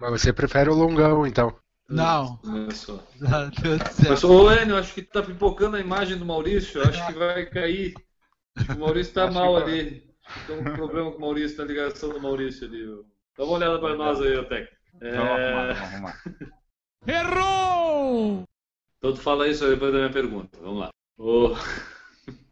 Mas 0.00 0.10
você 0.10 0.32
prefere 0.32 0.70
o 0.70 0.74
longão, 0.74 1.26
então. 1.26 1.54
Não. 1.88 2.36
Começou. 2.38 3.02
Meu 3.18 3.50
Deus 3.50 3.78
do 3.78 3.88
céu. 3.92 4.04
Começou. 4.06 4.46
Ô, 4.46 4.52
Enio, 4.52 4.76
acho 4.76 4.94
que 4.94 5.02
tá 5.02 5.22
pipocando 5.22 5.76
a 5.76 5.80
imagem 5.80 6.16
do 6.18 6.24
Maurício. 6.24 6.80
Acho 6.82 7.06
que 7.06 7.12
vai 7.14 7.46
cair. 7.46 7.94
O 8.74 8.78
Maurício 8.78 9.14
tá 9.14 9.24
Acho 9.24 9.34
mal 9.34 9.56
ali. 9.56 10.06
Tem 10.46 10.58
um 10.58 10.64
problema 10.64 11.10
com 11.10 11.18
o 11.18 11.20
Maurício, 11.20 11.58
na 11.58 11.64
ligação 11.64 12.10
do 12.10 12.20
Maurício 12.20 12.66
ali. 12.66 12.86
Dá 13.36 13.44
uma 13.44 13.54
olhada 13.54 13.78
pra 13.78 13.94
nós 13.96 14.20
aí, 14.20 14.36
Otec. 14.36 14.68
Vamos 15.00 15.16
arrumar, 15.18 15.40
É... 15.40 15.74
vamos 15.74 15.80
arrumar. 15.94 16.22
Errou! 17.06 18.44
Então 18.98 19.12
tu 19.14 19.20
fala 19.20 19.48
isso 19.48 19.64
aí 19.64 19.70
depois 19.70 19.92
da 19.92 19.98
minha 19.98 20.12
pergunta. 20.12 20.58
Vamos 20.60 20.80
lá. 20.80 20.90
Ô, 21.16 21.54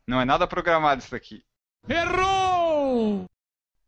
Não 0.07 0.21
é 0.21 0.25
nada 0.25 0.47
programado 0.47 1.03
isso 1.03 1.15
aqui. 1.15 1.43
Errou! 1.89 3.25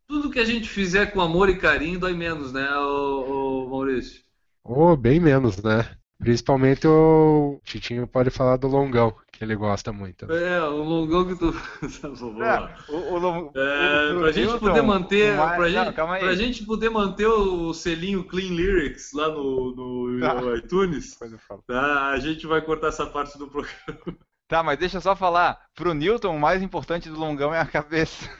Tudo 0.09 0.31
que 0.31 0.39
a 0.41 0.45
gente 0.45 0.69
fizer 0.69 1.07
com 1.13 1.21
amor 1.21 1.49
e 1.49 1.59
carinho 1.59 2.01
dói 2.01 2.15
menos, 2.15 2.53
né, 2.53 2.69
ô, 2.79 3.65
ô, 3.67 3.69
Maurício? 3.69 4.23
Ou 4.65 4.97
bem 4.97 5.21
menos, 5.21 5.63
né? 5.63 5.95
Principalmente 6.19 6.85
o 6.89 7.61
Titinho 7.63 8.05
pode 8.09 8.29
falar 8.31 8.57
do 8.57 8.67
longão, 8.67 9.15
que 9.33 9.45
ele 9.45 9.55
gosta 9.55 9.93
muito. 9.93 10.31
É, 10.33 10.61
o 10.65 10.83
longão 10.83 11.25
que 11.27 11.37
tu. 11.39 11.53
Tá. 12.39 12.77
É, 12.89 12.93
o, 12.93 13.19
o, 13.21 13.53
É, 13.57 14.19
pra 14.19 14.33
gente 14.33 14.59
poder 14.59 14.83
manter, 14.83 15.35
o 15.35 15.37
Mar- 15.37 15.57
pra, 15.57 15.69
Não, 15.69 15.85
gente, 15.85 15.95
calma 15.95 16.15
aí. 16.15 16.21
pra 16.21 16.35
gente 16.35 16.65
poder 16.67 16.89
manter 16.91 17.27
o 17.29 17.73
selinho 17.73 18.25
Clean 18.25 18.51
Lyrics 18.51 19.13
lá 19.13 19.29
no, 19.29 19.75
no 19.77 20.21
Tá. 20.21 20.57
iTunes, 20.57 21.13
Depois 21.13 21.33
eu 21.33 21.39
falo. 21.39 21.63
tá, 21.67 22.09
a 22.09 22.19
gente 22.19 22.47
vai 22.49 22.61
cortar 22.63 22.89
essa 22.89 23.07
parte 23.07 23.39
do 23.39 23.47
programa. 23.47 24.19
Tá, 24.49 24.63
mas 24.63 24.79
deixa 24.79 24.97
eu 24.97 25.01
só 25.03 25.15
falar. 25.15 25.61
Pro 25.75 25.93
Newton, 25.93 26.35
o 26.35 26.41
mais 26.41 26.63
importante 26.63 27.11
do 27.11 27.19
longão 27.21 27.55
é 27.55 27.61
a 27.61 27.67
cabeça. 27.67 28.31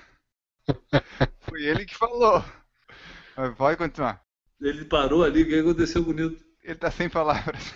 Foi 1.41 1.63
ele 1.63 1.85
que 1.85 1.95
falou. 1.95 2.43
Mas 3.37 3.55
pode 3.55 3.77
continuar. 3.77 4.23
Ele 4.61 4.87
parou 4.87 5.23
ali, 5.23 5.43
o 5.43 5.47
que 5.47 5.61
aconteceu 5.61 6.03
com 6.03 6.11
o 6.11 6.15
Nilton? 6.15 6.43
Ele 6.65 6.75
tá 6.75 6.91
sem 6.91 7.09
palavras. 7.09 7.75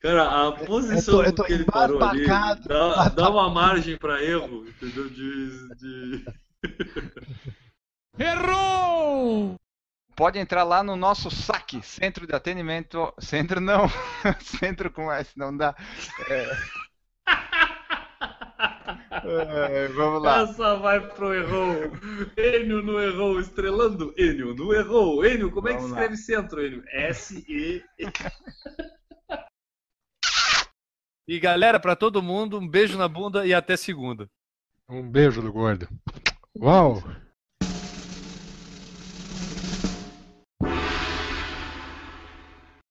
Cara, 0.00 0.48
a 0.48 0.52
posição 0.52 1.22
eu 1.24 1.34
tô 1.34 1.44
que 1.44 1.52
ele 1.52 1.64
parou 1.64 2.02
ali 2.02 2.26
dá, 2.26 3.08
dá 3.08 3.30
uma 3.30 3.48
margem 3.50 3.96
pra 3.96 4.22
erro, 4.22 4.68
entendeu? 4.68 5.08
De, 5.08 5.74
de... 5.74 6.24
Errou! 8.18 9.56
Pode 10.14 10.38
entrar 10.38 10.64
lá 10.64 10.82
no 10.82 10.96
nosso 10.96 11.30
saque, 11.30 11.82
centro 11.82 12.26
de 12.26 12.34
atendimento. 12.34 13.12
Centro 13.18 13.60
não. 13.60 13.86
centro 14.40 14.90
com 14.90 15.12
S, 15.12 15.36
não 15.36 15.54
dá. 15.54 15.74
É. 16.28 16.56
É, 19.24 19.88
vamos 19.88 20.22
lá. 20.22 20.42
Essa 20.42 20.76
vai 20.76 21.00
pro 21.00 21.32
errou. 21.34 21.74
Enio 22.36 22.82
no 22.82 23.00
errou, 23.00 23.40
estrelando. 23.40 24.14
Enio 24.18 24.54
no 24.54 24.72
errou. 24.72 25.24
Enio, 25.24 25.50
como 25.50 25.68
é 25.68 25.72
que 25.74 25.78
Vamos 25.78 25.92
lá. 25.92 25.98
escreve 26.00 26.16
centro, 26.16 26.64
Enio? 26.64 26.82
S-E. 26.88 27.82
E 31.28 31.40
galera, 31.40 31.80
pra 31.80 31.96
todo 31.96 32.22
mundo, 32.22 32.58
um 32.58 32.68
beijo 32.68 32.96
na 32.96 33.08
bunda 33.08 33.44
e 33.46 33.52
até 33.52 33.76
segunda. 33.76 34.28
Um 34.88 35.02
beijo 35.10 35.42
do 35.42 35.52
gordo. 35.52 35.88
Uau! 36.60 37.02